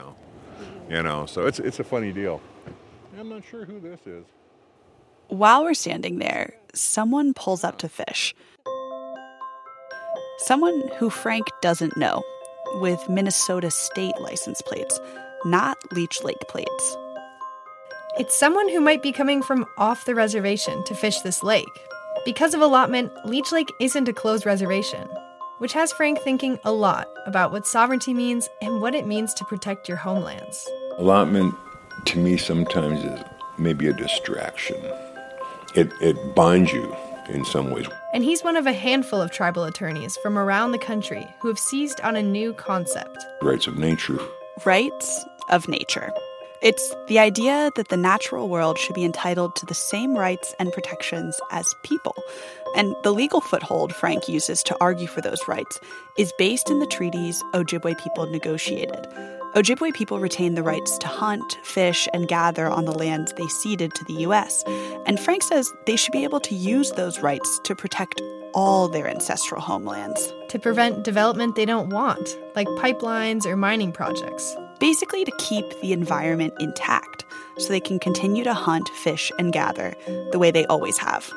You 0.90 1.02
know, 1.02 1.24
so 1.26 1.46
it's 1.46 1.60
it's 1.60 1.80
a 1.80 1.84
funny 1.84 2.12
deal. 2.12 2.40
I'm 3.18 3.28
not 3.28 3.44
sure 3.44 3.64
who 3.64 3.78
this 3.80 4.00
is. 4.06 4.24
While 5.28 5.62
we're 5.62 5.74
standing 5.74 6.18
there, 6.18 6.54
someone 6.74 7.32
pulls 7.32 7.64
up 7.64 7.78
to 7.78 7.88
fish. 7.88 8.34
Someone 10.38 10.82
who 10.98 11.08
Frank 11.10 11.46
doesn't 11.62 11.96
know, 11.96 12.22
with 12.74 13.08
Minnesota 13.08 13.70
state 13.70 14.18
license 14.20 14.60
plates, 14.62 15.00
not 15.44 15.78
Leech 15.92 16.22
Lake 16.22 16.40
plates. 16.48 16.96
It's 18.16 18.38
someone 18.38 18.68
who 18.68 18.80
might 18.80 19.02
be 19.02 19.10
coming 19.10 19.42
from 19.42 19.66
off 19.76 20.04
the 20.04 20.14
reservation 20.14 20.84
to 20.84 20.94
fish 20.94 21.20
this 21.22 21.42
lake. 21.42 21.66
Because 22.24 22.54
of 22.54 22.60
allotment, 22.60 23.10
Leech 23.24 23.50
Lake 23.50 23.72
isn't 23.80 24.08
a 24.08 24.12
closed 24.12 24.46
reservation, 24.46 25.08
which 25.58 25.72
has 25.72 25.90
Frank 25.90 26.20
thinking 26.20 26.60
a 26.64 26.70
lot 26.70 27.08
about 27.26 27.50
what 27.50 27.66
sovereignty 27.66 28.14
means 28.14 28.48
and 28.62 28.80
what 28.80 28.94
it 28.94 29.04
means 29.04 29.34
to 29.34 29.44
protect 29.46 29.88
your 29.88 29.96
homelands. 29.96 30.64
Allotment 30.96 31.56
to 32.04 32.20
me 32.20 32.36
sometimes 32.36 33.02
is 33.02 33.24
maybe 33.58 33.88
a 33.88 33.92
distraction. 33.92 34.76
It 35.74 35.92
it 36.00 36.36
binds 36.36 36.72
you 36.72 36.94
in 37.28 37.44
some 37.44 37.72
ways. 37.72 37.88
And 38.12 38.22
he's 38.22 38.44
one 38.44 38.56
of 38.56 38.66
a 38.66 38.72
handful 38.72 39.20
of 39.20 39.32
tribal 39.32 39.64
attorneys 39.64 40.16
from 40.18 40.38
around 40.38 40.70
the 40.70 40.78
country 40.78 41.26
who 41.40 41.48
have 41.48 41.58
seized 41.58 42.00
on 42.02 42.14
a 42.14 42.22
new 42.22 42.52
concept. 42.52 43.18
Rights 43.42 43.66
of 43.66 43.76
nature. 43.76 44.20
Rights 44.64 45.24
of 45.50 45.66
nature. 45.66 46.12
It's 46.64 46.94
the 47.08 47.18
idea 47.18 47.70
that 47.76 47.88
the 47.88 47.96
natural 47.98 48.48
world 48.48 48.78
should 48.78 48.94
be 48.94 49.04
entitled 49.04 49.54
to 49.56 49.66
the 49.66 49.74
same 49.74 50.16
rights 50.16 50.54
and 50.58 50.72
protections 50.72 51.38
as 51.50 51.74
people. 51.82 52.16
And 52.74 52.96
the 53.02 53.12
legal 53.12 53.42
foothold 53.42 53.94
Frank 53.94 54.30
uses 54.30 54.62
to 54.62 54.76
argue 54.80 55.06
for 55.06 55.20
those 55.20 55.46
rights 55.46 55.78
is 56.16 56.32
based 56.38 56.70
in 56.70 56.78
the 56.78 56.86
treaties 56.86 57.42
Ojibwe 57.52 58.02
people 58.02 58.24
negotiated. 58.24 59.06
Ojibwe 59.54 59.92
people 59.92 60.20
retain 60.20 60.54
the 60.54 60.62
rights 60.62 60.96
to 60.96 61.06
hunt, 61.06 61.58
fish, 61.64 62.08
and 62.14 62.28
gather 62.28 62.70
on 62.70 62.86
the 62.86 62.98
lands 62.98 63.34
they 63.34 63.46
ceded 63.46 63.94
to 63.94 64.04
the 64.06 64.22
U.S. 64.22 64.64
And 65.04 65.20
Frank 65.20 65.42
says 65.42 65.70
they 65.84 65.96
should 65.96 66.12
be 66.12 66.24
able 66.24 66.40
to 66.40 66.54
use 66.54 66.92
those 66.92 67.20
rights 67.20 67.60
to 67.64 67.76
protect 67.76 68.22
all 68.54 68.88
their 68.88 69.06
ancestral 69.06 69.60
homelands. 69.60 70.32
To 70.48 70.58
prevent 70.58 71.04
development 71.04 71.56
they 71.56 71.66
don't 71.66 71.90
want, 71.90 72.38
like 72.56 72.68
pipelines 72.68 73.44
or 73.44 73.54
mining 73.54 73.92
projects. 73.92 74.56
Basically, 74.84 75.24
to 75.24 75.32
keep 75.38 75.64
the 75.80 75.94
environment 75.94 76.52
intact 76.60 77.24
so 77.56 77.70
they 77.70 77.80
can 77.80 77.98
continue 77.98 78.44
to 78.44 78.52
hunt, 78.52 78.86
fish, 78.90 79.32
and 79.38 79.50
gather 79.50 79.94
the 80.30 80.38
way 80.38 80.50
they 80.50 80.66
always 80.66 80.98
have. 80.98 81.32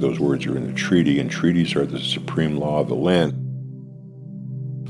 Those 0.00 0.18
words 0.18 0.44
are 0.46 0.56
in 0.56 0.66
the 0.66 0.72
treaty, 0.72 1.20
and 1.20 1.30
treaties 1.30 1.76
are 1.76 1.86
the 1.86 2.00
supreme 2.00 2.56
law 2.56 2.80
of 2.80 2.88
the 2.88 2.96
land. 2.96 3.32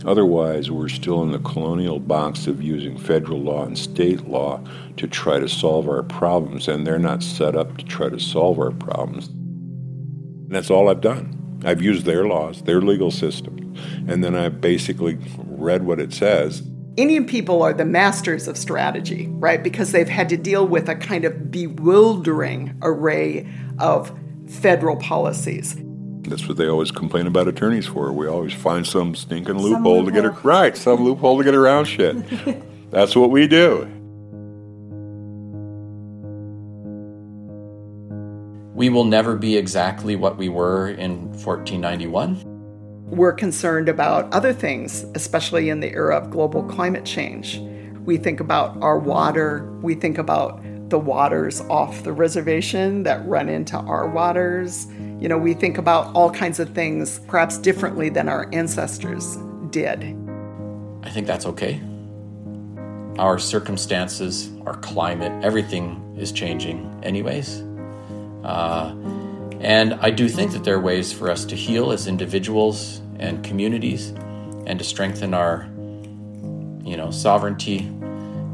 Otherwise, 0.07 0.71
we're 0.71 0.89
still 0.89 1.23
in 1.23 1.33
the 1.33 1.39
colonial 1.41 1.99
box 1.99 2.47
of 2.47 2.63
using 2.63 2.97
federal 2.97 3.39
law 3.39 3.67
and 3.67 3.77
state 3.77 4.27
law 4.27 4.65
to 4.97 5.07
try 5.07 5.39
to 5.39 5.47
solve 5.47 5.91
our 5.91 6.03
problems, 6.03 6.69
and 6.69 6.87
they're 6.87 6.99
not 6.99 7.23
set 7.23 7.55
up 7.55 7.77
to 7.77 7.85
try 7.85 8.09
to 8.09 8.19
solve 8.19 8.59
our 8.59 8.71
problems. 8.71 9.29
And 9.29 10.53
that's 10.53 10.71
all 10.71 10.89
I've 10.89 11.03
done. 11.03 11.38
I've 11.65 11.83
used 11.83 12.05
their 12.05 12.27
laws, 12.27 12.63
their 12.63 12.81
legal 12.81 13.11
system, 13.11 13.75
and 14.07 14.23
then 14.23 14.35
I've 14.35 14.61
basically 14.61 15.19
read 15.39 15.85
what 15.85 16.01
it 16.01 16.13
says. 16.13 16.63
Indian 16.97 17.27
people 17.27 17.63
are 17.63 17.73
the 17.73 17.85
masters 17.85 18.49
of 18.49 18.57
strategy, 18.57 19.29
right? 19.31 19.63
Because 19.63 19.93
they've 19.93 20.09
had 20.09 20.29
to 20.31 20.37
deal 20.37 20.67
with 20.67 20.89
a 20.89 20.97
kind 20.97 21.25
of 21.25 21.51
bewildering 21.51 22.77
array 22.83 23.49
of 23.79 24.13
federal 24.49 24.97
policies. 24.97 25.77
That's 26.23 26.47
what 26.49 26.57
they 26.57 26.67
always 26.69 26.91
complain 26.91 27.27
about 27.27 27.49
attorneys 27.49 27.87
for. 27.87 28.13
We 28.13 28.27
always 28.27 28.53
find 28.53 28.87
some 28.87 29.15
stinking 29.15 29.59
loophole, 29.59 30.05
to 30.05 30.11
get 30.11 30.25
it 30.25 30.45
right, 30.45 30.77
some 30.77 31.05
loophole 31.05 31.39
to 31.39 31.45
get 31.45 31.55
around 31.55 31.87
shit. 31.87 32.17
That's 32.91 33.15
what 33.15 33.31
we 33.31 33.47
do. 33.47 33.98
We 38.79 38.91
will 38.91 39.03
never 39.03 39.35
be 39.35 39.57
exactly 39.57 40.15
what 40.15 40.37
we 40.37 40.49
were 40.49 40.91
in 40.91 41.33
1491. 41.33 42.45
We're 43.11 43.33
concerned 43.33 43.89
about 43.89 44.33
other 44.33 44.53
things, 44.53 45.05
especially 45.17 45.69
in 45.69 45.81
the 45.81 45.89
era 45.89 46.17
of 46.17 46.31
global 46.31 46.63
climate 46.63 47.05
change. 47.05 47.59
We 48.05 48.19
think 48.19 48.39
about 48.39 48.81
our 48.81 48.97
water, 48.97 49.69
we 49.83 49.97
think 49.97 50.17
about 50.17 50.63
the 50.91 50.99
waters 51.01 51.61
off 51.63 52.05
the 52.05 52.13
reservation 52.13 53.03
that 53.03 53.27
run 53.27 53.49
into 53.49 53.77
our 53.77 54.09
waters. 54.09 54.87
You 55.19 55.27
know, 55.27 55.39
we 55.39 55.55
think 55.55 55.77
about 55.77 56.15
all 56.15 56.31
kinds 56.31 56.61
of 56.61 56.73
things 56.73 57.19
perhaps 57.27 57.59
differently 57.59 58.11
than 58.11 58.29
our 58.29 58.49
ancestors 58.53 59.39
did. 59.71 60.05
I 61.03 61.11
think 61.11 61.27
that's 61.27 61.47
okay. 61.47 61.81
Our 63.19 63.41
circumstances, 63.41 64.53
our 64.65 64.77
climate, 64.77 65.33
everything 65.45 66.15
is 66.17 66.31
changing, 66.31 67.01
anyways. 67.03 67.65
Uh, 68.49 68.95
and 69.61 69.93
I 70.01 70.09
do 70.09 70.27
think 70.27 70.53
that 70.53 70.65
there 70.65 70.77
are 70.77 70.81
ways 70.81 71.13
for 71.13 71.31
us 71.31 71.45
to 71.45 71.55
heal 71.55 71.93
as 71.93 72.07
individuals 72.07 73.03
and 73.19 73.45
communities 73.45 74.09
and 74.67 74.79
to 74.79 74.85
strengthen 74.85 75.35
our, 75.35 75.69
you 76.83 76.97
know, 76.97 77.11
sovereignty 77.11 77.81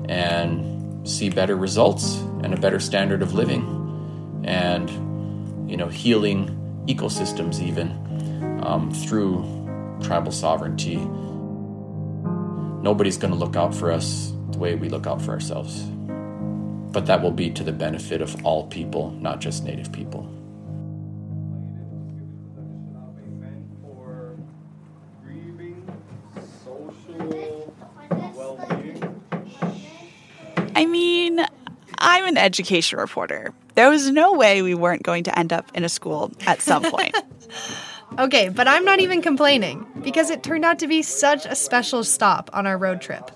and 0.08 1.08
see 1.08 1.30
better 1.30 1.54
results 1.54 2.16
and 2.42 2.52
a 2.52 2.56
better 2.56 2.80
standard 2.80 3.22
of 3.22 3.34
living 3.34 4.42
and, 4.44 4.90
you 5.70 5.76
know, 5.76 5.86
healing 5.86 6.50
ecosystems 6.88 7.62
even 7.62 7.92
um, 8.64 8.90
through 8.90 9.44
tribal 10.02 10.32
sovereignty. 10.32 10.96
Nobody's 12.82 13.16
going 13.16 13.32
to 13.32 13.38
look 13.38 13.54
out 13.54 13.72
for 13.72 13.92
us 13.92 14.32
the 14.50 14.58
way 14.58 14.74
we 14.74 14.88
look 14.88 15.06
out 15.06 15.22
for 15.22 15.30
ourselves. 15.30 15.84
But 16.94 17.06
that 17.06 17.20
will 17.20 17.32
be 17.32 17.50
to 17.50 17.64
the 17.64 17.72
benefit 17.72 18.22
of 18.22 18.46
all 18.46 18.68
people, 18.68 19.10
not 19.20 19.40
just 19.40 19.64
Native 19.64 19.90
people. 19.90 20.30
I 30.76 30.86
mean, 30.86 31.44
I'm 31.98 32.26
an 32.26 32.36
education 32.36 32.98
reporter. 32.98 33.52
There 33.74 33.90
was 33.90 34.10
no 34.10 34.32
way 34.32 34.62
we 34.62 34.74
weren't 34.74 35.02
going 35.02 35.24
to 35.24 35.36
end 35.36 35.52
up 35.52 35.70
in 35.74 35.82
a 35.82 35.88
school 35.88 36.32
at 36.46 36.62
some 36.62 36.84
point. 36.84 37.14
Okay, 38.16 38.48
but 38.48 38.68
I'm 38.68 38.84
not 38.84 39.00
even 39.00 39.22
complaining 39.22 39.84
because 40.04 40.30
it 40.30 40.44
turned 40.44 40.64
out 40.64 40.78
to 40.78 40.86
be 40.86 41.02
such 41.02 41.46
a 41.46 41.56
special 41.56 42.04
stop 42.04 42.48
on 42.52 42.64
our 42.64 42.78
road 42.78 43.00
trip. 43.00 43.28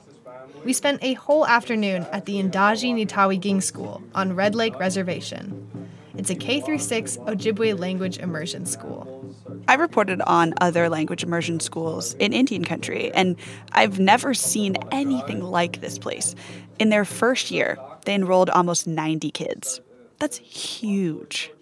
We 0.65 0.73
spent 0.73 1.03
a 1.03 1.15
whole 1.15 1.47
afternoon 1.47 2.07
at 2.13 2.27
the 2.27 2.43
Endazhi-Nitaawiging 2.43 3.63
School 3.63 4.03
on 4.15 4.35
Red 4.35 4.55
Lake 4.55 4.79
Reservation. 4.79 5.89
It's 6.17 6.31
a 6.31 6.35
K 6.35 6.61
through 6.61 6.79
6 6.79 7.17
Ojibwe 7.19 7.79
language 7.79 8.19
immersion 8.19 8.67
school. 8.67 9.35
I 9.69 9.75
reported 9.75 10.21
on 10.23 10.55
other 10.61 10.89
language 10.89 11.23
immersion 11.23 11.61
schools 11.61 12.15
in 12.15 12.33
Indian 12.33 12.65
country, 12.65 13.13
and 13.13 13.37
I've 13.73 14.01
never 14.01 14.35
seen 14.35 14.77
anything 14.91 15.43
like 15.43 15.81
this 15.81 15.99
place. 15.99 16.35
In 16.79 16.89
their 16.89 17.05
first 17.05 17.51
year, 17.51 17.79
they 18.05 18.15
enrolled 18.15 18.51
almost 18.51 18.87
90 18.87 19.31
kids. 19.31 19.81
That's 20.19 20.39
huge. 20.39 21.53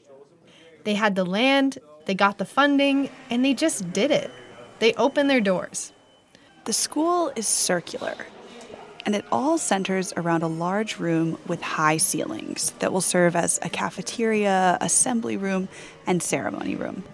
They 0.85 0.95
had 0.95 1.17
the 1.17 1.25
land, 1.25 1.79
they 2.07 2.15
got 2.15 2.39
the 2.39 2.45
funding, 2.45 3.11
and 3.29 3.45
they 3.45 3.55
just 3.55 3.93
did 3.93 4.11
it. 4.11 4.31
They 4.79 4.95
opened 4.95 5.29
their 5.29 5.41
doors. 5.41 5.93
The 6.65 6.73
school 6.73 7.33
is 7.37 7.47
circular, 7.47 8.15
and 9.07 9.15
it 9.15 9.25
all 9.31 9.57
centers 9.57 10.13
around 10.17 10.43
a 10.43 10.49
large 10.49 10.99
room 10.99 11.39
with 11.47 11.63
high 11.63 11.97
ceilings 11.97 12.73
that 12.81 12.93
will 12.93 13.01
serve 13.01 13.37
as 13.37 13.61
a 13.63 13.71
cafeteria, 13.71 14.77
assembly 14.81 15.37
room, 15.37 15.69
and 16.09 16.21
ceremony 16.21 16.75
room. 16.75 17.05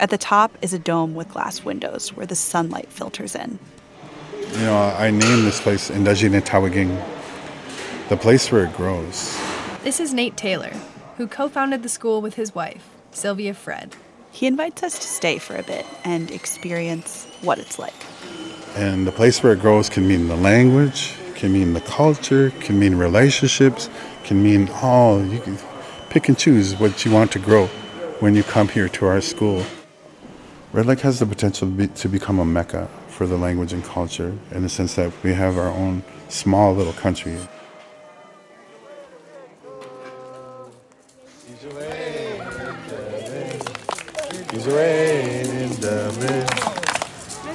At 0.00 0.08
the 0.08 0.16
top 0.16 0.56
is 0.62 0.72
a 0.72 0.78
dome 0.78 1.14
with 1.14 1.28
glass 1.28 1.64
windows 1.64 2.14
where 2.14 2.24
the 2.24 2.34
sunlight 2.34 2.88
filters 2.88 3.34
in. 3.34 3.58
You 4.52 4.60
know, 4.60 4.76
I 4.76 5.10
named 5.10 5.46
this 5.46 5.60
place 5.60 5.90
Endazhi-Nitaawiging, 5.90 6.98
the 8.08 8.16
place 8.16 8.50
where 8.50 8.64
it 8.64 8.74
grows. 8.74 9.38
This 9.82 10.00
is 10.00 10.14
Nate 10.14 10.36
Taylor, 10.36 10.72
who 11.18 11.26
co 11.26 11.48
founded 11.48 11.82
the 11.82 11.88
school 11.90 12.22
with 12.22 12.34
his 12.34 12.54
wife, 12.54 12.88
Sylvia 13.10 13.52
Fred. 13.52 13.94
He 14.30 14.46
invites 14.46 14.82
us 14.82 14.98
to 14.98 15.06
stay 15.06 15.38
for 15.38 15.56
a 15.56 15.62
bit 15.62 15.84
and 16.04 16.30
experience 16.30 17.26
what 17.42 17.58
it's 17.58 17.78
like. 17.78 17.94
And 18.76 19.06
the 19.06 19.12
place 19.12 19.42
where 19.42 19.52
it 19.52 19.60
grows 19.60 19.88
can 19.88 20.06
mean 20.06 20.28
the 20.28 20.36
language, 20.36 21.14
can 21.34 21.52
mean 21.52 21.72
the 21.72 21.80
culture, 21.80 22.50
can 22.60 22.78
mean 22.78 22.94
relationships, 22.94 23.90
can 24.24 24.42
mean 24.42 24.68
all. 24.82 25.24
You 25.24 25.40
can 25.40 25.58
pick 26.10 26.28
and 26.28 26.38
choose 26.38 26.74
what 26.76 27.04
you 27.04 27.10
want 27.10 27.32
to 27.32 27.38
grow 27.38 27.66
when 28.20 28.34
you 28.34 28.42
come 28.42 28.68
here 28.68 28.88
to 28.88 29.06
our 29.06 29.20
school. 29.20 29.64
Red 30.72 30.86
Lake 30.86 31.00
has 31.00 31.18
the 31.18 31.26
potential 31.26 31.68
to, 31.68 31.74
be, 31.74 31.86
to 31.88 32.08
become 32.08 32.38
a 32.38 32.44
mecca 32.44 32.88
for 33.08 33.26
the 33.26 33.36
language 33.36 33.72
and 33.72 33.82
culture 33.82 34.36
in 34.50 34.62
the 34.62 34.68
sense 34.68 34.94
that 34.96 35.12
we 35.22 35.32
have 35.32 35.56
our 35.56 35.68
own 35.68 36.02
small 36.28 36.74
little 36.74 36.92
country. 36.92 37.36
He's 44.50 44.66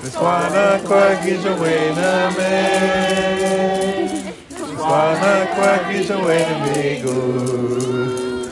man. 0.04 0.12
This 0.12 0.16
one 0.16 0.54
a 0.54 0.82
quack, 0.86 1.24
he's 1.24 1.46
a 1.46 1.56
way 1.62 1.90
to 1.90 2.34
man. 2.38 4.34
This 4.50 4.60
one 4.60 5.18
a 5.18 5.48
quack, 5.56 5.92
he's 5.94 6.10
a 6.10 6.20
way 6.20 6.44
to 6.44 6.60
me 6.66 7.02
good. 7.02 8.52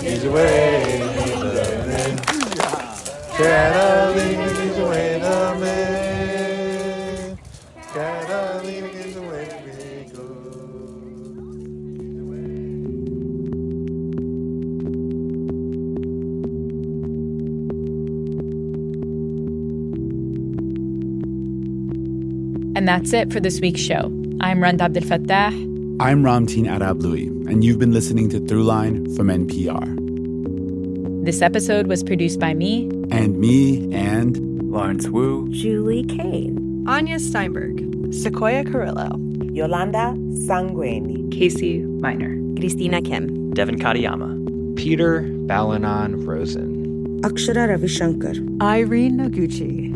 He's 0.00 0.26
rain 0.26 1.02
in 1.02 1.34
the 1.34 1.58
man. 1.80 2.20
And 22.80 22.88
that's 22.88 23.12
it 23.12 23.30
for 23.30 23.40
this 23.40 23.60
week's 23.60 23.82
show. 23.82 24.10
I'm 24.40 24.62
Rund 24.62 24.80
Abdelfatah. 24.80 25.52
I'm 26.00 26.22
Ramtin 26.22 26.64
Arablouei, 26.64 27.26
and 27.46 27.62
you've 27.62 27.78
been 27.78 27.92
listening 27.92 28.30
to 28.30 28.40
Throughline 28.40 29.14
from 29.14 29.28
NPR. 29.28 31.22
This 31.22 31.42
episode 31.42 31.88
was 31.88 32.02
produced 32.02 32.40
by 32.40 32.54
me. 32.54 32.84
And 33.10 33.38
me 33.38 33.92
and 33.92 34.38
Lawrence 34.72 35.08
Wu, 35.08 35.50
Julie 35.50 36.04
Caine, 36.04 36.82
Anya 36.88 37.18
Steinberg, 37.18 38.14
Sequoia 38.14 38.64
Carrillo, 38.64 39.14
Yolanda 39.52 40.14
Sangweni, 40.48 41.30
Casey 41.30 41.80
Miner, 41.80 42.34
Christina 42.58 43.02
Kim, 43.02 43.52
Devin 43.52 43.78
Katayama, 43.78 44.74
Peter 44.74 45.20
Balonon 45.20 46.24
Rosen, 46.24 47.20
Akshara 47.20 47.76
Ravishankar, 47.76 48.62
Irene 48.62 49.18
Noguchi. 49.18 49.89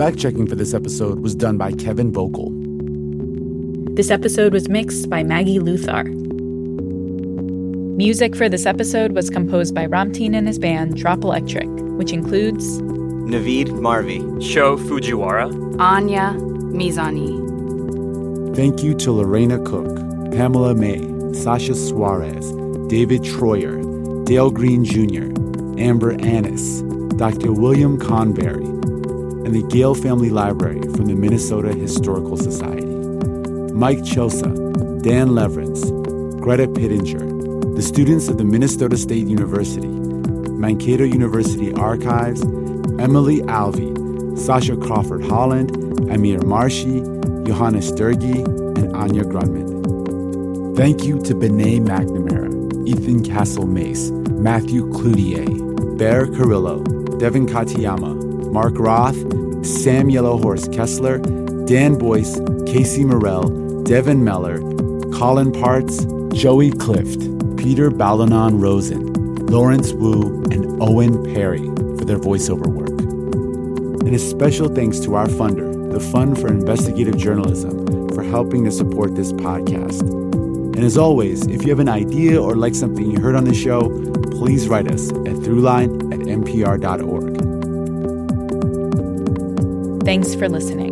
Fact 0.00 0.18
checking 0.18 0.46
for 0.46 0.54
this 0.54 0.72
episode 0.72 1.20
was 1.20 1.34
done 1.34 1.58
by 1.58 1.72
Kevin 1.72 2.10
Vogel. 2.10 2.50
This 3.94 4.10
episode 4.10 4.54
was 4.54 4.66
mixed 4.66 5.10
by 5.10 5.22
Maggie 5.22 5.58
Luthar. 5.58 6.06
Music 7.98 8.34
for 8.34 8.48
this 8.48 8.64
episode 8.64 9.12
was 9.12 9.28
composed 9.28 9.74
by 9.74 9.86
Ramtin 9.86 10.34
and 10.34 10.46
his 10.46 10.58
band 10.58 10.96
Drop 10.96 11.22
Electric, 11.22 11.68
which 11.98 12.14
includes 12.14 12.80
Naveed 12.80 13.78
Marvi, 13.78 14.20
Sho 14.42 14.78
Fujiwara, 14.78 15.78
Anya 15.78 16.32
Mizani. 16.72 18.56
Thank 18.56 18.82
you 18.82 18.94
to 18.94 19.12
Lorena 19.12 19.58
Cook, 19.58 19.94
Pamela 20.32 20.74
May, 20.74 21.34
Sasha 21.34 21.74
Suarez, 21.74 22.52
David 22.88 23.20
Troyer, 23.20 24.24
Dale 24.24 24.50
Green 24.50 24.82
Jr., 24.82 25.26
Amber 25.78 26.12
Annis, 26.22 26.80
Dr. 27.18 27.52
William 27.52 27.98
Conberry, 27.98 28.69
and 29.50 29.64
the 29.64 29.74
Gale 29.74 29.96
Family 29.96 30.30
Library 30.30 30.80
from 30.80 31.06
the 31.06 31.14
Minnesota 31.16 31.74
Historical 31.74 32.36
Society. 32.36 32.86
Mike 33.74 33.98
Chosa, 33.98 34.54
Dan 35.02 35.30
Leverance, 35.30 35.90
Greta 36.40 36.68
Pittinger, 36.68 37.74
the 37.74 37.82
students 37.82 38.28
of 38.28 38.38
the 38.38 38.44
Minnesota 38.44 38.96
State 38.96 39.26
University, 39.26 39.88
Mankato 39.88 41.02
University 41.02 41.74
Archives, 41.74 42.42
Emily 43.00 43.40
Alvey, 43.40 44.38
Sasha 44.38 44.76
Crawford 44.76 45.24
Holland, 45.24 45.72
Amir 46.08 46.38
Marshi, 46.40 47.02
Johannes 47.44 47.90
Sturgi, 47.90 48.46
and 48.78 48.94
Anya 48.94 49.24
Grunman. 49.24 50.76
Thank 50.76 51.02
you 51.02 51.20
to 51.24 51.34
Benet 51.34 51.80
McNamara, 51.80 52.86
Ethan 52.86 53.24
Castle 53.24 53.66
Mace, 53.66 54.10
Matthew 54.10 54.88
Cloutier, 54.90 55.98
Bear 55.98 56.28
Carrillo, 56.28 56.84
Devin 57.18 57.46
Katayama, 57.46 58.19
Mark 58.50 58.78
Roth, 58.78 59.16
Sam 59.64 60.08
Yellowhorse 60.08 60.72
Kessler, 60.72 61.18
Dan 61.66 61.96
Boyce, 61.96 62.40
Casey 62.66 63.04
Morell, 63.04 63.48
Devin 63.84 64.24
Meller, 64.24 64.58
Colin 65.12 65.52
Parts, 65.52 66.04
Joey 66.32 66.72
Clift, 66.72 67.20
Peter 67.56 67.90
Balonon 67.90 68.60
Rosen, 68.60 69.12
Lawrence 69.46 69.92
Wu, 69.92 70.42
and 70.50 70.82
Owen 70.82 71.22
Perry 71.32 71.66
for 71.98 72.04
their 72.04 72.18
voiceover 72.18 72.66
work. 72.66 72.88
And 72.88 74.14
a 74.14 74.18
special 74.18 74.68
thanks 74.68 74.98
to 75.00 75.14
our 75.14 75.26
funder, 75.26 75.92
the 75.92 76.00
Fund 76.00 76.40
for 76.40 76.48
Investigative 76.48 77.16
Journalism, 77.16 78.08
for 78.08 78.24
helping 78.24 78.64
to 78.64 78.72
support 78.72 79.14
this 79.14 79.32
podcast. 79.32 80.00
And 80.00 80.84
as 80.84 80.96
always, 80.96 81.46
if 81.46 81.62
you 81.62 81.70
have 81.70 81.80
an 81.80 81.88
idea 81.88 82.42
or 82.42 82.56
like 82.56 82.74
something 82.74 83.08
you 83.08 83.20
heard 83.20 83.36
on 83.36 83.44
the 83.44 83.54
show, 83.54 83.90
please 84.30 84.66
write 84.66 84.90
us 84.90 85.10
at 85.10 85.36
throughline 85.44 86.12
at 86.12 86.20
npr.org. 86.20 87.29
Thanks 90.10 90.34
for 90.34 90.48
listening. 90.48 90.90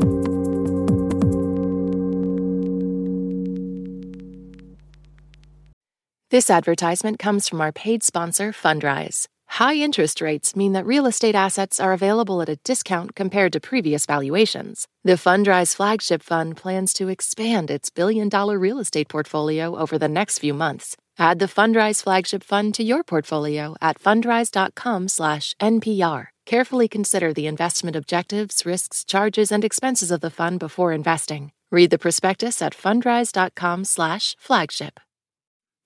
This 6.31 6.49
advertisement 6.49 7.19
comes 7.19 7.49
from 7.49 7.61
our 7.61 7.73
paid 7.73 8.05
sponsor, 8.05 8.53
Fundrise. 8.53 9.27
High 9.49 9.75
interest 9.75 10.21
rates 10.21 10.55
mean 10.55 10.73
that 10.75 10.87
real 10.87 11.05
estate 11.05 11.35
assets 11.35 11.81
are 11.81 11.93
available 11.93 12.41
at 12.43 12.49
a 12.49 12.61
discount 12.63 13.17
compared 13.17 13.53
to 13.55 13.61
previous 13.61 14.07
valuations. 14.07 14.87
The 15.03 15.15
Fundrise 15.15 15.75
flagship 15.75 16.23
fund 16.23 16.57
plans 16.57 16.93
to 16.93 17.09
expand 17.09 17.73
its 17.73 17.91
billion 17.91 18.29
dollar 18.29 18.57
real 18.57 18.79
estate 18.79 19.09
portfolio 19.09 19.77
over 19.77 19.99
the 19.99 20.07
next 20.07 20.39
few 20.39 20.55
months. 20.55 20.97
Add 21.19 21.41
the 21.41 21.47
Fundrise 21.47 22.05
flagship 22.05 22.45
fund 22.45 22.73
to 22.75 22.85
your 22.85 23.03
portfolio 23.03 23.75
at 23.81 24.01
fundrise.com/npr. 24.01 26.27
Carefully 26.49 26.89
consider 26.89 27.33
the 27.35 27.47
investment 27.47 27.95
objectives, 27.95 28.65
risks, 28.65 29.05
charges, 29.05 29.53
and 29.53 29.63
expenses 29.63 30.11
of 30.11 30.23
the 30.23 30.31
fund 30.31 30.59
before 30.59 30.95
investing. 30.95 31.53
Read 31.71 31.91
the 31.91 31.99
prospectus 31.99 32.63
at 32.63 32.75
fundrise.com/flagship. 32.75 35.01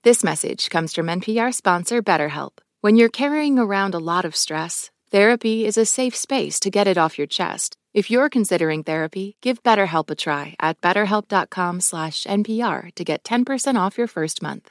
This 0.05 0.23
message 0.23 0.71
comes 0.71 0.95
from 0.95 1.09
NPR 1.09 1.53
sponsor 1.53 2.01
BetterHelp. 2.01 2.61
When 2.81 2.95
you're 2.95 3.09
carrying 3.09 3.59
around 3.59 3.97
a 3.97 3.99
lot 3.99 4.25
of 4.25 4.37
stress, 4.37 4.93
therapy 5.11 5.67
is 5.67 5.77
a 5.77 5.85
safe 5.85 6.15
space 6.15 6.61
to 6.61 6.71
get 6.71 6.87
it 6.87 6.97
off 6.97 7.19
your 7.19 7.27
chest. 7.27 7.77
If 7.93 8.09
you're 8.09 8.31
considering 8.31 8.85
therapy, 8.85 9.35
give 9.43 9.65
BetterHelp 9.65 10.11
a 10.11 10.15
try 10.15 10.55
at 10.61 10.81
betterhelp.com/npr 10.81 12.95
to 12.95 13.05
get 13.05 13.25
10% 13.25 13.79
off 13.79 13.99
your 13.99 14.07
first 14.07 14.41
month. 14.41 14.71